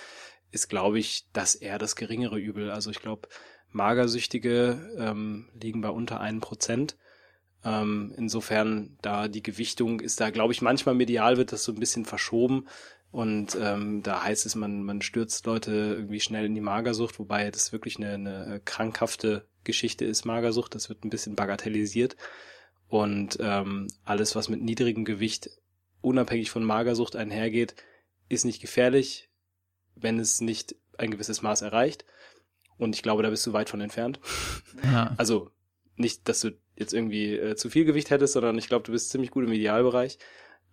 ist, 0.55 0.69
glaube 0.69 0.99
ich, 0.99 1.27
das 1.33 1.55
eher 1.57 1.79
das 1.79 1.97
geringere 1.97 2.39
Übel. 2.39 2.71
Also 2.71 2.91
ich 2.91 3.01
glaube, 3.01 3.29
Magersüchtige 3.73 4.95
ähm, 4.97 5.49
liegen 5.61 5.81
bei 5.81 5.91
unter 5.91 6.21
einem 6.21 6.41
Prozent. 6.41 6.97
Ähm, 7.65 8.15
insofern, 8.17 8.97
da 9.03 9.27
die 9.27 9.43
Gewichtung 9.43 10.01
ist 10.01 10.21
da, 10.21 10.31
glaube 10.31 10.53
ich, 10.53 10.63
manchmal 10.63 10.95
medial 10.95 11.37
wird 11.37 11.51
das 11.53 11.65
so 11.65 11.73
ein 11.73 11.81
bisschen 11.81 12.05
verschoben. 12.05 12.67
Und 13.11 13.57
ähm, 13.61 14.03
da 14.03 14.23
heißt 14.23 14.47
es, 14.47 14.55
man, 14.55 14.85
man 14.85 15.03
stürzt 15.03 15.47
Leute 15.47 15.73
irgendwie 15.73 16.21
schnell 16.21 16.47
in 16.47 16.55
die 16.55 16.61
Magersucht, 16.61 17.19
wobei 17.19 17.51
das 17.51 17.73
wirklich 17.73 17.97
eine, 17.97 18.15
eine 18.15 18.61
krankhafte 18.65 19.47
Geschichte 19.65 20.05
ist, 20.05 20.25
Magersucht. 20.25 20.75
Das 20.75 20.89
wird 20.89 21.05
ein 21.05 21.11
bisschen 21.11 21.35
bagatellisiert. 21.35 22.17
Und 22.89 23.39
ähm, 23.41 23.89
alles, 24.05 24.37
was 24.37 24.49
mit 24.49 24.63
niedrigem 24.63 25.05
Gewicht 25.05 25.51
unabhängig 26.01 26.51
von 26.51 26.65
Magersucht 26.65 27.17
einhergeht, 27.17 27.75
ist 28.29 28.45
nicht 28.45 28.61
gefährlich, 28.61 29.31
wenn 29.97 30.19
es 30.19 30.41
nicht 30.41 30.75
ein 30.99 31.11
gewisses 31.11 31.43
Maß 31.43 31.63
erreicht. 31.63 32.05
Und 32.79 32.95
ich 32.95 33.03
glaube, 33.03 33.23
da 33.23 33.31
bist 33.31 33.47
du 33.47 33.53
weit 33.53 33.71
von 33.71 33.81
entfernt. 33.81 34.21
Ja. 34.83 35.15
Also 35.19 35.51
nicht, 35.97 36.29
dass 36.29 36.41
du 36.41 36.51
jetzt 36.77 36.93
irgendwie 36.93 37.37
äh, 37.37 37.57
zu 37.57 37.71
viel 37.71 37.85
Gewicht 37.85 38.11
hättest, 38.11 38.33
sondern 38.33 38.59
ich 38.59 38.69
glaube, 38.69 38.85
du 38.85 38.93
bist 38.93 39.11
ziemlich 39.11 39.31
gut 39.31 39.45
im 39.45 39.53
Idealbereich. 39.53 40.19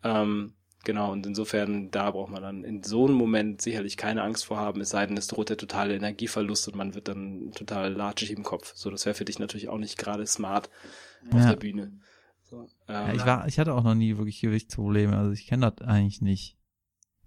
Ähm, 0.03 0.53
genau, 0.84 1.11
und 1.11 1.26
insofern, 1.28 1.91
da 1.91 2.09
braucht 2.09 2.32
man 2.32 2.41
dann 2.41 2.63
in 2.63 2.82
so 2.82 3.05
einem 3.05 3.15
Moment 3.15 3.61
sicherlich 3.61 3.97
keine 3.97 4.24
Angst 4.24 4.45
vor 4.45 4.57
haben, 4.57 4.82
es 4.82 4.89
sei 4.89 5.05
denn, 5.05 5.17
es 5.17 5.28
droht 5.28 5.49
der 5.49 5.57
totale 5.57 5.95
Energieverlust 5.95 6.67
und 6.67 6.76
man 6.76 6.95
wird 6.95 7.07
dann 7.07 7.51
total 7.51 7.93
latschig 7.93 8.32
im 8.32 8.43
Kopf. 8.43 8.74
So, 8.76 8.89
das 8.89 9.05
wäre 9.05 9.13
für 9.13 9.26
dich 9.26 9.38
natürlich 9.38 9.69
auch 9.69 9.78
nicht 9.78 9.97
gerade 9.97 10.26
smart 10.26 10.69
auf 11.32 11.39
ja. 11.39 11.49
der 11.49 11.57
Bühne. 11.57 11.91
So, 12.49 12.67
ähm, 12.88 13.07
ja, 13.07 13.13
ich 13.13 13.26
war, 13.26 13.47
ich 13.47 13.59
hatte 13.59 13.74
auch 13.74 13.84
noch 13.84 13.95
nie 13.95 14.17
wirklich 14.17 14.41
Gewichtsprobleme, 14.41 15.15
also 15.15 15.32
ich 15.32 15.45
kenne 15.45 15.72
das 15.72 15.88
eigentlich 15.88 16.22
nicht. 16.22 16.57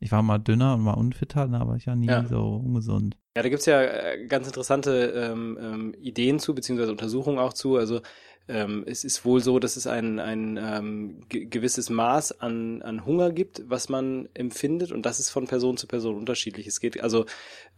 Ich 0.04 0.12
war 0.12 0.22
mal 0.22 0.36
dünner 0.36 0.74
und 0.74 0.82
mal 0.82 0.92
unfitter, 0.92 1.48
aber 1.50 1.76
ich 1.76 1.86
war 1.86 1.96
nie 1.96 2.08
ja. 2.08 2.26
so 2.26 2.62
ungesund. 2.62 3.16
Ja, 3.34 3.42
da 3.42 3.48
gibt's 3.48 3.64
ja 3.64 3.80
äh, 3.80 4.26
ganz 4.26 4.46
interessante 4.46 5.14
ähm, 5.16 5.58
ähm, 5.58 5.94
Ideen 5.98 6.38
zu, 6.38 6.54
beziehungsweise 6.54 6.90
Untersuchungen 6.90 7.38
auch 7.38 7.54
zu. 7.54 7.76
Also 7.76 8.02
ähm, 8.46 8.84
es 8.86 9.02
ist 9.02 9.24
wohl 9.24 9.40
so, 9.40 9.58
dass 9.58 9.76
es 9.76 9.86
ein, 9.86 10.20
ein 10.20 10.58
ähm, 10.62 11.20
gewisses 11.30 11.88
Maß 11.88 12.38
an, 12.42 12.82
an 12.82 13.06
Hunger 13.06 13.32
gibt, 13.32 13.62
was 13.66 13.88
man 13.88 14.28
empfindet 14.34 14.92
und 14.92 15.06
das 15.06 15.20
ist 15.20 15.30
von 15.30 15.46
Person 15.46 15.78
zu 15.78 15.86
Person 15.86 16.16
unterschiedlich. 16.16 16.66
Es 16.66 16.80
geht 16.80 17.02
also, 17.02 17.24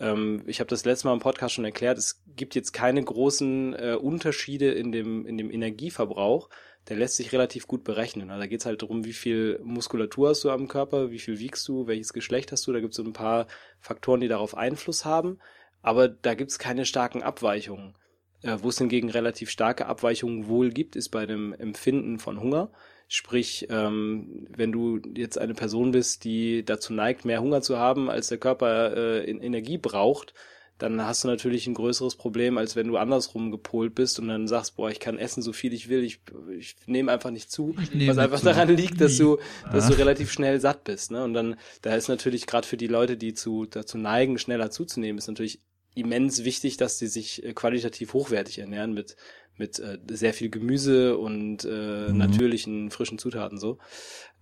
ähm, 0.01 0.43
ich 0.47 0.59
habe 0.59 0.69
das 0.69 0.85
letzte 0.85 1.07
Mal 1.07 1.15
im 1.15 1.21
Podcast 1.21 1.55
schon 1.55 1.65
erklärt, 1.65 1.97
es 1.97 2.25
gibt 2.35 2.57
jetzt 2.57 2.73
keine 2.73 3.05
großen 3.05 3.75
äh, 3.75 3.95
Unterschiede 3.95 4.73
in 4.73 4.91
dem, 4.91 5.27
in 5.27 5.39
dem 5.39 5.53
Energieverbrauch 5.53 6.49
der 6.89 6.97
lässt 6.97 7.17
sich 7.17 7.33
relativ 7.33 7.67
gut 7.67 7.85
berechnen. 7.85 8.31
Also 8.31 8.41
da 8.41 8.47
geht's 8.47 8.67
halt 8.67 8.83
darum, 8.83 9.05
wie 9.05 9.13
viel 9.13 9.59
Muskulatur 9.63 10.31
hast 10.31 10.45
du 10.45 10.51
am 10.51 10.69
Körper, 10.69 11.11
wie 11.11 11.19
viel 11.19 11.39
wiegst 11.39 11.67
du, 11.69 11.87
welches 11.87 12.13
Geschlecht 12.13 12.53
hast 12.53 12.67
du. 12.67 12.73
Da 12.73 12.81
gibt's 12.81 12.97
so 12.97 13.03
ein 13.03 13.13
paar 13.13 13.47
Faktoren, 13.81 14.21
die 14.21 14.29
darauf 14.29 14.57
Einfluss 14.57 15.05
haben. 15.05 15.39
Aber 15.83 16.09
da 16.09 16.35
gibt's 16.35 16.59
keine 16.59 16.85
starken 16.85 17.23
Abweichungen. 17.23 17.95
Äh, 18.43 18.59
Wo 18.61 18.69
es 18.69 18.79
hingegen 18.79 19.11
relativ 19.11 19.51
starke 19.51 19.87
Abweichungen 19.87 20.47
wohl 20.49 20.71
gibt, 20.71 20.97
ist 20.97 21.09
bei 21.09 21.27
dem 21.27 21.53
Empfinden 21.55 22.19
von 22.19 22.41
Hunger. 22.41 22.71
Sprich, 23.09 23.67
ähm, 23.71 24.47
wenn 24.51 24.73
du 24.73 25.01
jetzt 25.15 25.39
eine 25.39 25.55
Person 25.55 25.93
bist, 25.93 26.25
die 26.25 26.65
dazu 26.65 26.93
neigt, 26.93 27.25
mehr 27.25 27.41
Hunger 27.41 27.63
zu 27.63 27.79
haben, 27.79 28.11
als 28.11 28.29
der 28.29 28.39
Körper 28.39 28.97
äh, 28.97 29.31
in 29.31 29.41
Energie 29.41 29.79
braucht, 29.79 30.35
dann 30.79 31.03
hast 31.05 31.25
du 31.25 31.29
natürlich 31.29 31.67
ein 31.67 31.75
größeres 31.75 32.17
Problem, 32.17 32.59
als 32.59 32.77
wenn 32.77 32.89
du 32.89 32.97
andersrum 32.99 33.51
gepolt 33.51 33.95
bist 33.95 34.19
und 34.19 34.29
dann 34.29 34.47
sagst, 34.47 34.77
boah, 34.77 34.91
ich 34.91 35.01
kann 35.01 35.19
essen 35.19 35.43
so 35.43 35.53
viel 35.53 35.73
ich 35.73 35.89
will, 35.89 36.05
ich, 36.05 36.21
ich 36.59 36.77
nehme 36.87 37.11
einfach 37.11 37.31
nicht 37.31 37.51
zu, 37.51 37.75
was 38.07 38.19
einfach 38.19 38.41
zu. 38.41 38.45
daran 38.45 38.69
liegt, 38.69 39.01
dass 39.01 39.17
du, 39.17 39.39
dass 39.73 39.89
du 39.89 39.95
relativ 39.95 40.31
schnell 40.31 40.61
satt 40.61 40.85
bist. 40.85 41.11
Ne? 41.11 41.25
Und 41.25 41.33
dann, 41.33 41.57
da 41.83 41.95
ist 41.95 42.09
natürlich 42.09 42.47
gerade 42.47 42.67
für 42.67 42.77
die 42.77 42.89
Leute, 42.89 43.17
die 43.17 43.33
zu, 43.33 43.65
dazu 43.65 43.97
neigen, 43.97 44.39
schneller 44.39 44.71
zuzunehmen, 44.71 45.19
ist 45.19 45.29
natürlich 45.29 45.61
immens 45.95 46.45
wichtig, 46.45 46.77
dass 46.77 46.99
sie 46.99 47.07
sich 47.07 47.43
äh, 47.43 47.55
qualitativ 47.55 48.13
hochwertig 48.13 48.59
ernähren 48.59 48.93
mit 48.93 49.17
mit 49.59 49.79
äh, 49.79 49.99
sehr 50.11 50.35
viel 50.35 50.51
Gemüse 50.51 51.17
und 51.17 51.65
äh, 51.65 52.09
mhm. 52.09 52.19
natürlichen 52.19 52.91
frischen 52.91 53.19
Zutaten 53.19 53.59
so. 53.59 53.79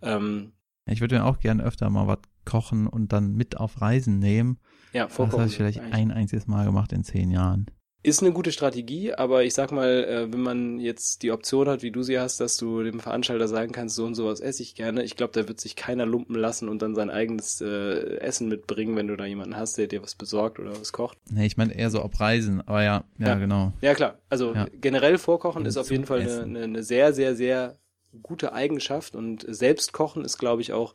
Ähm, 0.02 0.54
ich 0.86 1.00
würde 1.00 1.16
mir 1.16 1.24
auch 1.24 1.38
gern 1.38 1.60
öfter 1.60 1.88
mal 1.88 2.08
was 2.08 2.18
kochen 2.44 2.86
und 2.86 3.12
dann 3.12 3.34
mit 3.34 3.56
auf 3.56 3.80
Reisen 3.80 4.18
nehmen 4.18 4.58
ja, 4.94 5.08
vorkochen. 5.08 5.30
Das 5.32 5.40
habe 5.40 5.50
ich 5.50 5.56
vielleicht 5.56 5.80
eigentlich. 5.80 5.94
ein 5.94 6.10
einziges 6.12 6.46
Mal 6.46 6.64
gemacht 6.64 6.92
in 6.92 7.04
zehn 7.04 7.30
Jahren. 7.30 7.66
Ist 8.06 8.22
eine 8.22 8.32
gute 8.32 8.52
Strategie, 8.52 9.14
aber 9.14 9.44
ich 9.44 9.54
sag 9.54 9.72
mal, 9.72 10.04
äh, 10.04 10.30
wenn 10.30 10.42
man 10.42 10.78
jetzt 10.78 11.22
die 11.22 11.32
Option 11.32 11.70
hat, 11.70 11.82
wie 11.82 11.90
du 11.90 12.02
sie 12.02 12.20
hast, 12.20 12.38
dass 12.38 12.58
du 12.58 12.82
dem 12.82 13.00
Veranstalter 13.00 13.48
sagen 13.48 13.72
kannst, 13.72 13.96
so 13.96 14.04
und 14.04 14.14
sowas 14.14 14.40
esse 14.40 14.62
ich 14.62 14.74
gerne, 14.74 15.02
ich 15.02 15.16
glaube, 15.16 15.32
da 15.32 15.48
wird 15.48 15.58
sich 15.58 15.74
keiner 15.74 16.04
lumpen 16.04 16.36
lassen 16.36 16.68
und 16.68 16.82
dann 16.82 16.94
sein 16.94 17.08
eigenes 17.08 17.62
äh, 17.62 18.18
Essen 18.18 18.50
mitbringen, 18.50 18.94
wenn 18.94 19.08
du 19.08 19.16
da 19.16 19.24
jemanden 19.24 19.56
hast, 19.56 19.78
der 19.78 19.86
dir 19.86 20.02
was 20.02 20.16
besorgt 20.16 20.58
oder 20.58 20.78
was 20.78 20.92
kocht. 20.92 21.16
Nee, 21.30 21.46
ich 21.46 21.56
meine 21.56 21.74
eher 21.74 21.88
so 21.88 22.02
auf 22.02 22.20
Reisen, 22.20 22.60
aber 22.68 22.82
ja, 22.82 23.04
ja, 23.16 23.28
ja. 23.28 23.34
genau. 23.36 23.72
Ja, 23.80 23.94
klar. 23.94 24.18
Also 24.28 24.54
ja. 24.54 24.66
generell 24.70 25.16
vorkochen 25.16 25.64
ist 25.64 25.78
auf 25.78 25.90
jeden 25.90 26.04
Fall 26.04 26.20
eine, 26.20 26.42
eine, 26.42 26.62
eine 26.62 26.82
sehr, 26.82 27.14
sehr, 27.14 27.34
sehr 27.34 27.78
gute 28.22 28.52
Eigenschaft 28.52 29.16
und 29.16 29.46
selbst 29.48 29.94
kochen 29.94 30.26
ist, 30.26 30.36
glaube 30.36 30.60
ich, 30.60 30.74
auch 30.74 30.94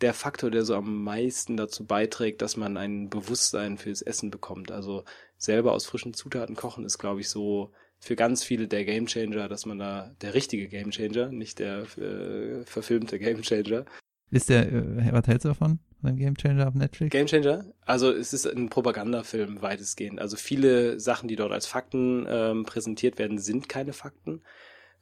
der 0.00 0.14
Faktor, 0.14 0.50
der 0.50 0.64
so 0.64 0.74
am 0.74 1.02
meisten 1.02 1.56
dazu 1.56 1.84
beiträgt, 1.84 2.42
dass 2.42 2.56
man 2.56 2.76
ein 2.76 3.08
Bewusstsein 3.08 3.78
fürs 3.78 4.02
Essen 4.02 4.30
bekommt. 4.30 4.70
Also 4.70 5.04
selber 5.36 5.72
aus 5.72 5.86
frischen 5.86 6.14
Zutaten 6.14 6.56
kochen 6.56 6.84
ist, 6.84 6.98
glaube 6.98 7.20
ich, 7.20 7.28
so 7.28 7.72
für 7.98 8.16
ganz 8.16 8.44
viele 8.44 8.68
der 8.68 8.84
Gamechanger, 8.84 9.48
dass 9.48 9.66
man 9.66 9.78
da 9.78 10.14
der 10.20 10.34
richtige 10.34 10.68
Gamechanger, 10.68 11.30
nicht 11.30 11.58
der 11.58 11.82
äh, 11.98 12.64
verfilmte 12.64 13.18
Gamechanger. 13.18 13.84
Ist 14.30 14.48
der, 14.48 14.72
äh, 14.72 15.12
was 15.12 15.26
hältst 15.26 15.44
du 15.44 15.48
davon? 15.48 15.80
Beim 16.00 16.16
Gamechanger 16.16 16.68
auf 16.68 16.74
Netflix? 16.74 17.10
Gamechanger? 17.10 17.64
Also 17.84 18.12
es 18.12 18.32
ist 18.32 18.46
ein 18.46 18.68
Propagandafilm 18.68 19.62
weitestgehend. 19.62 20.20
Also 20.20 20.36
viele 20.36 21.00
Sachen, 21.00 21.28
die 21.28 21.34
dort 21.34 21.52
als 21.52 21.66
Fakten 21.66 22.24
ähm, 22.28 22.64
präsentiert 22.64 23.18
werden, 23.18 23.38
sind 23.38 23.68
keine 23.68 23.92
Fakten. 23.92 24.42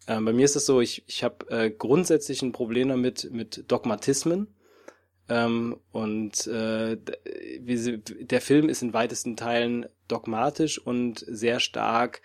Ähm, 0.09 0.25
bei 0.25 0.33
mir 0.33 0.45
ist 0.45 0.57
es 0.57 0.65
so, 0.65 0.81
ich, 0.81 1.05
ich 1.07 1.23
habe 1.23 1.51
äh, 1.51 1.71
grundsätzlich 1.71 2.41
ein 2.41 2.53
Problem 2.53 2.89
damit 2.89 3.29
mit 3.31 3.65
Dogmatismen. 3.71 4.47
Ähm, 5.29 5.77
und 5.91 6.47
äh, 6.47 6.97
der 6.99 8.41
Film 8.41 8.69
ist 8.69 8.83
in 8.83 8.93
weitesten 8.93 9.37
Teilen 9.37 9.87
dogmatisch 10.09 10.79
und 10.79 11.25
sehr 11.27 11.59
stark 11.59 12.23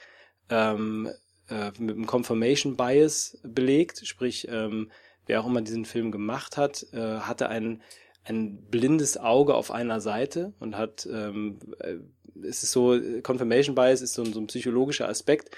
ähm, 0.49 1.09
äh, 1.49 1.71
mit 1.79 1.95
einem 1.95 2.05
Confirmation 2.05 2.77
Bias 2.77 3.39
belegt. 3.43 4.05
Sprich, 4.05 4.47
ähm, 4.49 4.91
wer 5.25 5.41
auch 5.41 5.47
immer 5.47 5.61
diesen 5.61 5.85
Film 5.85 6.11
gemacht 6.11 6.57
hat, 6.57 6.85
äh, 6.93 7.19
hatte 7.19 7.49
ein, 7.49 7.81
ein 8.23 8.57
blindes 8.69 9.17
Auge 9.17 9.55
auf 9.55 9.71
einer 9.71 9.99
Seite 9.99 10.53
und 10.59 10.77
hat, 10.77 11.07
ähm, 11.11 11.59
äh, 11.79 11.95
es 12.43 12.63
ist 12.63 12.71
so, 12.71 12.99
Confirmation 13.23 13.75
Bias 13.75 14.01
ist 14.01 14.13
so, 14.13 14.23
so 14.25 14.39
ein 14.39 14.47
psychologischer 14.47 15.09
Aspekt, 15.09 15.49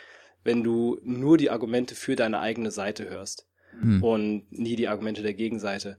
wenn 0.43 0.63
du 0.63 0.99
nur 1.03 1.37
die 1.37 1.49
Argumente 1.49 1.95
für 1.95 2.15
deine 2.15 2.39
eigene 2.39 2.71
Seite 2.71 3.09
hörst 3.09 3.47
hm. 3.79 4.03
und 4.03 4.51
nie 4.51 4.75
die 4.75 4.87
Argumente 4.87 5.21
der 5.21 5.33
Gegenseite. 5.33 5.97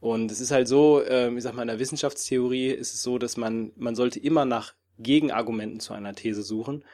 Und 0.00 0.32
es 0.32 0.40
ist 0.40 0.50
halt 0.50 0.66
so, 0.66 1.02
äh, 1.02 1.32
ich 1.34 1.42
sag 1.42 1.54
mal, 1.54 1.62
in 1.62 1.68
der 1.68 1.78
Wissenschaftstheorie 1.78 2.68
ist 2.68 2.94
es 2.94 3.02
so, 3.02 3.18
dass 3.18 3.36
man, 3.36 3.72
man 3.76 3.94
sollte 3.94 4.18
immer 4.18 4.44
nach 4.46 4.74
Gegenargumenten 4.98 5.80
zu 5.80 5.92
einer 5.92 6.14
These 6.14 6.42
suchen 6.42 6.84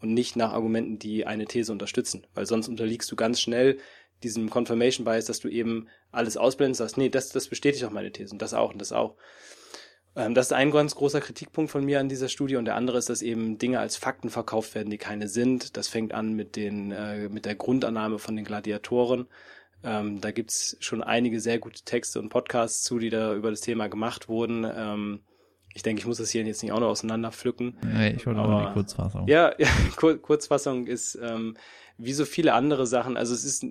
und 0.00 0.12
nicht 0.12 0.36
nach 0.36 0.52
Argumenten, 0.52 0.98
die 0.98 1.26
eine 1.26 1.46
These 1.46 1.72
unterstützen. 1.72 2.26
Weil 2.34 2.46
sonst 2.46 2.68
unterliegst 2.68 3.10
du 3.10 3.16
ganz 3.16 3.40
schnell 3.40 3.78
diesem 4.22 4.50
Confirmation 4.50 5.04
Bias, 5.04 5.26
dass 5.26 5.40
du 5.40 5.48
eben 5.48 5.88
alles 6.10 6.36
ausblendest, 6.36 6.78
sagst, 6.78 6.98
nee, 6.98 7.08
das, 7.08 7.28
das 7.30 7.48
bestätigt 7.48 7.84
auch 7.84 7.90
meine 7.90 8.10
These 8.10 8.32
und 8.32 8.42
das 8.42 8.54
auch 8.54 8.72
und 8.72 8.80
das 8.80 8.92
auch. 8.92 9.14
Ähm, 10.16 10.34
das 10.34 10.46
ist 10.46 10.52
ein 10.52 10.70
ganz 10.70 10.94
großer 10.94 11.20
Kritikpunkt 11.20 11.70
von 11.70 11.84
mir 11.84 12.00
an 12.00 12.08
dieser 12.08 12.28
Studie 12.28 12.56
und 12.56 12.64
der 12.64 12.74
andere 12.74 12.98
ist, 12.98 13.10
dass 13.10 13.22
eben 13.22 13.58
Dinge 13.58 13.78
als 13.78 13.96
Fakten 13.96 14.30
verkauft 14.30 14.74
werden, 14.74 14.90
die 14.90 14.98
keine 14.98 15.28
sind. 15.28 15.76
Das 15.76 15.88
fängt 15.88 16.14
an 16.14 16.32
mit 16.32 16.56
den, 16.56 16.90
äh, 16.90 17.28
mit 17.28 17.44
der 17.44 17.54
Grundannahme 17.54 18.18
von 18.18 18.34
den 18.34 18.44
Gladiatoren 18.44 19.28
ähm, 19.82 20.20
da 20.20 20.30
gibt's 20.30 20.76
schon 20.80 21.02
einige 21.02 21.40
sehr 21.40 21.58
gute 21.58 21.82
Texte 21.82 22.18
und 22.18 22.28
Podcasts 22.28 22.82
zu, 22.82 22.98
die 22.98 23.10
da 23.10 23.34
über 23.34 23.50
das 23.50 23.60
Thema 23.60 23.88
gemacht 23.88 24.28
wurden. 24.28 24.64
Ähm, 24.64 25.20
ich 25.76 25.82
denke, 25.82 26.00
ich 26.00 26.06
muss 26.06 26.16
das 26.16 26.30
hier 26.30 26.42
jetzt 26.42 26.62
nicht 26.62 26.72
auch 26.72 26.80
noch 26.80 26.88
auseinander 26.88 27.30
pflücken. 27.30 27.76
Nee, 27.84 28.12
ich 28.12 28.26
wollte 28.26 28.40
aber 28.40 28.68
die 28.68 28.72
Kurzfassung. 28.72 29.28
Ja, 29.28 29.52
ja 29.58 29.68
Kur 29.96 30.16
Kurzfassung 30.16 30.86
ist 30.86 31.18
ähm, 31.22 31.56
wie 31.98 32.14
so 32.14 32.24
viele 32.24 32.54
andere 32.54 32.86
Sachen. 32.86 33.18
Also 33.18 33.34
es 33.34 33.44
ist, 33.44 33.62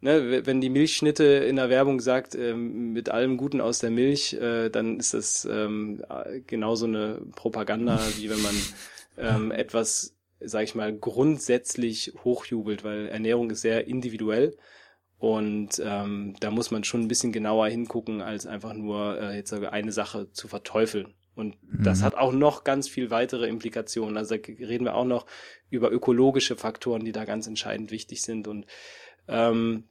ne, 0.00 0.44
wenn 0.44 0.60
die 0.60 0.68
Milchschnitte 0.68 1.24
in 1.24 1.54
der 1.56 1.70
Werbung 1.70 2.00
sagt, 2.00 2.34
ähm, 2.34 2.92
mit 2.92 3.08
allem 3.08 3.36
Guten 3.36 3.60
aus 3.60 3.78
der 3.78 3.90
Milch, 3.90 4.34
äh, 4.34 4.68
dann 4.68 4.98
ist 4.98 5.14
das 5.14 5.46
ähm, 5.50 6.02
genauso 6.48 6.86
eine 6.86 7.20
Propaganda, 7.36 8.00
wie 8.16 8.30
wenn 8.30 8.42
man 8.42 8.54
ähm, 9.16 9.52
etwas, 9.52 10.16
sag 10.40 10.64
ich 10.64 10.74
mal, 10.74 10.92
grundsätzlich 10.92 12.14
hochjubelt, 12.24 12.82
weil 12.82 13.06
Ernährung 13.06 13.50
ist 13.50 13.60
sehr 13.60 13.86
individuell. 13.86 14.56
Und 15.18 15.82
ähm, 15.84 16.36
da 16.40 16.50
muss 16.50 16.70
man 16.70 16.84
schon 16.84 17.02
ein 17.02 17.08
bisschen 17.08 17.32
genauer 17.32 17.68
hingucken, 17.68 18.22
als 18.22 18.46
einfach 18.46 18.72
nur 18.72 19.20
äh, 19.20 19.36
jetzt 19.36 19.50
sage 19.50 19.72
eine 19.72 19.92
Sache 19.92 20.30
zu 20.32 20.46
verteufeln. 20.48 21.14
Und 21.34 21.56
mhm. 21.62 21.82
das 21.82 22.02
hat 22.02 22.14
auch 22.14 22.32
noch 22.32 22.64
ganz 22.64 22.88
viel 22.88 23.10
weitere 23.10 23.48
Implikationen. 23.48 24.16
Also 24.16 24.36
da 24.36 24.42
reden 24.46 24.84
wir 24.84 24.94
auch 24.94 25.04
noch 25.04 25.26
über 25.70 25.90
ökologische 25.90 26.56
Faktoren, 26.56 27.04
die 27.04 27.12
da 27.12 27.24
ganz 27.24 27.46
entscheidend 27.46 27.90
wichtig 27.90 28.22
sind. 28.22 28.46
Und 28.46 28.66
ähm, 29.26 29.84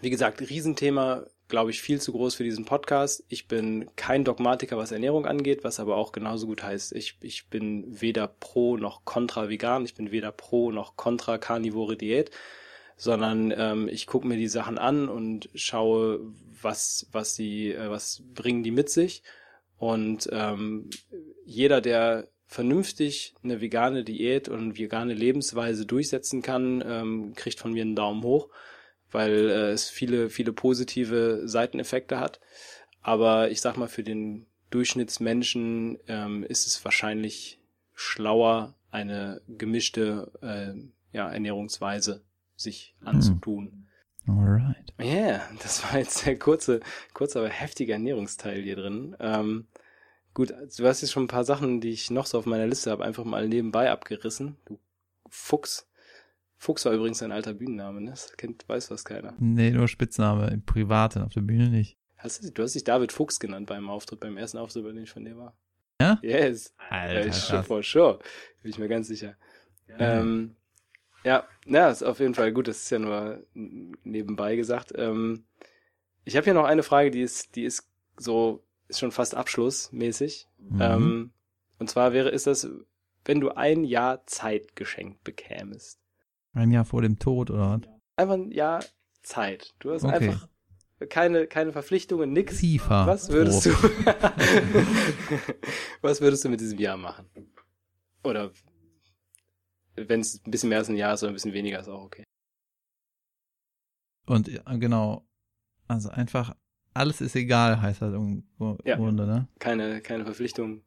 wie 0.00 0.10
gesagt, 0.10 0.40
Riesenthema 0.40 1.26
glaube 1.52 1.70
ich, 1.70 1.82
viel 1.82 2.00
zu 2.00 2.12
groß 2.12 2.34
für 2.34 2.44
diesen 2.44 2.64
Podcast. 2.64 3.24
Ich 3.28 3.46
bin 3.46 3.90
kein 3.94 4.24
Dogmatiker, 4.24 4.78
was 4.78 4.90
Ernährung 4.90 5.26
angeht, 5.26 5.64
was 5.64 5.80
aber 5.80 5.96
auch 5.96 6.12
genauso 6.12 6.46
gut 6.46 6.62
heißt, 6.62 6.92
ich, 6.92 7.18
ich 7.20 7.50
bin 7.50 8.00
weder 8.00 8.26
pro 8.26 8.78
noch 8.78 9.04
kontra 9.04 9.50
vegan, 9.50 9.84
ich 9.84 9.94
bin 9.94 10.12
weder 10.12 10.32
pro 10.32 10.72
noch 10.72 10.96
kontra 10.96 11.36
karnivore 11.36 11.98
Diät, 11.98 12.30
sondern 13.02 13.52
ähm, 13.56 13.88
ich 13.88 14.06
gucke 14.06 14.28
mir 14.28 14.36
die 14.36 14.46
Sachen 14.46 14.78
an 14.78 15.08
und 15.08 15.48
schaue, 15.56 16.20
was, 16.60 17.08
was 17.10 17.34
sie, 17.34 17.72
äh, 17.72 17.90
was 17.90 18.22
bringen 18.32 18.62
die 18.62 18.70
mit 18.70 18.90
sich. 18.90 19.24
Und 19.76 20.28
ähm, 20.30 20.88
jeder, 21.44 21.80
der 21.80 22.28
vernünftig 22.46 23.34
eine 23.42 23.60
vegane 23.60 24.04
Diät 24.04 24.48
und 24.48 24.78
vegane 24.78 25.14
Lebensweise 25.14 25.84
durchsetzen 25.84 26.42
kann, 26.42 26.80
ähm, 26.86 27.32
kriegt 27.34 27.58
von 27.58 27.72
mir 27.72 27.82
einen 27.82 27.96
Daumen 27.96 28.22
hoch, 28.22 28.50
weil 29.10 29.50
äh, 29.50 29.70
es 29.72 29.90
viele, 29.90 30.30
viele 30.30 30.52
positive 30.52 31.42
Seiteneffekte 31.44 32.20
hat. 32.20 32.38
Aber 33.00 33.50
ich 33.50 33.60
sag 33.60 33.76
mal, 33.76 33.88
für 33.88 34.04
den 34.04 34.46
Durchschnittsmenschen 34.70 35.98
ähm, 36.06 36.44
ist 36.44 36.68
es 36.68 36.84
wahrscheinlich 36.84 37.58
schlauer, 37.96 38.76
eine 38.92 39.42
gemischte 39.48 40.30
äh, 40.40 41.16
ja, 41.16 41.28
Ernährungsweise 41.28 42.22
sich 42.62 42.94
hm. 43.00 43.08
anzutun. 43.08 43.86
Alright. 44.26 44.94
Ja, 44.98 45.04
yeah, 45.04 45.40
das 45.62 45.82
war 45.82 45.98
jetzt 45.98 46.24
der 46.26 46.38
kurze, 46.38 46.80
kurze, 47.12 47.40
aber 47.40 47.48
heftige 47.48 47.92
Ernährungsteil 47.94 48.62
hier 48.62 48.76
drin. 48.76 49.16
Ähm, 49.18 49.66
Gut, 50.34 50.50
du 50.50 50.86
hast 50.86 51.02
jetzt 51.02 51.12
schon 51.12 51.24
ein 51.24 51.28
paar 51.28 51.44
Sachen, 51.44 51.80
die 51.80 51.90
ich 51.90 52.10
noch 52.10 52.24
so 52.24 52.38
auf 52.38 52.46
meiner 52.46 52.66
Liste 52.66 52.90
habe, 52.90 53.04
einfach 53.04 53.24
mal 53.24 53.48
nebenbei 53.48 53.90
abgerissen. 53.90 54.56
Du 54.64 54.78
Fuchs. 55.28 55.88
Fuchs 56.56 56.84
war 56.84 56.92
übrigens 56.92 57.22
ein 57.22 57.32
alter 57.32 57.54
Bühnenname, 57.54 58.00
ne? 58.00 58.10
Das 58.10 58.36
kennt, 58.36 58.68
weiß 58.68 58.90
was 58.90 59.04
keiner. 59.04 59.34
Nee, 59.38 59.70
nur 59.70 59.88
Spitzname, 59.88 60.48
im 60.48 60.64
Privaten, 60.64 61.22
auf 61.22 61.32
der 61.32 61.40
Bühne 61.40 61.68
nicht. 61.68 61.98
Hast 62.16 62.44
du, 62.44 62.50
du 62.50 62.62
hast 62.62 62.74
dich 62.74 62.84
David 62.84 63.12
Fuchs 63.12 63.40
genannt 63.40 63.66
beim 63.66 63.90
Auftritt, 63.90 64.20
beim 64.20 64.36
ersten 64.36 64.58
Auftritt, 64.58 64.84
bei 64.84 64.92
dem 64.92 65.02
ich 65.02 65.10
von 65.10 65.24
dir 65.24 65.36
war. 65.36 65.56
Ja? 66.00 66.18
Yes. 66.22 66.74
Alter, 66.88 67.32
sure 67.32 67.62
for 67.62 67.82
sure. 67.82 68.18
Bin 68.62 68.70
ich 68.70 68.78
mir 68.78 68.88
ganz 68.88 69.08
sicher. 69.08 69.36
Ja. 69.88 70.20
Ähm, 70.20 70.54
ja, 71.24 71.46
ja, 71.66 71.90
ist 71.90 72.02
auf 72.02 72.20
jeden 72.20 72.34
Fall 72.34 72.52
gut, 72.52 72.68
das 72.68 72.78
ist 72.78 72.90
ja 72.90 72.98
nur 72.98 73.44
nebenbei 73.54 74.56
gesagt. 74.56 74.92
Ähm, 74.96 75.44
ich 76.24 76.36
habe 76.36 76.44
hier 76.44 76.54
noch 76.54 76.64
eine 76.64 76.82
Frage, 76.82 77.10
die 77.10 77.22
ist, 77.22 77.56
die 77.56 77.64
ist 77.64 77.88
so 78.16 78.62
ist 78.88 79.00
schon 79.00 79.12
fast 79.12 79.34
abschlussmäßig. 79.34 80.48
Mhm. 80.58 80.80
Ähm, 80.80 81.30
und 81.78 81.90
zwar 81.90 82.12
wäre, 82.12 82.28
ist 82.28 82.46
das, 82.46 82.68
wenn 83.24 83.40
du 83.40 83.50
ein 83.50 83.84
Jahr 83.84 84.26
Zeit 84.26 84.76
geschenkt 84.76 85.24
bekämest. 85.24 85.98
Ein 86.52 86.70
Jahr 86.70 86.84
vor 86.84 87.02
dem 87.02 87.18
Tod, 87.18 87.50
oder 87.50 87.70
was? 87.70 87.80
Einfach 88.16 88.34
ein 88.34 88.50
Jahr 88.50 88.84
Zeit. 89.22 89.74
Du 89.78 89.92
hast 89.92 90.04
okay. 90.04 90.14
einfach 90.14 90.48
keine, 91.08 91.46
keine 91.46 91.72
Verpflichtungen, 91.72 92.32
nix. 92.32 92.60
FIFA. 92.60 93.06
Was 93.06 93.30
würdest 93.30 93.66
du, 93.66 93.70
was 96.02 96.20
würdest 96.20 96.44
du 96.44 96.48
mit 96.48 96.60
diesem 96.60 96.78
Jahr 96.78 96.96
machen? 96.96 97.26
Oder 98.22 98.52
wenn 99.94 100.20
es 100.20 100.44
ein 100.44 100.50
bisschen 100.50 100.68
mehr 100.68 100.78
als 100.78 100.88
ein 100.88 100.96
Jahr 100.96 101.14
ist 101.14 101.22
oder 101.22 101.32
ein 101.32 101.34
bisschen 101.34 101.52
weniger, 101.52 101.80
ist 101.80 101.88
auch 101.88 102.04
okay. 102.04 102.24
Und 104.26 104.48
genau, 104.80 105.26
also 105.88 106.08
einfach 106.10 106.54
alles 106.94 107.20
ist 107.20 107.36
egal, 107.36 107.80
heißt 107.80 108.02
das 108.02 108.14
im 108.14 108.44
ja. 108.84 108.96
Grunde, 108.96 109.26
ne? 109.26 109.48
Keine, 109.58 110.00
keine 110.00 110.24
Verpflichtung, 110.24 110.82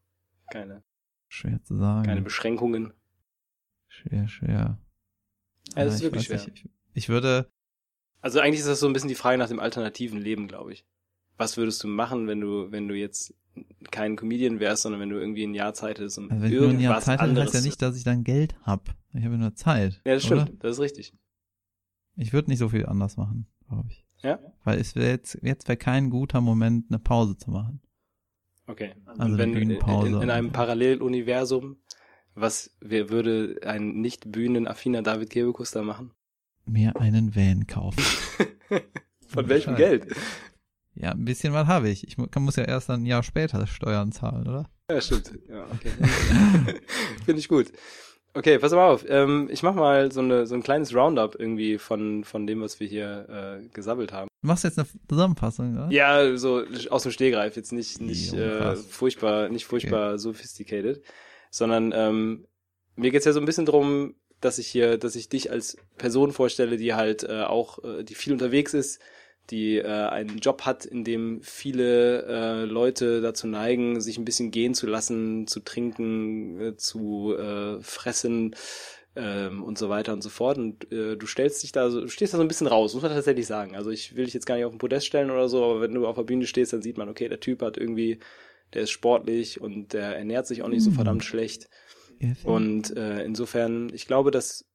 keine. 0.52 0.84
Schwer 1.28 1.62
zu 1.64 1.76
sagen. 1.76 2.06
Keine 2.06 2.22
Beschränkungen. 2.22 2.94
Schwer, 3.88 4.28
schwer. 4.28 4.80
Ja, 5.76 5.86
das 5.86 5.96
ist 5.96 6.02
wirklich 6.04 6.26
schwer. 6.26 6.46
Ich, 6.54 6.70
ich 6.94 7.10
würde. 7.10 7.50
Also 8.22 8.40
eigentlich 8.40 8.60
ist 8.60 8.68
das 8.68 8.80
so 8.80 8.88
ein 8.88 8.94
bisschen 8.94 9.10
die 9.10 9.16
Frage 9.16 9.38
nach 9.38 9.48
dem 9.48 9.60
alternativen 9.60 10.20
Leben, 10.20 10.48
glaube 10.48 10.74
ich. 10.74 10.86
Was 11.38 11.58
würdest 11.58 11.84
du 11.84 11.88
machen, 11.88 12.28
wenn 12.28 12.40
du, 12.40 12.72
wenn 12.72 12.88
du 12.88 12.96
jetzt 12.96 13.34
kein 13.92 14.16
Comedian 14.16 14.60
wärst, 14.60 14.84
sondern 14.84 15.02
wenn 15.02 15.10
du 15.10 15.18
irgendwie 15.18 15.44
ein 15.44 15.54
Jahr 15.54 15.74
Zeit 15.74 16.00
hättest 16.00 16.18
und 16.18 16.32
also 16.32 16.44
wenn 16.44 16.52
irgendwas 16.52 16.72
nur 16.72 16.80
ein 16.80 16.84
Jahr 16.84 17.02
Zeit 17.02 17.20
anderes. 17.20 17.46
heißt 17.46 17.54
ja 17.56 17.62
nicht, 17.62 17.82
dass 17.82 17.98
ich 17.98 18.04
dann 18.04 18.24
Geld 18.24 18.56
hab. 18.64 18.96
Ich 19.14 19.24
habe 19.24 19.38
nur 19.38 19.56
Zeit. 19.56 20.02
Ja, 20.06 20.16
das 20.16 20.24
stimmt. 20.24 20.64
Das 20.64 20.74
ist 20.74 20.80
richtig. 20.80 21.14
Ich 22.18 22.34
würde 22.34 22.50
nicht 22.50 22.60
so 22.60 22.70
viel 22.70 22.86
anders 22.86 23.18
machen, 23.18 23.48
glaube 23.68 23.90
ich. 23.90 24.06
Ja. 24.22 24.40
Weil 24.64 24.80
es 24.80 24.96
wäre 24.96 25.10
jetzt, 25.10 25.40
jetzt 25.42 25.68
wäre 25.68 25.78
kein 25.78 26.10
guter 26.10 26.42
Moment, 26.42 26.86
eine 26.90 27.00
Pause 27.00 27.38
zu 27.38 27.52
machen. 27.52 27.82
Okay. 28.68 28.96
Also 29.06 29.38
wenn 29.38 29.54
in, 29.54 29.72
in, 29.72 30.22
in 30.22 30.30
einem 30.30 30.52
Paralleluniversum, 30.52 31.78
was 32.34 32.76
wer 32.82 33.10
würde 33.10 33.60
ein 33.64 34.02
nicht 34.02 34.32
bühnenaffiner 34.32 35.02
David 35.02 35.30
Kebekus 35.30 35.72
da 35.72 35.84
machen? 35.84 36.12
Mir 36.66 37.00
einen 37.00 37.36
Van 37.36 37.68
kaufen. 37.68 38.04
Von 39.28 39.50
welchem 39.50 39.76
Geld? 39.76 40.08
Ja, 40.96 41.12
ein 41.12 41.26
bisschen 41.26 41.54
was 41.54 41.68
habe 41.68 41.90
ich. 41.90 42.08
Ich 42.08 42.18
muss 42.18 42.56
ja 42.56 42.64
erst 42.64 42.90
ein 42.90 43.06
Jahr 43.06 43.24
später 43.24 43.68
Steuern 43.68 44.12
zahlen, 44.12 44.48
oder? 44.48 44.70
Ja, 44.90 45.02
stimmt. 45.02 45.32
Ja, 45.50 45.66
okay. 45.66 45.92
Finde 47.26 47.40
ich 47.40 47.48
gut. 47.48 47.72
Okay, 48.34 48.60
pass 48.60 48.74
mal 48.74 48.90
auf. 48.90 49.06
Ähm, 49.08 49.48
ich 49.50 49.64
mach 49.64 49.76
mal 49.76 50.12
so, 50.12 50.20
eine, 50.20 50.46
so 50.46 50.56
ein 50.56 50.64
kleines 50.64 50.94
Roundup 50.94 51.40
irgendwie 51.40 51.78
von, 51.78 52.26
von 52.26 52.46
dem, 52.46 52.62
was 52.62 52.80
wir 52.82 52.88
hier 52.88 53.62
äh, 53.64 53.68
gesabbelt 53.70 54.12
haben. 54.12 54.28
Du 54.42 54.48
machst 54.48 54.66
jetzt 54.66 54.78
eine 54.78 54.88
Zusammenfassung, 55.08 55.74
oder? 55.74 55.90
Ja, 55.90 56.36
so 56.38 56.64
aus 56.90 57.04
dem 57.04 57.14
Stehgreif, 57.14 57.56
jetzt 57.56 57.72
nicht, 57.72 58.02
nicht 58.02 58.34
äh, 58.34 58.76
furchtbar, 58.76 59.48
nicht 59.50 59.66
furchtbar 59.66 60.10
okay. 60.10 60.18
sophisticated, 60.20 61.02
sondern 61.50 61.94
ähm, 61.96 62.46
mir 62.98 63.12
geht's 63.12 63.26
ja 63.26 63.32
so 63.32 63.40
ein 63.40 63.46
bisschen 63.46 63.66
drum, 63.66 64.16
dass 64.42 64.60
ich 64.60 64.68
hier, 64.68 64.98
dass 64.98 65.16
ich 65.16 65.30
dich 65.30 65.50
als 65.50 65.78
Person 65.98 66.34
vorstelle, 66.34 66.76
die 66.76 66.94
halt 66.94 67.24
äh, 67.24 67.44
auch, 67.44 67.84
äh, 67.84 68.04
die 68.04 68.16
viel 68.16 68.34
unterwegs 68.34 68.74
ist, 68.74 69.00
die 69.50 69.78
äh, 69.78 69.88
einen 69.88 70.40
Job 70.40 70.64
hat, 70.64 70.86
in 70.86 71.04
dem 71.04 71.42
viele 71.42 72.24
äh, 72.26 72.66
Leute 72.66 73.22
dazu 73.22 73.48
neigen, 73.48 74.02
sich 74.02 74.18
ein 74.18 74.26
bisschen 74.26 74.52
gehen 74.52 74.74
zu 74.74 74.88
lassen, 74.88 75.48
zu 75.48 75.60
trinken, 75.60 76.60
äh, 76.60 76.78
zu 76.78 77.36
äh, 77.38 77.80
fressen 77.82 78.56
ähm, 79.16 79.64
und 79.64 79.78
so 79.78 79.90
weiter 79.90 80.14
und 80.14 80.22
so 80.22 80.30
fort. 80.30 80.58
Und 80.58 80.92
äh, 80.92 81.16
du 81.16 81.28
stellst 81.28 81.64
dich 81.64 81.72
da, 81.72 81.90
so, 81.90 82.02
du 82.02 82.08
stehst 82.08 82.34
da 82.34 82.38
so 82.38 82.44
ein 82.44 82.48
bisschen 82.48 82.68
raus, 82.68 82.94
muss 82.94 83.04
man 83.04 83.12
tatsächlich 83.12 83.48
sagen. 83.48 83.76
Also 83.76 83.92
ich 83.92 84.16
will 84.16 84.26
dich 84.26 84.34
jetzt 84.34 84.46
gar 84.46 84.56
nicht 84.56 84.66
auf 84.66 84.74
den 84.74 84.80
Podest 84.80 85.06
stellen 85.06 85.32
oder 85.32 85.48
so, 85.48 85.64
aber 85.64 85.82
wenn 85.82 85.94
du 85.94 86.08
auf 86.08 86.16
der 86.16 86.24
Bühne 86.24 86.48
stehst, 86.48 86.74
dann 86.74 86.82
sieht 86.82 86.98
man, 86.98 87.10
okay, 87.10 87.30
der 87.30 87.40
Typ 87.40 87.62
hat 87.62 87.78
irgendwie, 87.78 88.20
der 88.74 88.84
ist 88.84 88.92
sportlich 88.92 89.62
und 89.62 89.94
der 89.94 90.18
ernährt 90.18 90.48
sich 90.48 90.64
auch 90.64 90.70
nicht 90.70 90.84
so 90.84 90.90
hm. 90.90 90.96
verdammt 90.96 91.24
schlecht. 91.24 91.70
Und 92.44 92.96
äh, 92.96 93.24
insofern, 93.24 93.92
ich 93.94 94.08
glaube, 94.08 94.32
dass 94.32 94.66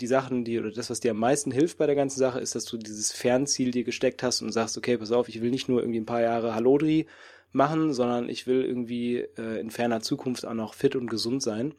die 0.00 0.06
Sachen, 0.06 0.44
die 0.44 0.58
oder 0.58 0.70
das, 0.70 0.90
was 0.90 1.00
dir 1.00 1.12
am 1.12 1.18
meisten 1.18 1.50
hilft 1.50 1.78
bei 1.78 1.86
der 1.86 1.94
ganzen 1.94 2.18
Sache, 2.18 2.40
ist, 2.40 2.54
dass 2.54 2.64
du 2.64 2.76
dieses 2.76 3.12
Fernziel 3.12 3.70
dir 3.70 3.84
gesteckt 3.84 4.22
hast 4.22 4.42
und 4.42 4.52
sagst, 4.52 4.76
okay, 4.76 4.98
pass 4.98 5.12
auf, 5.12 5.28
ich 5.28 5.40
will 5.40 5.50
nicht 5.50 5.68
nur 5.68 5.80
irgendwie 5.80 6.00
ein 6.00 6.06
paar 6.06 6.20
Jahre 6.20 6.54
Hallodri 6.54 7.06
machen, 7.52 7.92
sondern 7.92 8.28
ich 8.28 8.46
will 8.46 8.64
irgendwie 8.64 9.18
äh, 9.38 9.60
in 9.60 9.70
ferner 9.70 10.00
Zukunft 10.00 10.44
auch 10.46 10.54
noch 10.54 10.74
fit 10.74 10.96
und 10.96 11.08
gesund 11.08 11.42
sein. 11.42 11.74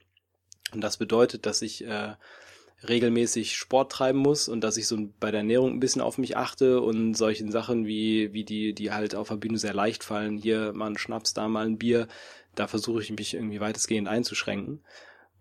Und 0.73 0.81
das 0.81 0.97
bedeutet, 0.97 1.45
dass 1.45 1.61
ich 1.61 1.85
äh, 1.85 2.15
regelmäßig 2.87 3.55
Sport 3.55 3.91
treiben 3.91 4.19
muss 4.19 4.47
und 4.47 4.61
dass 4.61 4.77
ich 4.77 4.87
so 4.87 5.09
bei 5.19 5.31
der 5.31 5.39
Ernährung 5.41 5.73
ein 5.73 5.79
bisschen 5.79 6.01
auf 6.01 6.17
mich 6.17 6.37
achte 6.37 6.81
und 6.81 7.15
solchen 7.15 7.51
Sachen 7.51 7.85
wie, 7.85 8.31
wie 8.33 8.43
die, 8.43 8.73
die 8.73 8.91
halt 8.91 9.15
auf 9.15 9.29
der 9.29 9.35
Bühne 9.35 9.57
sehr 9.57 9.73
leicht 9.73 10.03
fallen, 10.03 10.37
hier 10.37 10.73
mal 10.73 10.87
ein 10.87 10.97
Schnaps, 10.97 11.33
da 11.33 11.47
mal 11.47 11.65
ein 11.65 11.77
Bier, 11.77 12.07
da 12.55 12.67
versuche 12.67 13.01
ich 13.01 13.11
mich 13.11 13.33
irgendwie 13.33 13.59
weitestgehend 13.59 14.07
einzuschränken. 14.07 14.81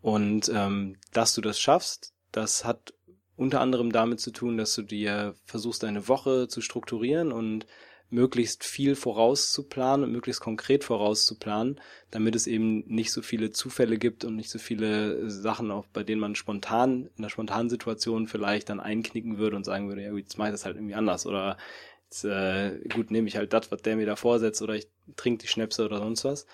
Und 0.03 0.51
ähm, 0.53 0.97
dass 1.13 1.35
du 1.35 1.41
das 1.41 1.59
schaffst, 1.59 2.14
das 2.37 2.65
hat 2.65 2.95
unter 3.37 3.61
anderem 3.61 3.93
damit 3.93 4.21
zu 4.21 4.31
tun, 4.31 4.57
dass 4.57 4.75
du 4.75 4.83
dir 4.83 5.35
versuchst, 5.45 5.83
deine 5.83 6.09
Woche 6.09 6.49
zu 6.49 6.61
strukturieren 6.61 7.33
und 7.33 7.67
möglichst 8.11 8.65
viel 8.65 8.95
vorauszuplanen 8.95 10.05
und 10.05 10.13
möglichst 10.13 10.41
konkret 10.41 10.85
vorauszuplanen, 10.85 11.81
damit 12.11 12.37
es 12.37 12.47
eben 12.47 12.85
nicht 12.87 13.11
so 13.11 13.23
viele 13.23 13.51
Zufälle 13.51 13.99
gibt 13.99 14.25
und 14.25 14.37
nicht 14.37 14.51
so 14.51 14.59
viele 14.59 15.29
Sachen, 15.31 15.71
auch 15.71 15.87
bei 15.93 16.05
denen 16.05 16.21
man 16.21 16.37
spontan, 16.37 17.07
in 17.07 17.11
einer 17.19 17.31
spontanen 17.31 17.71
Situation 17.71 18.29
vielleicht 18.29 18.69
dann 18.69 18.79
einknicken 18.79 19.39
würde 19.39 19.57
und 19.57 19.65
sagen 19.65 19.89
würde, 19.89 20.03
ja 20.03 20.11
gut, 20.11 20.21
jetzt 20.21 20.39
mache 20.39 20.49
ich 20.49 20.55
das 20.55 20.65
halt 20.65 20.77
irgendwie 20.77 20.95
anders 20.95 21.27
oder 21.27 21.57
jetzt, 22.05 22.25
äh, 22.25 22.79
gut, 22.95 23.11
nehme 23.11 23.27
ich 23.27 23.37
halt 23.37 23.53
das, 23.53 23.73
was 23.73 23.83
der 23.83 23.97
mir 23.97 24.07
da 24.07 24.17
vorsetzt 24.17 24.63
oder 24.63 24.75
ich 24.75 24.87
trinke 25.17 25.43
die 25.43 25.49
Schnäpse 25.49 25.85
oder 25.85 25.99
sonst 25.99 26.25
was. 26.25 26.47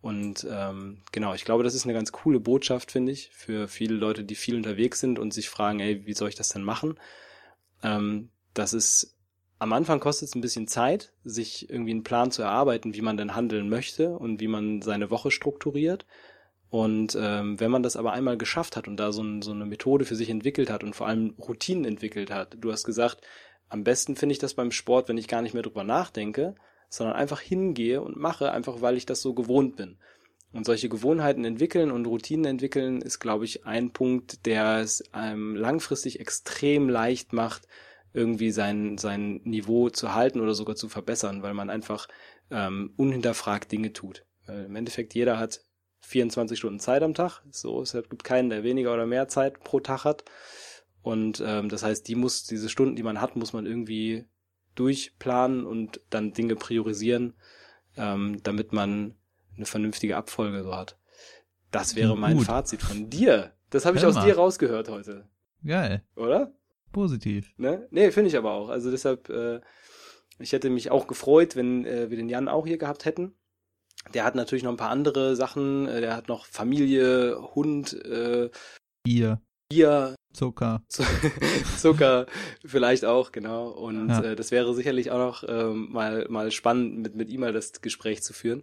Und 0.00 0.46
ähm, 0.48 1.02
genau, 1.10 1.34
ich 1.34 1.44
glaube, 1.44 1.64
das 1.64 1.74
ist 1.74 1.84
eine 1.84 1.94
ganz 1.94 2.12
coole 2.12 2.38
Botschaft, 2.38 2.92
finde 2.92 3.12
ich, 3.12 3.30
für 3.30 3.66
viele 3.66 3.94
Leute, 3.94 4.24
die 4.24 4.36
viel 4.36 4.54
unterwegs 4.54 5.00
sind 5.00 5.18
und 5.18 5.34
sich 5.34 5.48
fragen, 5.48 5.80
ey, 5.80 6.06
wie 6.06 6.14
soll 6.14 6.28
ich 6.28 6.36
das 6.36 6.50
denn 6.50 6.62
machen? 6.62 6.98
Ähm, 7.82 8.30
das 8.54 8.72
ist 8.72 9.18
am 9.58 9.72
Anfang 9.72 9.98
kostet 9.98 10.28
es 10.28 10.34
ein 10.34 10.40
bisschen 10.40 10.68
Zeit, 10.68 11.12
sich 11.24 11.68
irgendwie 11.68 11.90
einen 11.90 12.04
Plan 12.04 12.30
zu 12.30 12.42
erarbeiten, 12.42 12.94
wie 12.94 13.02
man 13.02 13.16
denn 13.16 13.34
handeln 13.34 13.68
möchte 13.68 14.16
und 14.16 14.40
wie 14.40 14.46
man 14.46 14.82
seine 14.82 15.10
Woche 15.10 15.30
strukturiert. 15.30 16.06
Und 16.70 17.16
ähm, 17.20 17.58
wenn 17.58 17.70
man 17.70 17.82
das 17.82 17.96
aber 17.96 18.12
einmal 18.12 18.36
geschafft 18.36 18.76
hat 18.76 18.88
und 18.88 18.98
da 18.98 19.10
so, 19.10 19.22
ein, 19.22 19.42
so 19.42 19.52
eine 19.52 19.66
Methode 19.66 20.04
für 20.04 20.16
sich 20.16 20.30
entwickelt 20.30 20.70
hat 20.70 20.84
und 20.84 20.94
vor 20.94 21.08
allem 21.08 21.34
Routinen 21.38 21.86
entwickelt 21.86 22.30
hat, 22.30 22.56
du 22.60 22.70
hast 22.70 22.84
gesagt, 22.84 23.26
am 23.68 23.84
besten 23.84 24.16
finde 24.16 24.34
ich 24.34 24.38
das 24.38 24.54
beim 24.54 24.70
Sport, 24.70 25.08
wenn 25.08 25.18
ich 25.18 25.28
gar 25.28 25.42
nicht 25.42 25.54
mehr 25.54 25.62
drüber 25.62 25.82
nachdenke, 25.82 26.54
sondern 26.88 27.16
einfach 27.16 27.40
hingehe 27.40 28.00
und 28.00 28.16
mache, 28.16 28.52
einfach 28.52 28.80
weil 28.80 28.96
ich 28.96 29.06
das 29.06 29.20
so 29.20 29.34
gewohnt 29.34 29.76
bin. 29.76 29.98
Und 30.52 30.64
solche 30.64 30.88
Gewohnheiten 30.88 31.44
entwickeln 31.44 31.90
und 31.90 32.06
Routinen 32.06 32.46
entwickeln 32.46 33.02
ist, 33.02 33.18
glaube 33.20 33.44
ich, 33.44 33.66
ein 33.66 33.92
Punkt, 33.92 34.46
der 34.46 34.78
es 34.78 35.12
einem 35.12 35.54
langfristig 35.54 36.20
extrem 36.20 36.88
leicht 36.88 37.32
macht, 37.34 37.68
irgendwie 38.14 38.50
sein, 38.50 38.96
sein 38.96 39.42
Niveau 39.44 39.90
zu 39.90 40.14
halten 40.14 40.40
oder 40.40 40.54
sogar 40.54 40.74
zu 40.74 40.88
verbessern, 40.88 41.42
weil 41.42 41.52
man 41.52 41.68
einfach 41.68 42.08
ähm, 42.50 42.94
unhinterfragt 42.96 43.70
Dinge 43.70 43.92
tut. 43.92 44.24
Weil 44.46 44.64
Im 44.64 44.76
Endeffekt 44.76 45.14
jeder 45.14 45.38
hat 45.38 45.60
24 46.00 46.58
Stunden 46.58 46.80
Zeit 46.80 47.02
am 47.02 47.12
Tag. 47.12 47.42
So, 47.50 47.82
es 47.82 47.92
gibt 47.92 48.24
keinen, 48.24 48.48
der 48.48 48.64
weniger 48.64 48.94
oder 48.94 49.06
mehr 49.06 49.28
Zeit 49.28 49.60
pro 49.60 49.80
Tag 49.80 50.04
hat. 50.04 50.24
Und 51.02 51.42
ähm, 51.44 51.68
das 51.68 51.82
heißt, 51.82 52.08
die 52.08 52.14
muss, 52.14 52.44
diese 52.44 52.70
Stunden, 52.70 52.96
die 52.96 53.02
man 53.02 53.20
hat, 53.20 53.36
muss 53.36 53.52
man 53.52 53.66
irgendwie 53.66 54.24
durchplanen 54.78 55.64
und 55.66 56.00
dann 56.10 56.32
Dinge 56.32 56.56
priorisieren, 56.56 57.34
ähm, 57.96 58.40
damit 58.42 58.72
man 58.72 59.14
eine 59.56 59.66
vernünftige 59.66 60.16
Abfolge 60.16 60.62
so 60.62 60.74
hat. 60.74 60.96
Das 61.70 61.96
wäre 61.96 62.16
mein 62.16 62.38
Gut. 62.38 62.46
Fazit 62.46 62.82
von 62.82 63.10
dir. 63.10 63.52
Das 63.70 63.84
habe 63.84 63.98
ich 63.98 64.06
aus 64.06 64.14
dir 64.24 64.36
rausgehört 64.36 64.88
heute, 64.88 65.28
Geil. 65.64 66.02
oder? 66.16 66.52
Positiv. 66.92 67.52
Ne? 67.58 67.86
Nee, 67.90 68.10
finde 68.10 68.28
ich 68.28 68.36
aber 68.36 68.52
auch. 68.52 68.70
Also 68.70 68.90
deshalb, 68.90 69.28
äh, 69.28 69.60
ich 70.38 70.52
hätte 70.52 70.70
mich 70.70 70.90
auch 70.90 71.06
gefreut, 71.06 71.54
wenn 71.56 71.84
äh, 71.84 72.08
wir 72.08 72.16
den 72.16 72.30
Jan 72.30 72.48
auch 72.48 72.66
hier 72.66 72.78
gehabt 72.78 73.04
hätten. 73.04 73.34
Der 74.14 74.24
hat 74.24 74.34
natürlich 74.34 74.62
noch 74.62 74.70
ein 74.70 74.78
paar 74.78 74.90
andere 74.90 75.36
Sachen. 75.36 75.86
Äh, 75.86 76.00
der 76.00 76.16
hat 76.16 76.28
noch 76.28 76.46
Familie, 76.46 77.38
Hund, 77.54 77.92
äh, 78.04 78.48
Bier, 79.02 79.42
Bier, 79.72 80.14
Zucker. 80.32 80.82
Zu- 80.88 81.02
Zucker 81.78 82.26
vielleicht 82.64 83.04
auch, 83.04 83.32
genau. 83.32 83.68
Und 83.68 84.08
Ja. 84.08 84.22
äh, 84.22 84.36
das 84.36 84.50
wäre 84.50 84.74
sicherlich 84.74 85.10
auch 85.10 85.18
noch 85.18 85.44
ähm, 85.48 85.88
mal, 85.92 86.26
mal 86.30 86.50
spannend, 86.50 86.98
mit, 86.98 87.14
mit 87.16 87.28
ihm 87.28 87.40
mal 87.40 87.52
das 87.52 87.80
Gespräch 87.82 88.22
zu 88.22 88.32
führen. 88.32 88.62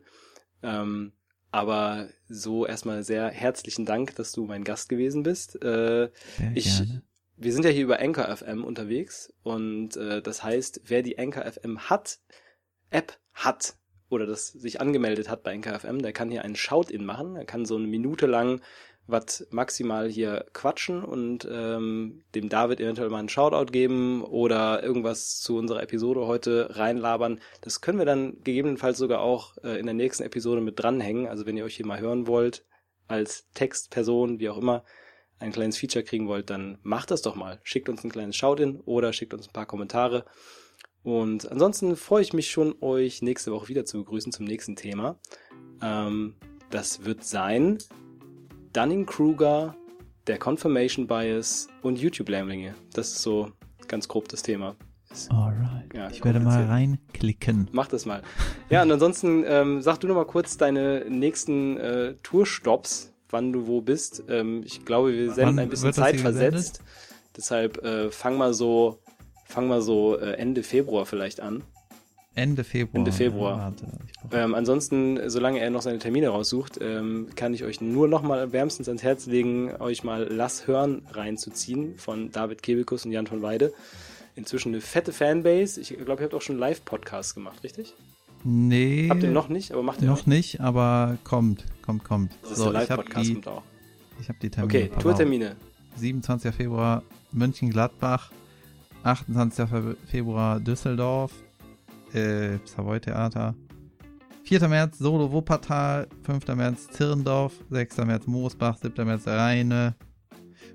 Ähm, 0.64 1.14
aber 1.52 2.10
so 2.28 2.66
erstmal 2.66 3.04
sehr 3.04 3.28
herzlichen 3.30 3.86
Dank, 3.86 4.16
dass 4.16 4.32
du 4.32 4.46
mein 4.46 4.64
Gast 4.64 4.90
gewesen 4.90 5.24
bist. 5.24 5.62
Äh, 5.64 6.10
Ich- 6.56 6.78
gerne. 6.78 7.04
wir 7.38 7.54
sind 7.54 7.66
ja 7.66 7.72
hier 7.72 7.84
über 7.84 8.00
Anchor 8.00 8.36
FM 8.36 8.64
unterwegs 8.64 9.32
und 9.44 9.96
äh, 9.98 10.22
das 10.22 10.44
heißt, 10.44 10.82
wer 10.86 11.04
die 11.04 11.20
Anchor 11.20 11.44
FM 11.46 11.82
hat, 11.90 12.20
App 12.90 13.18
hat 13.34 13.76
oder 14.10 14.26
das 14.26 14.48
sich 14.48 14.82
angemeldet 14.82 15.30
hat 15.30 15.44
bei 15.44 15.54
Anchor 15.54 15.80
FM, 15.80 16.02
der 16.02 16.14
kann 16.14 16.32
hier 16.32 16.44
einen 16.44 16.56
Shout-In 16.56 17.06
machen. 17.06 17.36
Er 17.36 17.46
kann 17.46 17.66
so 17.66 17.76
eine 17.76 17.88
Minute 17.88 18.26
lang 18.28 18.62
was 19.08 19.46
maximal 19.52 20.10
hier 20.10 20.46
quatschen 20.54 21.04
und 21.04 21.48
ähm, 21.52 22.24
dem 22.34 22.50
David 22.50 22.80
eventuell 22.80 23.10
mal 23.10 23.20
einen 23.20 23.30
Shoutout 23.30 23.72
geben 23.72 24.24
oder 24.24 24.82
irgendwas 24.84 25.40
zu 25.40 25.58
unserer 25.58 25.84
Episode 25.84 26.26
heute 26.26 26.76
reinlabern. 26.76 27.40
Das 27.62 27.82
können 27.82 28.00
wir 28.00 28.06
dann 28.06 28.38
gegebenenfalls 28.44 28.98
sogar 28.98 29.22
auch 29.22 29.58
äh, 29.64 29.80
in 29.80 29.86
der 29.86 29.94
nächsten 29.94 30.24
Episode 30.24 30.62
mit 30.62 30.80
dranhängen. 30.80 31.28
Also 31.28 31.46
wenn 31.46 31.58
ihr 31.58 31.66
euch 31.66 31.76
hier 31.76 31.86
mal 31.86 32.00
hören 32.00 32.26
wollt, 32.26 32.66
als 33.08 33.48
Textperson, 33.54 34.40
wie 34.40 34.50
auch 34.50 34.58
immer, 34.58 34.84
ein 35.38 35.52
kleines 35.52 35.78
Feature 35.78 36.04
kriegen 36.04 36.28
wollt, 36.28 36.50
dann 36.50 36.80
macht 36.82 37.12
das 37.12 37.22
doch 37.22 37.36
mal. 37.36 37.60
Schickt 37.64 37.90
uns 37.90 38.04
ein 38.04 38.12
kleines 38.12 38.36
Shout-In 38.36 38.80
oder 38.82 39.14
schickt 39.14 39.34
uns 39.34 39.48
ein 39.48 39.54
paar 39.54 39.68
Kommentare. 39.68 40.26
Und 41.04 41.52
ansonsten 41.52 41.96
freue 41.96 42.24
ich 42.24 42.34
mich 42.34 42.50
schon, 42.50 42.76
euch 42.82 43.22
nächste 43.22 43.52
Woche 43.52 43.68
wieder 43.68 43.86
zu 43.86 44.00
begrüßen 44.00 44.32
zum 44.32 44.46
nächsten 44.46 44.76
Thema. 44.76 45.20
Ähm, 45.82 46.36
das 46.72 47.06
wird 47.06 47.24
sein 47.24 47.78
Dunning-Kruger, 48.76 49.74
der 50.28 50.38
Confirmation 50.38 51.08
Bias 51.08 51.70
und 51.82 51.98
YouTube-Lämmlinge. 51.98 52.76
Das 52.92 53.08
ist 53.08 53.22
so 53.22 53.52
ganz 53.88 54.10
grob 54.10 54.28
das 54.28 54.44
Thema. 54.44 54.76
Alright. 55.30 55.94
ja, 55.94 56.10
Ich 56.10 56.26
werde 56.26 56.42
mal 56.42 56.66
reinklicken. 56.66 57.70
Mach 57.72 57.88
das 57.88 58.06
mal. 58.06 58.22
Ja, 58.70 58.82
und 58.82 58.92
ansonsten 58.92 59.46
ähm, 59.48 59.82
sag 59.84 60.00
du 60.00 60.08
noch 60.08 60.16
mal 60.16 60.26
kurz 60.26 60.58
deine 60.58 61.06
nächsten 61.08 61.78
äh, 61.78 62.16
Tourstops, 62.24 63.14
wann 63.30 63.54
du 63.54 63.68
wo 63.68 63.80
bist. 63.80 64.24
Ähm, 64.28 64.64
ich 64.66 64.84
glaube, 64.84 65.14
wir 65.14 65.32
senden 65.32 65.58
Wann 65.58 65.60
ein 65.60 65.70
bisschen 65.70 65.94
hier 65.94 65.94
zeitversetzt. 65.94 66.82
Deshalb 67.38 67.82
äh, 67.86 68.10
fang 68.10 68.38
mal 68.38 68.56
so, 68.56 69.00
fang 69.46 69.68
mal 69.68 69.84
so 69.84 70.18
äh, 70.18 70.32
Ende 70.32 70.64
Februar 70.64 71.06
vielleicht 71.06 71.40
an. 71.40 71.64
Ende 72.36 72.64
Februar. 72.64 73.00
Ende 73.00 73.12
Februar. 73.12 73.74
Ja, 74.32 74.44
Ähm, 74.44 74.54
ansonsten, 74.56 75.30
solange 75.30 75.60
er 75.60 75.70
noch 75.70 75.82
seine 75.82 76.00
Termine 76.00 76.28
raussucht, 76.30 76.80
ähm, 76.82 77.28
kann 77.36 77.54
ich 77.54 77.64
euch 77.64 77.80
nur 77.82 78.08
noch 78.08 78.22
mal 78.24 78.52
wärmstens 78.52 78.88
ans 78.90 79.04
Herz 79.04 79.26
legen, 79.26 79.72
euch 79.80 80.04
mal 80.04 80.28
Lass 80.30 80.68
hören 80.68 81.02
reinzuziehen 81.12 81.98
von 81.98 82.32
David 82.32 82.62
Kebekus 82.62 83.06
und 83.06 83.12
Jan 83.14 83.26
von 83.28 83.42
Weide. 83.42 83.74
Inzwischen 84.36 84.74
eine 84.74 84.82
fette 84.82 85.14
Fanbase. 85.14 85.80
Ich 85.80 85.90
glaube, 85.98 86.22
ihr 86.22 86.26
habt 86.26 86.34
auch 86.34 86.42
schon 86.42 86.58
Live-Podcasts 86.58 87.34
gemacht, 87.36 87.64
richtig? 87.64 87.94
Nee. 88.44 89.08
Habt 89.10 89.24
ihr 89.24 89.32
noch 89.32 89.48
nicht, 89.48 89.72
aber 89.72 89.82
macht 89.82 90.02
ihr 90.02 90.08
Noch 90.08 90.26
nicht, 90.26 90.60
aber 90.60 91.18
kommt, 91.24 91.64
kommt, 91.82 92.04
kommt. 92.04 92.32
Das 92.42 92.52
ist 92.52 92.58
So, 92.58 92.72
der 92.72 92.84
ich 92.84 92.90
habe 92.92 93.02
Live-Podcast 93.04 93.30
die, 93.30 93.34
kommt 93.36 93.48
auch. 93.48 93.64
ich 94.20 94.28
hab 94.30 94.40
die 94.42 94.50
Termine. 94.50 94.84
Okay. 94.90 95.02
Tourtermine. 95.02 95.56
27. 95.96 96.54
Februar 96.54 97.02
Mönchengladbach, 97.32 98.32
28. 99.04 99.70
Fe- 99.70 99.98
Februar 100.08 100.60
Düsseldorf, 100.60 101.32
äh, 102.16 102.60
Savoy 102.66 103.00
Theater, 103.00 103.56
4. 104.44 104.68
März 104.68 105.00
Solo 105.00 105.32
Wuppertal, 105.32 106.08
5. 106.24 106.48
März 106.50 106.88
Zirndorf, 106.90 107.54
6. 107.72 107.98
März 107.98 108.28
Moosbach, 108.28 108.78
7. 108.78 109.06
März 109.06 109.26
Rheine. 109.28 109.96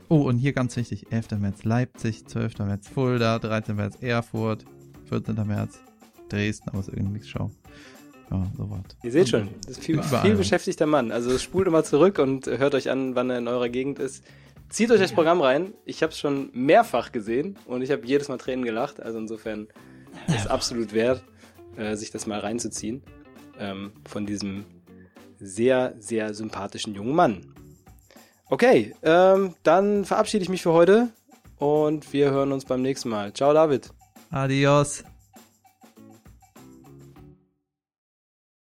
Oh, 0.09 0.23
und 0.23 0.39
hier 0.39 0.53
ganz 0.53 0.77
wichtig, 0.77 1.07
11. 1.11 1.39
März 1.39 1.63
Leipzig, 1.63 2.27
12. 2.27 2.59
März 2.59 2.89
Fulda, 2.89 3.39
13. 3.39 3.77
März 3.77 3.97
Erfurt, 4.01 4.65
14. 5.09 5.37
März 5.47 5.81
Dresden, 6.29 6.69
aber 6.69 6.81
ist 6.81 6.89
irgendwie 6.89 7.13
nichts 7.13 7.29
Show. 7.29 7.51
Ja, 8.31 8.51
so 8.57 8.71
was. 8.71 8.81
Ihr 9.03 9.13
seht 9.13 9.29
schon, 9.29 9.49
das 9.67 9.79
ist 9.79 9.85
viel, 9.85 10.03
viel 10.03 10.37
beschäftigter 10.37 10.87
Mann. 10.87 11.13
Also 11.13 11.37
spult 11.39 11.67
immer 11.69 11.85
zurück 11.85 12.19
und 12.19 12.47
hört 12.47 12.75
euch 12.75 12.91
an, 12.91 13.15
wann 13.15 13.31
er 13.31 13.39
in 13.39 13.49
eurer 13.49 13.69
Gegend 13.69 13.99
ist. 13.99 14.25
Zieht 14.69 14.91
euch 14.91 15.01
das 15.01 15.13
Programm 15.13 15.41
rein. 15.41 15.75
Ich 15.85 16.03
habe 16.03 16.13
es 16.13 16.19
schon 16.19 16.51
mehrfach 16.53 17.11
gesehen 17.11 17.57
und 17.67 17.83
ich 17.83 17.91
habe 17.91 18.07
jedes 18.07 18.29
Mal 18.29 18.39
Tränen 18.39 18.65
gelacht. 18.65 19.01
Also 19.01 19.19
insofern 19.19 19.69
ist 20.29 20.47
absolut 20.49 20.93
wert, 20.93 21.23
äh, 21.77 21.97
sich 21.97 22.11
das 22.11 22.27
mal 22.27 22.41
reinzuziehen. 22.41 23.03
Ähm, 23.59 23.93
von 24.09 24.27
diesem 24.27 24.65
sehr, 25.39 25.95
sehr 25.99 26.35
sympathischen 26.35 26.95
jungen 26.95 27.15
Mann. 27.15 27.55
Okay, 28.47 28.95
ähm, 29.03 29.55
dann 29.63 30.05
verabschiede 30.05 30.43
ich 30.43 30.49
mich 30.49 30.63
für 30.63 30.73
heute 30.73 31.11
und 31.59 32.13
wir 32.13 32.31
hören 32.31 32.53
uns 32.53 32.65
beim 32.65 32.83
nächsten 32.83 33.09
Mal. 33.09 33.33
Ciao, 33.33 33.53
David. 33.53 33.91
Adios. 34.31 35.05